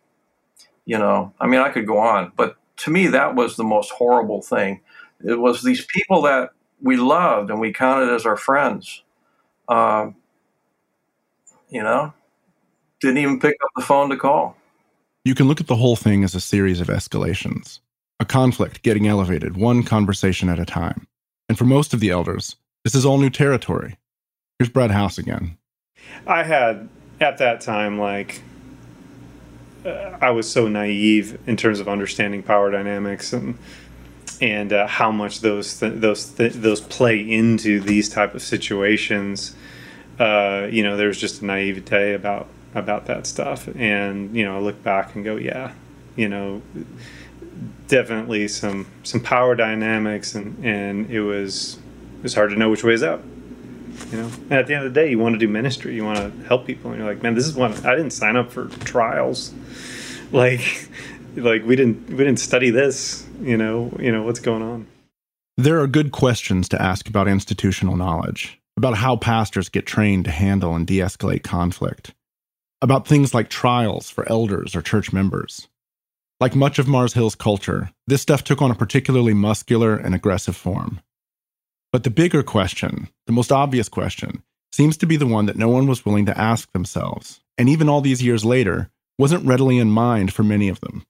You 0.86 0.98
know, 0.98 1.34
I 1.40 1.48
mean, 1.48 1.60
I 1.60 1.70
could 1.70 1.86
go 1.86 1.98
on, 1.98 2.32
but 2.36 2.56
to 2.78 2.92
me, 2.92 3.08
that 3.08 3.36
was 3.36 3.56
the 3.56 3.64
most 3.64 3.92
horrible 3.92 4.42
thing. 4.42 4.82
It 5.24 5.40
was 5.40 5.62
these 5.62 5.86
people 5.86 6.22
that 6.24 6.52
we 6.82 6.96
loved 6.96 7.50
and 7.50 7.60
we 7.60 7.74
counted 7.74 8.14
as 8.14 8.26
our 8.26 8.38
friends. 8.38 9.04
Um, 9.68 10.16
you 11.70 11.84
know, 11.84 12.14
didn't 13.02 13.18
even 13.18 13.40
pick 13.40 13.56
up 13.64 13.70
the 13.76 13.84
phone 13.84 14.10
to 14.10 14.18
call. 14.18 14.56
You 15.26 15.36
can 15.36 15.48
look 15.48 15.60
at 15.60 15.68
the 15.68 15.76
whole 15.76 15.98
thing 15.98 16.24
as 16.24 16.36
a 16.36 16.40
series 16.40 16.80
of 16.80 16.88
escalations, 16.88 17.80
a 18.20 18.26
conflict 18.26 18.82
getting 18.84 19.08
elevated 19.08 19.58
one 19.58 19.84
conversation 19.84 20.48
at 20.48 20.60
a 20.60 20.66
time. 20.66 21.06
And 21.50 21.58
for 21.58 21.66
most 21.66 21.94
of 21.94 22.00
the 22.00 22.12
elders, 22.12 22.56
this 22.84 22.96
is 22.96 23.06
all 23.06 23.18
new 23.18 23.30
territory. 23.30 23.98
Here's 24.60 24.70
Brad 24.70 24.90
House 24.90 25.20
again. 25.20 25.56
I 26.26 26.42
had, 26.42 26.90
at 27.20 27.38
that 27.38 27.62
time, 27.62 28.00
like, 28.00 28.42
uh, 29.86 30.18
I 30.20 30.32
was 30.32 30.50
so 30.52 30.68
naive 30.68 31.40
in 31.48 31.58
terms 31.58 31.80
of 31.80 31.88
understanding 31.88 32.42
power 32.42 32.72
dynamics 32.72 33.34
and 33.34 33.58
and 34.40 34.72
uh, 34.72 34.86
how 34.86 35.12
much 35.12 35.42
those 35.42 35.80
th- 35.80 35.94
those 35.96 36.26
th- 36.26 36.54
those 36.54 36.82
play 36.82 37.20
into 37.20 37.80
these 37.80 38.10
type 38.10 38.34
of 38.34 38.42
situations. 38.42 39.56
Uh, 40.20 40.68
you 40.72 40.82
know, 40.82 40.98
there's 40.98 41.20
just 41.20 41.44
a 41.44 41.46
naivete 41.46 42.14
about 42.14 42.48
about 42.74 43.06
that 43.06 43.28
stuff, 43.28 43.68
and 43.76 44.36
you 44.36 44.44
know, 44.44 44.58
I 44.58 44.60
look 44.60 44.84
back 44.84 45.16
and 45.16 45.24
go, 45.24 45.36
yeah, 45.36 45.74
you 46.16 46.30
know, 46.30 46.64
definitely 47.88 48.48
some 48.48 48.88
some 49.04 49.22
power 49.22 49.56
dynamics, 49.56 50.34
and 50.34 50.66
and 50.66 51.12
it 51.12 51.22
was 51.22 51.78
it 52.18 52.24
was 52.24 52.34
hard 52.34 52.50
to 52.50 52.56
know 52.56 52.72
which 52.72 52.84
way 52.84 52.94
is 52.94 53.04
up. 53.04 53.22
You 54.12 54.20
know, 54.20 54.32
and 54.50 54.54
at 54.54 54.68
the 54.68 54.76
end 54.76 54.86
of 54.86 54.94
the 54.94 55.00
day, 55.00 55.10
you 55.10 55.20
want 55.20 55.34
to 55.34 55.40
do 55.40 55.48
ministry, 55.48 55.96
you 55.96 56.06
want 56.06 56.18
to 56.18 56.48
help 56.48 56.66
people, 56.66 56.92
and 56.92 57.00
you're 57.00 57.10
like, 57.10 57.22
man, 57.24 57.34
this 57.34 57.46
is 57.46 57.56
one 57.56 57.74
I 57.86 57.96
didn't 57.96 58.12
sign 58.12 58.36
up 58.36 58.52
for 58.52 58.68
trials. 58.86 59.54
Like 60.30 60.90
like 61.38 61.64
we 61.66 61.76
didn't 61.76 62.10
we 62.10 62.18
didn't 62.18 62.40
study 62.40 62.70
this 62.70 63.26
you 63.42 63.58
know 63.58 63.96
you 64.00 64.12
know 64.12 64.24
what's 64.24 64.40
going 64.40 64.62
on? 64.62 64.88
There 65.58 65.80
are 65.80 65.88
good 65.88 66.12
questions 66.12 66.70
to 66.70 66.82
ask 66.82 67.08
about 67.08 67.28
institutional 67.28 67.96
knowledge 67.96 68.60
about 68.76 68.98
how 68.98 69.16
pastors 69.16 69.70
get 69.70 69.88
trained 69.88 70.26
to 70.26 70.32
handle 70.32 70.76
and 70.76 70.86
de-escalate 70.86 71.44
conflict 71.44 72.14
about 72.82 73.08
things 73.08 73.34
like 73.34 73.50
trials 73.50 74.10
for 74.10 74.30
elders 74.30 74.76
or 74.76 74.84
church 74.84 75.12
members. 75.12 75.68
Like 76.40 76.54
much 76.54 76.78
of 76.78 76.88
Mars 76.88 77.14
Hill's 77.14 77.36
culture 77.36 77.92
this 78.06 78.22
stuff 78.22 78.44
took 78.44 78.62
on 78.62 78.72
a 78.72 78.76
particularly 78.76 79.34
muscular 79.34 79.96
and 79.96 80.14
aggressive 80.14 80.56
form 80.56 81.00
but 81.92 82.04
the 82.04 82.10
bigger 82.10 82.44
question 82.44 83.10
the 83.26 83.34
most 83.34 83.52
obvious 83.52 83.90
question 83.90 84.44
seems 84.72 84.98
to 84.98 85.06
be 85.06 85.18
the 85.18 85.28
one 85.28 85.46
that 85.46 85.58
no 85.58 85.70
one 85.70 85.88
was 85.88 86.06
willing 86.06 86.26
to 86.26 86.38
ask 86.38 86.72
themselves 86.72 87.40
and 87.58 87.70
even 87.70 87.90
all 87.90 88.02
these 88.02 88.24
years 88.24 88.46
later 88.46 88.90
wasn't 89.18 89.46
readily 89.46 89.80
in 89.80 89.90
mind 89.90 90.32
for 90.32 90.44
many 90.44 90.70
of 90.70 90.80
them. 90.82 91.04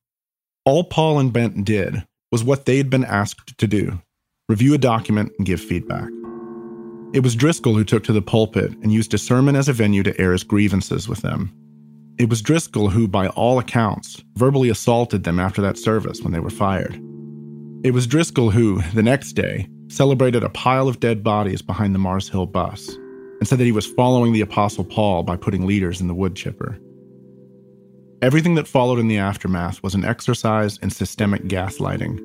All 0.65 0.84
Paul 0.84 1.19
and 1.19 1.34
Bent 1.34 1.65
did 1.65 2.05
was 2.32 2.43
what 2.43 2.65
they'd 2.65 2.89
been 2.89 3.05
asked 3.05 3.57
to 3.57 3.67
do 3.67 4.01
review 4.49 4.73
a 4.73 4.78
document 4.78 5.30
and 5.38 5.45
give 5.45 5.59
feedback. 5.59 6.07
It 7.13 7.21
was 7.21 7.36
Driscoll 7.36 7.75
who 7.75 7.84
took 7.84 8.05
to 8.05 8.13
the 8.13 8.21
pulpit 8.21 8.71
and 8.82 8.93
used 8.93 9.13
a 9.13 9.17
sermon 9.17 9.57
as 9.57 9.67
a 9.67 9.73
venue 9.73 10.03
to 10.03 10.17
air 10.17 10.32
his 10.32 10.45
grievances 10.45 11.09
with 11.09 11.21
them. 11.21 11.53
It 12.17 12.30
was 12.30 12.41
Driscoll 12.41 12.89
who, 12.89 13.09
by 13.09 13.28
all 13.28 13.59
accounts, 13.59 14.23
verbally 14.36 14.69
assaulted 14.69 15.25
them 15.25 15.38
after 15.38 15.61
that 15.63 15.78
service 15.78 16.21
when 16.21 16.32
they 16.32 16.39
were 16.39 16.49
fired. 16.49 16.95
It 17.84 17.91
was 17.91 18.07
Driscoll 18.07 18.51
who, 18.51 18.82
the 18.93 19.03
next 19.03 19.34
day, 19.34 19.67
celebrated 19.88 20.43
a 20.43 20.49
pile 20.49 20.88
of 20.88 20.99
dead 20.99 21.23
bodies 21.23 21.61
behind 21.61 21.95
the 21.95 21.99
Mars 21.99 22.29
Hill 22.29 22.45
bus 22.45 22.89
and 23.39 23.47
said 23.47 23.59
that 23.59 23.65
he 23.65 23.71
was 23.71 23.85
following 23.85 24.33
the 24.33 24.41
Apostle 24.41 24.83
Paul 24.83 25.23
by 25.23 25.35
putting 25.35 25.65
leaders 25.65 26.01
in 26.01 26.07
the 26.07 26.13
wood 26.13 26.35
chipper. 26.35 26.77
Everything 28.21 28.55
that 28.55 28.67
followed 28.67 28.99
in 28.99 29.07
the 29.07 29.19
aftermath 29.19 29.83
was 29.83 29.93
an 29.93 30.03
exercise 30.03 30.77
in 30.79 30.89
systemic 30.89 31.43
gaslighting. 31.43 32.19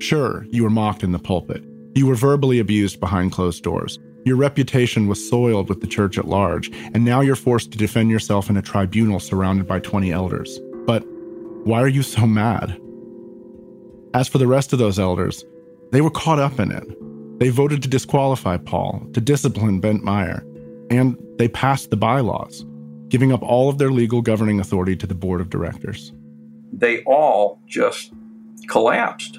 Sure, 0.00 0.46
you 0.50 0.62
were 0.62 0.70
mocked 0.70 1.02
in 1.02 1.12
the 1.12 1.18
pulpit. 1.18 1.64
You 1.94 2.06
were 2.06 2.14
verbally 2.14 2.58
abused 2.58 3.00
behind 3.00 3.32
closed 3.32 3.62
doors. 3.62 3.98
Your 4.24 4.36
reputation 4.36 5.08
was 5.08 5.28
soiled 5.28 5.68
with 5.68 5.80
the 5.80 5.88
church 5.88 6.16
at 6.16 6.28
large, 6.28 6.70
and 6.94 7.04
now 7.04 7.20
you're 7.20 7.34
forced 7.34 7.72
to 7.72 7.78
defend 7.78 8.08
yourself 8.08 8.48
in 8.48 8.56
a 8.56 8.62
tribunal 8.62 9.18
surrounded 9.18 9.66
by 9.66 9.80
20 9.80 10.12
elders. 10.12 10.60
But 10.86 11.04
why 11.64 11.82
are 11.82 11.88
you 11.88 12.02
so 12.02 12.26
mad? 12.26 12.80
As 14.14 14.28
for 14.28 14.38
the 14.38 14.46
rest 14.46 14.72
of 14.72 14.78
those 14.78 14.98
elders, 14.98 15.44
they 15.92 16.00
were 16.00 16.10
caught 16.10 16.38
up 16.38 16.58
in 16.58 16.72
it. 16.72 17.38
They 17.38 17.50
voted 17.50 17.82
to 17.82 17.88
disqualify 17.88 18.56
Paul, 18.56 19.06
to 19.12 19.20
discipline 19.20 19.80
Bent 19.80 20.02
Meyer, 20.02 20.44
and 20.90 21.16
they 21.38 21.48
passed 21.48 21.90
the 21.90 21.96
bylaws 21.96 22.64
giving 23.12 23.30
up 23.30 23.42
all 23.42 23.68
of 23.68 23.76
their 23.76 23.90
legal 23.90 24.22
governing 24.22 24.58
authority 24.58 24.96
to 24.96 25.06
the 25.06 25.14
board 25.14 25.42
of 25.42 25.50
directors. 25.50 26.14
They 26.72 27.02
all 27.02 27.60
just 27.66 28.10
collapsed, 28.68 29.38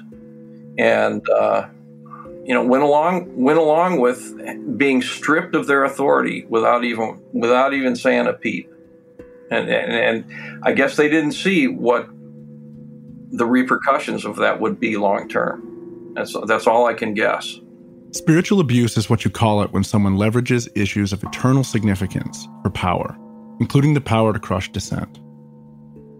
and 0.78 1.28
uh, 1.28 1.66
you 2.44 2.54
know 2.54 2.64
went 2.64 2.84
along 2.84 3.36
went 3.36 3.58
along 3.58 3.98
with 3.98 4.78
being 4.78 5.02
stripped 5.02 5.56
of 5.56 5.66
their 5.66 5.82
authority 5.82 6.46
without 6.48 6.84
even 6.84 7.20
without 7.32 7.74
even 7.74 7.96
saying 7.96 8.28
a 8.28 8.32
peep. 8.32 8.70
And, 9.50 9.68
and, 9.68 9.92
and 9.92 10.60
I 10.62 10.72
guess 10.72 10.96
they 10.96 11.08
didn't 11.08 11.32
see 11.32 11.66
what 11.66 12.08
the 13.30 13.44
repercussions 13.44 14.24
of 14.24 14.36
that 14.36 14.60
would 14.60 14.78
be 14.78 14.96
long 14.96 15.28
term. 15.28 15.73
That's 16.14 16.36
that's 16.46 16.66
all 16.66 16.86
I 16.86 16.94
can 16.94 17.14
guess. 17.14 17.58
Spiritual 18.12 18.60
abuse 18.60 18.96
is 18.96 19.10
what 19.10 19.24
you 19.24 19.30
call 19.30 19.62
it 19.62 19.72
when 19.72 19.84
someone 19.84 20.16
leverages 20.16 20.68
issues 20.76 21.12
of 21.12 21.22
eternal 21.24 21.64
significance 21.64 22.46
for 22.62 22.70
power 22.70 23.18
including 23.60 23.94
the 23.94 24.00
power 24.00 24.32
to 24.32 24.38
crush 24.38 24.70
dissent. 24.70 25.20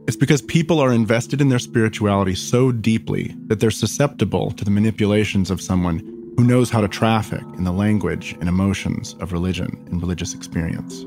It's 0.07 0.17
because 0.17 0.43
people 0.43 0.81
are 0.81 0.93
invested 0.93 1.41
in 1.41 1.49
their 1.49 1.59
spirituality 1.59 2.35
so 2.35 2.71
deeply 2.73 3.35
that 3.47 3.61
they're 3.61 3.71
susceptible 3.71 4.51
to 4.53 4.65
the 4.65 4.71
manipulations 4.71 5.51
of 5.51 5.63
someone 5.63 5.99
who 6.37 6.45
knows 6.45 6.69
how 6.69 6.81
to 6.81 6.89
traffic 6.89 7.43
in 7.57 7.65
the 7.65 7.73
language 7.73 8.37
and 8.41 8.49
emotions 8.49 9.15
of 9.21 9.33
religion 9.33 9.83
and 9.91 10.03
religious 10.03 10.35
experience. 10.35 11.07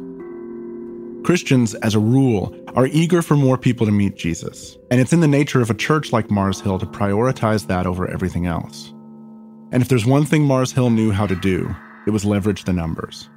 Christians, 1.28 1.74
as 1.76 1.94
a 1.94 2.00
rule, 2.00 2.56
are 2.78 2.88
eager 2.88 3.22
for 3.22 3.36
more 3.36 3.58
people 3.58 3.86
to 3.86 3.92
meet 3.92 4.16
Jesus, 4.16 4.78
and 4.90 5.02
it's 5.02 5.12
in 5.12 5.20
the 5.20 5.28
nature 5.28 5.60
of 5.60 5.70
a 5.70 5.74
church 5.74 6.14
like 6.14 6.32
Mars 6.32 6.62
Hill 6.62 6.80
to 6.80 6.86
prioritize 6.86 7.68
that 7.68 7.86
over 7.86 8.10
everything 8.10 8.46
else. 8.46 8.94
And 9.74 9.84
if 9.84 9.90
there's 9.90 10.06
one 10.06 10.24
thing 10.24 10.44
Mars 10.44 10.72
Hill 10.72 10.90
knew 10.90 11.12
how 11.12 11.28
to 11.28 11.36
do, 11.36 11.76
it 12.06 12.12
was 12.12 12.24
leverage 12.24 12.64
the 12.64 12.72
numbers. 12.72 13.30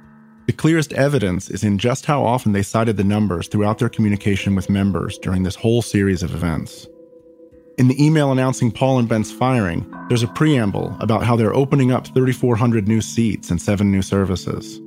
The 0.45 0.53
clearest 0.53 0.93
evidence 0.93 1.49
is 1.49 1.65
in 1.65 1.77
just 1.77 2.05
how 2.05 2.23
often 2.23 2.53
they 2.53 2.63
cited 2.63 2.95
the 2.95 3.03
numbers 3.03 3.49
throughout 3.49 3.79
their 3.79 3.89
communication 3.89 4.55
with 4.55 4.69
members 4.69 5.17
during 5.17 5.43
this 5.43 5.55
whole 5.55 5.81
series 5.81 6.23
of 6.23 6.33
events. 6.33 6.87
In 7.77 7.89
the 7.89 8.01
email 8.01 8.31
announcing 8.31 8.71
Paul 8.71 8.99
and 8.99 9.09
Bent's 9.09 9.33
firing, 9.33 9.85
there's 10.07 10.23
a 10.23 10.29
preamble 10.29 10.95
about 11.01 11.25
how 11.25 11.35
they're 11.35 11.53
opening 11.53 11.91
up 11.91 12.07
3,400 12.07 12.87
new 12.87 13.01
seats 13.01 13.51
and 13.51 13.61
seven 13.61 13.91
new 13.91 14.01
services. 14.01 14.79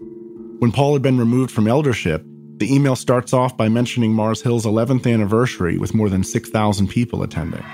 When 0.59 0.73
Paul 0.73 0.95
had 0.95 1.03
been 1.03 1.19
removed 1.19 1.51
from 1.51 1.69
eldership, 1.69 2.25
the 2.59 2.73
email 2.73 2.95
starts 2.95 3.33
off 3.33 3.57
by 3.57 3.69
mentioning 3.69 4.13
Mars 4.13 4.43
Hill's 4.43 4.65
11th 4.65 5.13
anniversary 5.13 5.77
with 5.77 5.95
more 5.95 6.09
than 6.09 6.23
6,000 6.23 6.89
people 6.89 7.23
attending. 7.23 7.65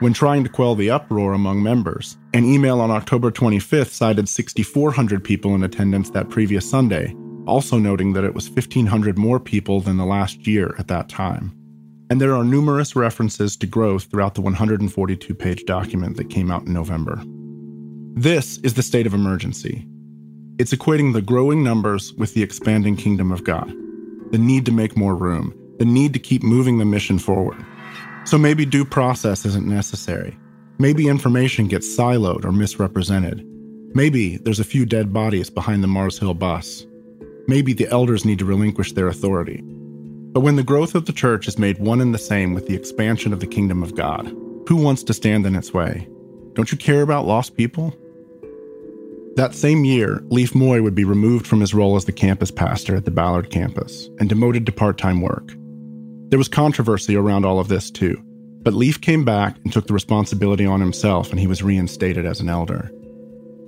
When 0.00 0.12
trying 0.12 0.44
to 0.44 0.50
quell 0.50 0.74
the 0.74 0.90
uproar 0.90 1.32
among 1.32 1.62
members, 1.62 2.16
an 2.32 2.44
email 2.44 2.80
on 2.80 2.90
October 2.90 3.30
25th 3.30 3.90
cited 3.90 4.28
6,400 4.28 5.24
people 5.24 5.54
in 5.54 5.62
attendance 5.62 6.10
that 6.10 6.30
previous 6.30 6.68
Sunday, 6.68 7.14
also 7.46 7.78
noting 7.78 8.12
that 8.12 8.24
it 8.24 8.34
was 8.34 8.48
1,500 8.48 9.18
more 9.18 9.40
people 9.40 9.80
than 9.80 9.96
the 9.96 10.04
last 10.04 10.46
year 10.46 10.74
at 10.78 10.88
that 10.88 11.08
time. 11.08 11.52
And 12.10 12.20
there 12.20 12.34
are 12.34 12.44
numerous 12.44 12.96
references 12.96 13.56
to 13.56 13.66
growth 13.66 14.04
throughout 14.04 14.34
the 14.34 14.40
142 14.40 15.34
page 15.34 15.64
document 15.64 16.16
that 16.16 16.30
came 16.30 16.50
out 16.50 16.66
in 16.66 16.72
November. 16.72 17.22
This 18.14 18.58
is 18.58 18.74
the 18.74 18.82
state 18.82 19.06
of 19.06 19.14
emergency. 19.14 19.86
It's 20.58 20.72
equating 20.72 21.12
the 21.12 21.22
growing 21.22 21.62
numbers 21.62 22.12
with 22.14 22.34
the 22.34 22.42
expanding 22.42 22.96
kingdom 22.96 23.30
of 23.30 23.44
God, 23.44 23.72
the 24.30 24.38
need 24.38 24.66
to 24.66 24.72
make 24.72 24.96
more 24.96 25.16
room, 25.16 25.54
the 25.78 25.84
need 25.84 26.12
to 26.12 26.18
keep 26.18 26.42
moving 26.42 26.78
the 26.78 26.84
mission 26.84 27.18
forward. 27.18 27.64
So 28.24 28.36
maybe 28.36 28.66
due 28.66 28.84
process 28.84 29.44
isn't 29.44 29.66
necessary. 29.66 30.36
Maybe 30.78 31.08
information 31.08 31.66
gets 31.66 31.88
siloed 31.96 32.44
or 32.44 32.52
misrepresented. 32.52 33.44
Maybe 33.94 34.36
there's 34.36 34.60
a 34.60 34.64
few 34.64 34.84
dead 34.84 35.12
bodies 35.12 35.50
behind 35.50 35.82
the 35.82 35.88
Mars 35.88 36.18
Hill 36.18 36.34
bus. 36.34 36.86
Maybe 37.46 37.72
the 37.72 37.88
elders 37.88 38.24
need 38.24 38.38
to 38.40 38.44
relinquish 38.44 38.92
their 38.92 39.08
authority. 39.08 39.62
But 39.64 40.40
when 40.40 40.56
the 40.56 40.62
growth 40.62 40.94
of 40.94 41.06
the 41.06 41.12
church 41.12 41.48
is 41.48 41.58
made 41.58 41.78
one 41.78 42.00
and 42.00 42.14
the 42.14 42.18
same 42.18 42.52
with 42.52 42.66
the 42.66 42.74
expansion 42.74 43.32
of 43.32 43.40
the 43.40 43.46
kingdom 43.46 43.82
of 43.82 43.94
God, 43.94 44.26
who 44.68 44.76
wants 44.76 45.02
to 45.04 45.14
stand 45.14 45.46
in 45.46 45.56
its 45.56 45.72
way? 45.72 46.06
Don't 46.52 46.70
you 46.70 46.76
care 46.76 47.00
about 47.00 47.24
lost 47.24 47.56
people? 47.56 47.94
That 49.38 49.54
same 49.54 49.84
year, 49.84 50.20
Lief 50.30 50.52
Moi 50.52 50.82
would 50.82 50.96
be 50.96 51.04
removed 51.04 51.46
from 51.46 51.60
his 51.60 51.72
role 51.72 51.94
as 51.94 52.06
the 52.06 52.10
campus 52.10 52.50
pastor 52.50 52.96
at 52.96 53.04
the 53.04 53.12
Ballard 53.12 53.50
campus 53.50 54.08
and 54.18 54.28
demoted 54.28 54.66
to 54.66 54.72
part 54.72 54.98
time 54.98 55.20
work. 55.20 55.54
There 56.30 56.40
was 56.40 56.48
controversy 56.48 57.14
around 57.14 57.44
all 57.44 57.60
of 57.60 57.68
this 57.68 57.88
too, 57.88 58.20
but 58.64 58.74
Lief 58.74 59.00
came 59.00 59.24
back 59.24 59.56
and 59.62 59.72
took 59.72 59.86
the 59.86 59.94
responsibility 59.94 60.66
on 60.66 60.80
himself 60.80 61.30
and 61.30 61.38
he 61.38 61.46
was 61.46 61.62
reinstated 61.62 62.26
as 62.26 62.40
an 62.40 62.48
elder. 62.48 62.90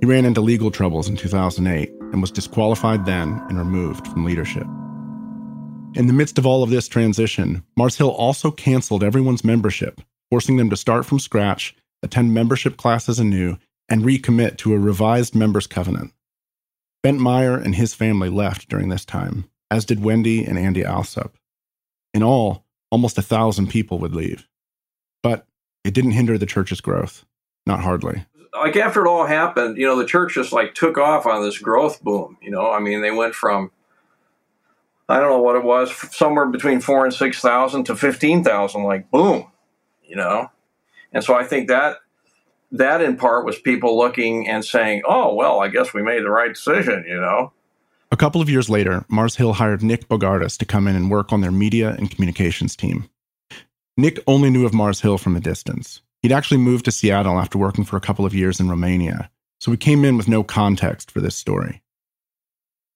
He 0.01 0.07
ran 0.07 0.25
into 0.25 0.41
legal 0.41 0.71
troubles 0.71 1.07
in 1.07 1.15
2008 1.15 1.89
and 1.89 2.19
was 2.19 2.31
disqualified 2.31 3.05
then 3.05 3.41
and 3.47 3.57
removed 3.57 4.05
from 4.07 4.25
leadership. 4.25 4.67
In 5.95 6.07
the 6.07 6.13
midst 6.13 6.37
of 6.37 6.45
all 6.45 6.63
of 6.63 6.69
this 6.69 6.89
transition, 6.89 7.63
Mars 7.77 7.95
Hill 7.95 8.11
also 8.11 8.51
canceled 8.51 9.05
everyone's 9.05 9.45
membership, 9.45 10.01
forcing 10.29 10.57
them 10.57 10.69
to 10.69 10.75
start 10.75 11.05
from 11.05 11.19
scratch, 11.19 11.73
attend 12.03 12.33
membership 12.33 12.75
classes 12.75 13.19
anew, 13.19 13.57
and 13.91 14.03
recommit 14.03 14.57
to 14.57 14.73
a 14.73 14.79
revised 14.79 15.35
members 15.35 15.67
covenant. 15.67 16.13
Bent 17.03 17.19
Meyer 17.19 17.57
and 17.57 17.75
his 17.75 17.93
family 17.93 18.29
left 18.29 18.69
during 18.69 18.87
this 18.87 19.03
time, 19.03 19.49
as 19.69 19.83
did 19.83 20.01
Wendy 20.01 20.45
and 20.45 20.57
Andy 20.57 20.81
Alsup. 20.81 21.31
In 22.13 22.23
all, 22.23 22.65
almost 22.89 23.17
a 23.17 23.21
thousand 23.21 23.67
people 23.67 23.99
would 23.99 24.15
leave. 24.15 24.47
But 25.21 25.45
it 25.83 25.93
didn't 25.93 26.11
hinder 26.11 26.37
the 26.37 26.45
church's 26.45 26.79
growth. 26.79 27.25
Not 27.65 27.81
hardly. 27.81 28.25
Like 28.53 28.77
after 28.77 29.05
it 29.05 29.09
all 29.09 29.25
happened, 29.25 29.77
you 29.77 29.85
know, 29.85 29.97
the 29.97 30.05
church 30.05 30.35
just 30.35 30.53
like 30.53 30.73
took 30.73 30.97
off 30.97 31.25
on 31.25 31.41
this 31.43 31.57
growth 31.57 32.01
boom. 32.01 32.37
You 32.41 32.51
know, 32.51 32.71
I 32.71 32.79
mean, 32.79 33.01
they 33.01 33.11
went 33.11 33.35
from 33.35 33.71
I 35.09 35.19
don't 35.19 35.29
know 35.29 35.41
what 35.41 35.57
it 35.57 35.63
was, 35.63 35.91
somewhere 36.15 36.45
between 36.45 36.79
four 36.79 37.03
and 37.03 37.13
six 37.13 37.39
thousand 37.41 37.85
to 37.85 37.95
fifteen 37.95 38.43
thousand, 38.43 38.83
like 38.83 39.11
boom, 39.11 39.47
you 40.03 40.15
know. 40.15 40.49
And 41.11 41.23
so 41.23 41.35
I 41.35 41.43
think 41.43 41.67
that 41.67 41.97
that 42.71 43.01
in 43.01 43.17
part 43.17 43.45
was 43.45 43.59
people 43.59 43.97
looking 43.97 44.47
and 44.47 44.63
saying, 44.63 45.03
"Oh, 45.05 45.33
well, 45.33 45.59
I 45.59 45.67
guess 45.67 45.93
we 45.93 46.01
made 46.01 46.23
the 46.23 46.29
right 46.29 46.53
decision," 46.53 47.05
you 47.07 47.19
know. 47.19 47.51
A 48.11 48.17
couple 48.17 48.41
of 48.41 48.49
years 48.49 48.69
later, 48.69 49.05
Mars 49.07 49.37
Hill 49.37 49.53
hired 49.53 49.81
Nick 49.81 50.09
Bogardus 50.09 50.57
to 50.57 50.65
come 50.65 50.87
in 50.87 50.95
and 50.95 51.09
work 51.09 51.31
on 51.31 51.41
their 51.41 51.51
media 51.51 51.95
and 51.97 52.11
communications 52.11 52.75
team. 52.75 53.09
Nick 53.95 54.19
only 54.27 54.49
knew 54.49 54.65
of 54.65 54.73
Mars 54.73 55.01
Hill 55.01 55.17
from 55.17 55.35
a 55.35 55.39
distance. 55.39 56.01
He'd 56.21 56.31
actually 56.31 56.57
moved 56.57 56.85
to 56.85 56.91
Seattle 56.91 57.39
after 57.39 57.57
working 57.57 57.83
for 57.83 57.97
a 57.97 58.01
couple 58.01 58.25
of 58.25 58.35
years 58.35 58.59
in 58.59 58.69
Romania, 58.69 59.29
so 59.59 59.71
he 59.71 59.77
came 59.77 60.03
in 60.05 60.17
with 60.17 60.27
no 60.27 60.43
context 60.43 61.09
for 61.09 61.21
this 61.21 61.35
story. 61.35 61.81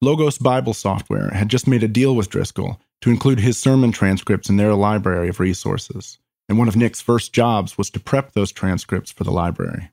Logos 0.01 0.37
Bible 0.37 0.73
Software 0.73 1.29
had 1.31 1.49
just 1.49 1.67
made 1.67 1.81
a 1.81 1.87
deal 1.87 2.15
with 2.15 2.29
Driscoll 2.29 2.79
to 3.01 3.09
include 3.09 3.39
his 3.39 3.57
sermon 3.57 3.91
transcripts 3.91 4.49
in 4.49 4.57
their 4.57 4.73
library 4.73 5.29
of 5.29 5.39
resources, 5.39 6.19
and 6.47 6.57
one 6.57 6.67
of 6.67 6.75
Nick's 6.75 7.01
first 7.01 7.33
jobs 7.33 7.77
was 7.77 7.89
to 7.91 7.99
prep 7.99 8.33
those 8.33 8.51
transcripts 8.51 9.11
for 9.11 9.23
the 9.23 9.31
library. 9.31 9.91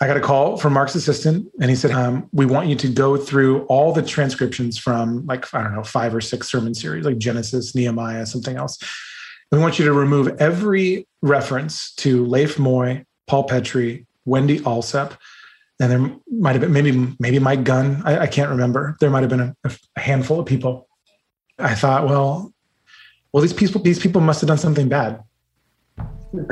I 0.00 0.06
got 0.06 0.16
a 0.16 0.20
call 0.20 0.56
from 0.56 0.72
Mark's 0.72 0.96
assistant, 0.96 1.48
and 1.60 1.70
he 1.70 1.76
said, 1.76 1.92
um, 1.92 2.28
"We 2.32 2.44
want 2.44 2.68
you 2.68 2.74
to 2.76 2.88
go 2.88 3.16
through 3.16 3.62
all 3.66 3.92
the 3.92 4.02
transcriptions 4.02 4.76
from 4.76 5.24
like 5.26 5.52
I 5.54 5.62
don't 5.62 5.74
know 5.74 5.84
five 5.84 6.14
or 6.14 6.20
six 6.20 6.50
sermon 6.50 6.74
series, 6.74 7.04
like 7.04 7.18
Genesis, 7.18 7.74
Nehemiah, 7.74 8.26
something 8.26 8.56
else. 8.56 8.78
We 9.52 9.58
want 9.58 9.78
you 9.78 9.84
to 9.84 9.92
remove 9.92 10.28
every 10.40 11.06
reference 11.20 11.94
to 11.96 12.24
Lief 12.26 12.58
Moi, 12.58 13.02
Paul 13.28 13.46
Petry, 13.46 14.06
Wendy 14.24 14.58
Alsup, 14.60 15.16
and 15.78 15.92
there 15.92 16.10
might 16.32 16.52
have 16.52 16.62
been 16.62 16.72
maybe 16.72 17.14
maybe 17.20 17.38
Mike 17.38 17.62
Gunn. 17.62 18.02
I, 18.04 18.20
I 18.20 18.26
can't 18.26 18.50
remember. 18.50 18.96
There 18.98 19.10
might 19.10 19.20
have 19.20 19.30
been 19.30 19.40
a, 19.40 19.54
a 19.64 20.00
handful 20.00 20.40
of 20.40 20.46
people. 20.46 20.88
I 21.60 21.76
thought, 21.76 22.08
well, 22.08 22.52
well, 23.32 23.40
these 23.40 23.52
people 23.52 23.80
these 23.80 24.00
people 24.00 24.20
must 24.20 24.40
have 24.40 24.48
done 24.48 24.58
something 24.58 24.88
bad 24.88 25.22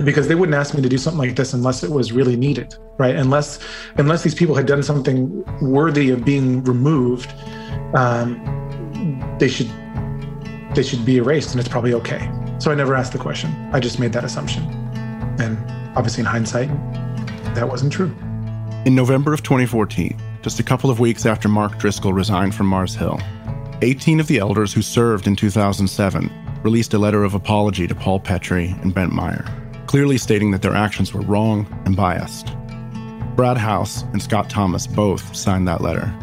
because 0.04 0.28
they 0.28 0.34
wouldn't 0.34 0.54
ask 0.54 0.74
me 0.74 0.82
to 0.82 0.88
do 0.88 0.98
something 0.98 1.18
like 1.18 1.36
this 1.36 1.54
unless 1.54 1.82
it 1.82 1.90
was 1.90 2.12
really 2.12 2.36
needed 2.36 2.74
right? 2.98 3.16
Unless 3.16 3.58
unless 3.96 4.22
these 4.22 4.34
people 4.34 4.54
had 4.54 4.66
done 4.66 4.82
something 4.82 5.44
worthy 5.62 6.10
of 6.10 6.24
being 6.24 6.62
removed 6.64 7.32
um, 7.94 8.38
they 9.38 9.48
should 9.48 9.70
they 10.74 10.82
should 10.82 11.04
be 11.04 11.16
erased 11.16 11.50
and 11.52 11.60
it's 11.60 11.68
probably 11.68 11.94
okay. 11.94 12.30
So 12.58 12.70
i 12.70 12.74
never 12.74 12.94
asked 12.94 13.12
the 13.12 13.18
question. 13.18 13.50
I 13.72 13.80
just 13.80 13.98
made 13.98 14.12
that 14.12 14.22
assumption. 14.22 14.62
And 15.40 15.58
obviously 15.96 16.20
in 16.20 16.26
hindsight 16.26 16.68
that 17.54 17.68
wasn't 17.68 17.92
true. 17.92 18.14
In 18.84 18.94
November 18.94 19.32
of 19.32 19.42
2014, 19.42 20.20
just 20.42 20.60
a 20.60 20.62
couple 20.62 20.90
of 20.90 21.00
weeks 21.00 21.26
after 21.26 21.48
Mark 21.48 21.78
Driscoll 21.78 22.12
resigned 22.12 22.54
from 22.54 22.66
Mars 22.66 22.94
Hill, 22.94 23.20
18 23.82 24.20
of 24.20 24.26
the 24.26 24.38
elders 24.38 24.72
who 24.72 24.82
served 24.82 25.26
in 25.26 25.36
2007 25.36 26.30
released 26.62 26.94
a 26.94 26.98
letter 26.98 27.24
of 27.24 27.34
apology 27.34 27.86
to 27.86 27.94
Paul 27.94 28.20
Petry 28.20 28.80
and 28.82 28.94
Bent 28.94 29.12
Meyer, 29.12 29.44
clearly 29.90 30.16
stating 30.16 30.52
that 30.52 30.62
their 30.62 30.76
actions 30.76 31.12
were 31.12 31.20
wrong 31.22 31.66
and 31.84 31.96
biased. 31.96 32.46
Brad 33.34 33.58
House 33.58 34.02
and 34.12 34.22
Scott 34.22 34.48
Thomas 34.48 34.86
both 34.86 35.34
signed 35.34 35.66
that 35.66 35.80
letter. 35.80 36.14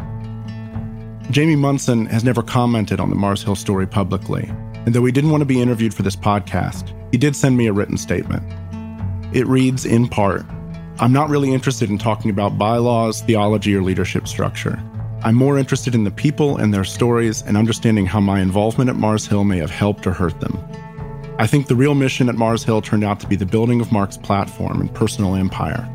Jamie 1.30 1.54
Munson 1.54 2.06
has 2.06 2.24
never 2.24 2.42
commented 2.42 2.98
on 2.98 3.10
the 3.10 3.14
Mars 3.14 3.42
Hill 3.42 3.56
story 3.56 3.86
publicly, 3.86 4.44
and 4.86 4.94
though 4.94 5.04
he 5.04 5.12
didn't 5.12 5.28
want 5.28 5.42
to 5.42 5.46
be 5.46 5.60
interviewed 5.60 5.92
for 5.92 6.02
this 6.02 6.16
podcast, 6.16 6.94
he 7.12 7.18
did 7.18 7.36
send 7.36 7.58
me 7.58 7.66
a 7.66 7.72
written 7.74 7.98
statement. 7.98 8.42
It 9.36 9.46
reads 9.46 9.84
in 9.84 10.08
part 10.08 10.46
I'm 10.98 11.12
not 11.12 11.28
really 11.28 11.52
interested 11.52 11.90
in 11.90 11.98
talking 11.98 12.30
about 12.30 12.56
bylaws, 12.56 13.20
theology, 13.20 13.76
or 13.76 13.82
leadership 13.82 14.26
structure. 14.26 14.82
I'm 15.24 15.34
more 15.34 15.58
interested 15.58 15.94
in 15.94 16.04
the 16.04 16.10
people 16.10 16.56
and 16.56 16.72
their 16.72 16.84
stories 16.84 17.42
and 17.42 17.54
understanding 17.54 18.06
how 18.06 18.20
my 18.20 18.40
involvement 18.40 18.88
at 18.88 18.96
Mars 18.96 19.26
Hill 19.26 19.44
may 19.44 19.58
have 19.58 19.70
helped 19.70 20.06
or 20.06 20.12
hurt 20.12 20.40
them. 20.40 20.58
I 21.40 21.46
think 21.46 21.68
the 21.68 21.76
real 21.76 21.94
mission 21.94 22.28
at 22.28 22.34
Mars 22.34 22.64
Hill 22.64 22.82
turned 22.82 23.04
out 23.04 23.20
to 23.20 23.28
be 23.28 23.36
the 23.36 23.46
building 23.46 23.80
of 23.80 23.92
Mark's 23.92 24.16
platform 24.16 24.80
and 24.80 24.92
personal 24.92 25.36
empire. 25.36 25.88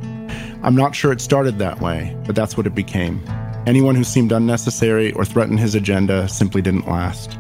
I'm 0.64 0.74
not 0.74 0.96
sure 0.96 1.12
it 1.12 1.20
started 1.20 1.60
that 1.60 1.82
way, 1.82 2.16
but 2.26 2.34
that's 2.34 2.56
what 2.56 2.66
it 2.66 2.74
became. 2.74 3.22
Anyone 3.68 3.96
who 3.96 4.06
seemed 4.06 4.32
unnecessary 4.32 5.12
or 5.12 5.26
threatened 5.26 5.60
his 5.60 5.76
agenda 5.76 6.30
simply 6.30 6.62
didn't 6.62 6.88
last. 6.88 7.38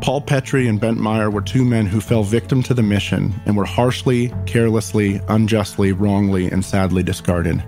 Paul 0.00 0.22
Petry 0.22 0.68
and 0.68 0.80
Bent 0.80 0.98
Meyer 0.98 1.30
were 1.30 1.40
two 1.40 1.64
men 1.64 1.86
who 1.86 2.00
fell 2.00 2.24
victim 2.24 2.64
to 2.64 2.74
the 2.74 2.82
mission 2.82 3.32
and 3.46 3.56
were 3.56 3.64
harshly, 3.64 4.34
carelessly, 4.46 5.20
unjustly, 5.28 5.92
wrongly, 5.92 6.50
and 6.50 6.64
sadly 6.64 7.04
discarded. 7.04 7.60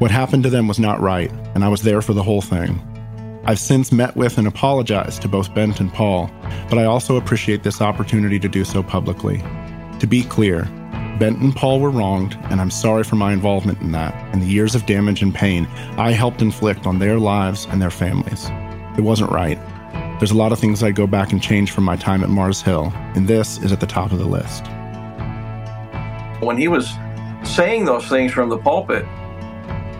What 0.00 0.10
happened 0.10 0.42
to 0.42 0.50
them 0.50 0.68
was 0.68 0.78
not 0.78 1.00
right, 1.00 1.32
and 1.54 1.64
I 1.64 1.68
was 1.68 1.80
there 1.80 2.02
for 2.02 2.12
the 2.12 2.22
whole 2.22 2.42
thing. 2.42 2.78
I've 3.48 3.58
since 3.58 3.92
met 3.92 4.14
with 4.14 4.36
and 4.36 4.46
apologized 4.46 5.22
to 5.22 5.28
both 5.28 5.54
Bent 5.54 5.80
and 5.80 5.90
Paul, 5.90 6.30
but 6.68 6.76
I 6.76 6.84
also 6.84 7.16
appreciate 7.16 7.62
this 7.62 7.80
opportunity 7.80 8.38
to 8.38 8.46
do 8.46 8.62
so 8.62 8.82
publicly. 8.82 9.38
To 10.00 10.06
be 10.06 10.22
clear, 10.22 10.64
Bent 11.18 11.38
and 11.38 11.56
Paul 11.56 11.80
were 11.80 11.88
wronged, 11.88 12.36
and 12.50 12.60
I'm 12.60 12.70
sorry 12.70 13.04
for 13.04 13.16
my 13.16 13.32
involvement 13.32 13.80
in 13.80 13.92
that 13.92 14.12
and 14.34 14.42
the 14.42 14.46
years 14.46 14.74
of 14.74 14.84
damage 14.84 15.22
and 15.22 15.34
pain 15.34 15.64
I 15.96 16.10
helped 16.10 16.42
inflict 16.42 16.86
on 16.86 16.98
their 16.98 17.18
lives 17.18 17.66
and 17.70 17.80
their 17.80 17.90
families. 17.90 18.50
It 18.98 19.00
wasn't 19.00 19.30
right. 19.30 19.58
There's 20.18 20.30
a 20.30 20.36
lot 20.36 20.52
of 20.52 20.58
things 20.58 20.82
I'd 20.82 20.94
go 20.94 21.06
back 21.06 21.32
and 21.32 21.42
change 21.42 21.70
from 21.70 21.84
my 21.84 21.96
time 21.96 22.22
at 22.22 22.28
Mars 22.28 22.60
Hill, 22.60 22.92
and 23.14 23.26
this 23.26 23.56
is 23.62 23.72
at 23.72 23.80
the 23.80 23.86
top 23.86 24.12
of 24.12 24.18
the 24.18 24.26
list. 24.26 24.66
When 26.42 26.58
he 26.58 26.68
was 26.68 26.92
saying 27.44 27.86
those 27.86 28.08
things 28.08 28.30
from 28.30 28.50
the 28.50 28.58
pulpit, 28.58 29.06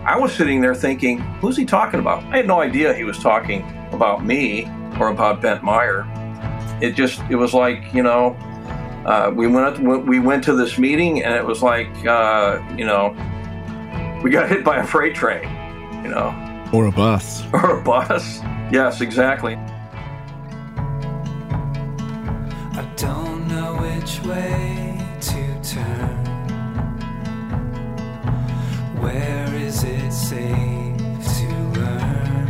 I 0.08 0.16
was 0.16 0.32
sitting 0.32 0.62
there 0.62 0.74
thinking, 0.74 1.18
who's 1.18 1.54
he 1.54 1.66
talking 1.66 2.00
about? 2.00 2.24
I 2.32 2.38
had 2.38 2.46
no 2.46 2.62
idea 2.62 2.94
he 2.94 3.04
was 3.04 3.18
talking 3.18 3.62
about 3.92 4.24
me 4.24 4.64
or 4.98 5.08
about 5.08 5.42
Bent 5.42 5.62
Meyer. 5.62 6.06
It 6.80 6.94
just, 6.94 7.20
it 7.28 7.36
was 7.36 7.52
like, 7.52 7.92
you 7.92 8.02
know, 8.02 8.34
uh, 9.04 9.30
we 9.34 9.46
went 9.46 9.78
we 10.06 10.18
went 10.18 10.42
to 10.44 10.54
this 10.54 10.78
meeting 10.78 11.22
and 11.22 11.34
it 11.34 11.44
was 11.44 11.62
like, 11.62 11.90
uh, 12.06 12.58
you 12.74 12.86
know, 12.86 13.10
we 14.22 14.30
got 14.30 14.48
hit 14.54 14.64
by 14.64 14.78
a 14.78 14.84
freight 14.84 15.14
train, 15.14 15.44
you 16.02 16.08
know, 16.08 16.32
Or 16.72 16.86
a 16.86 16.92
bus. 16.92 17.42
or 17.52 17.78
a 17.78 17.82
bus. 17.82 18.40
Yes, 18.72 19.02
exactly. 19.02 19.56
I 22.76 22.90
don't 22.96 23.46
know 23.46 23.76
which 23.76 24.22
way 24.24 25.06
to 25.20 25.62
turn. 25.62 26.24
Where 29.02 29.47
is 29.68 29.84
it 29.84 30.10
safe 30.10 30.96
to 31.36 31.48
learn? 31.76 32.48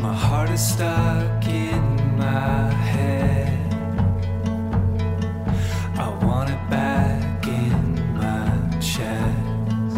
My 0.00 0.14
heart 0.14 0.48
is 0.48 0.66
stuck 0.66 1.44
in 1.46 2.16
my 2.16 2.70
head. 2.94 3.58
I 6.04 6.08
want 6.24 6.48
it 6.48 6.62
back 6.70 7.46
in 7.46 7.78
my 8.14 8.48
chest. 8.80 9.94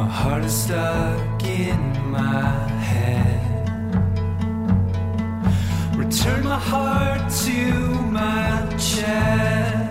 My 0.00 0.08
heart 0.20 0.44
is 0.44 0.54
stuck 0.54 1.42
in 1.42 1.80
my 2.08 2.50
head. 2.92 3.42
Return 5.96 6.44
my 6.44 6.60
heart 6.70 7.22
to 7.46 7.58
my 8.20 8.64
chest. 8.78 9.85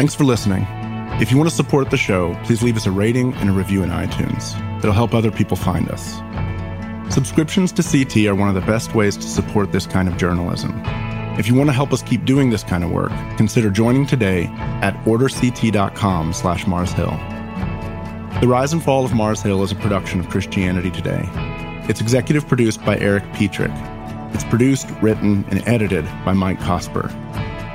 Thanks 0.00 0.14
for 0.14 0.24
listening. 0.24 0.66
If 1.20 1.30
you 1.30 1.36
want 1.36 1.50
to 1.50 1.54
support 1.54 1.90
the 1.90 1.98
show, 1.98 2.34
please 2.44 2.62
leave 2.62 2.78
us 2.78 2.86
a 2.86 2.90
rating 2.90 3.34
and 3.34 3.50
a 3.50 3.52
review 3.52 3.82
in 3.82 3.90
iTunes. 3.90 4.56
It'll 4.78 4.94
help 4.94 5.12
other 5.12 5.30
people 5.30 5.58
find 5.58 5.90
us. 5.90 6.22
Subscriptions 7.12 7.70
to 7.72 7.82
CT 7.82 8.26
are 8.26 8.34
one 8.34 8.48
of 8.48 8.54
the 8.54 8.62
best 8.62 8.94
ways 8.94 9.14
to 9.18 9.24
support 9.24 9.72
this 9.72 9.86
kind 9.86 10.08
of 10.08 10.16
journalism. 10.16 10.72
If 11.38 11.48
you 11.48 11.54
want 11.54 11.68
to 11.68 11.74
help 11.74 11.92
us 11.92 12.00
keep 12.00 12.24
doing 12.24 12.48
this 12.48 12.64
kind 12.64 12.82
of 12.82 12.90
work, 12.90 13.10
consider 13.36 13.68
joining 13.68 14.06
today 14.06 14.46
at 14.80 14.94
orderct.com 15.04 16.32
slash 16.32 16.66
Mars 16.66 16.92
Hill. 16.92 17.10
The 18.40 18.48
Rise 18.48 18.72
and 18.72 18.82
Fall 18.82 19.04
of 19.04 19.12
Mars 19.12 19.42
Hill 19.42 19.62
is 19.62 19.70
a 19.70 19.76
production 19.76 20.18
of 20.18 20.30
Christianity 20.30 20.90
Today. 20.90 21.28
It's 21.90 22.00
executive 22.00 22.48
produced 22.48 22.82
by 22.86 22.96
Erik 23.00 23.24
Petrik. 23.34 23.70
It's 24.34 24.44
produced, 24.44 24.88
written, 25.02 25.44
and 25.50 25.62
edited 25.68 26.06
by 26.24 26.32
Mike 26.32 26.58
Cosper. 26.60 27.10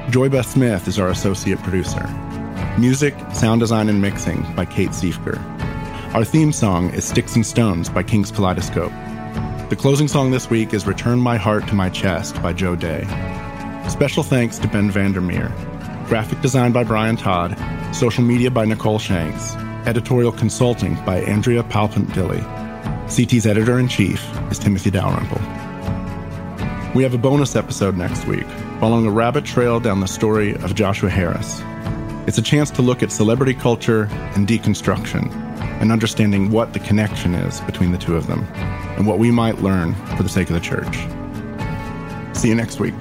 Joy 0.09 0.29
Beth 0.29 0.45
Smith 0.45 0.87
is 0.87 0.99
our 0.99 1.09
associate 1.09 1.59
producer. 1.59 2.07
Music, 2.77 3.15
sound 3.33 3.59
design, 3.59 3.89
and 3.89 4.01
mixing 4.01 4.43
by 4.55 4.63
Kate 4.63 4.91
Siefker. 4.91 5.39
Our 6.13 6.23
theme 6.23 6.53
song 6.53 6.91
is 6.91 7.03
Sticks 7.03 7.35
and 7.35 7.45
Stones 7.45 7.89
by 7.89 8.03
King's 8.03 8.31
Kaleidoscope. 8.31 8.91
The 9.69 9.75
closing 9.77 10.07
song 10.07 10.29
this 10.29 10.49
week 10.49 10.73
is 10.73 10.85
Return 10.85 11.19
My 11.19 11.37
Heart 11.37 11.67
to 11.69 11.73
My 11.73 11.89
Chest 11.89 12.41
by 12.43 12.53
Joe 12.53 12.75
Day. 12.75 13.03
Special 13.89 14.21
thanks 14.21 14.59
to 14.59 14.67
Ben 14.67 14.91
Vandermeer. 14.91 15.51
Graphic 16.07 16.39
design 16.39 16.71
by 16.71 16.83
Brian 16.83 17.17
Todd. 17.17 17.57
Social 17.93 18.23
media 18.23 18.51
by 18.51 18.63
Nicole 18.63 18.99
Shanks. 18.99 19.55
Editorial 19.87 20.31
consulting 20.31 20.95
by 21.03 21.21
Andrea 21.21 21.63
Palpant 21.63 22.05
Dilley. 22.09 22.43
CT's 23.09 23.47
editor 23.47 23.79
in 23.79 23.87
chief 23.87 24.23
is 24.51 24.59
Timothy 24.59 24.91
Dalrymple. 24.91 25.41
We 26.93 27.03
have 27.03 27.13
a 27.13 27.17
bonus 27.17 27.55
episode 27.55 27.97
next 27.97 28.25
week, 28.25 28.47
following 28.86 29.07
a 29.07 29.11
rabbit 29.11 29.43
trail 29.43 29.79
down 29.79 29.99
the 29.99 30.07
story 30.07 30.53
of 30.57 30.75
Joshua 30.75 31.09
Harris. 31.09 31.59
It's 32.27 32.38
a 32.38 32.41
chance 32.43 32.69
to 32.69 32.83
look 32.83 33.01
at 33.01 33.11
celebrity 33.11 33.55
culture 33.55 34.03
and 34.36 34.47
deconstruction, 34.47 35.33
and 35.81 35.91
understanding 35.91 36.51
what 36.51 36.73
the 36.73 36.79
connection 36.79 37.33
is 37.33 37.61
between 37.61 37.91
the 37.91 37.97
two 37.97 38.15
of 38.15 38.27
them, 38.27 38.43
and 38.95 39.07
what 39.07 39.17
we 39.17 39.31
might 39.31 39.63
learn 39.63 39.95
for 40.15 40.21
the 40.21 40.29
sake 40.29 40.51
of 40.51 40.53
the 40.53 40.59
church. 40.59 40.97
See 42.38 42.49
you 42.49 42.53
next 42.53 42.79
week. 42.79 42.93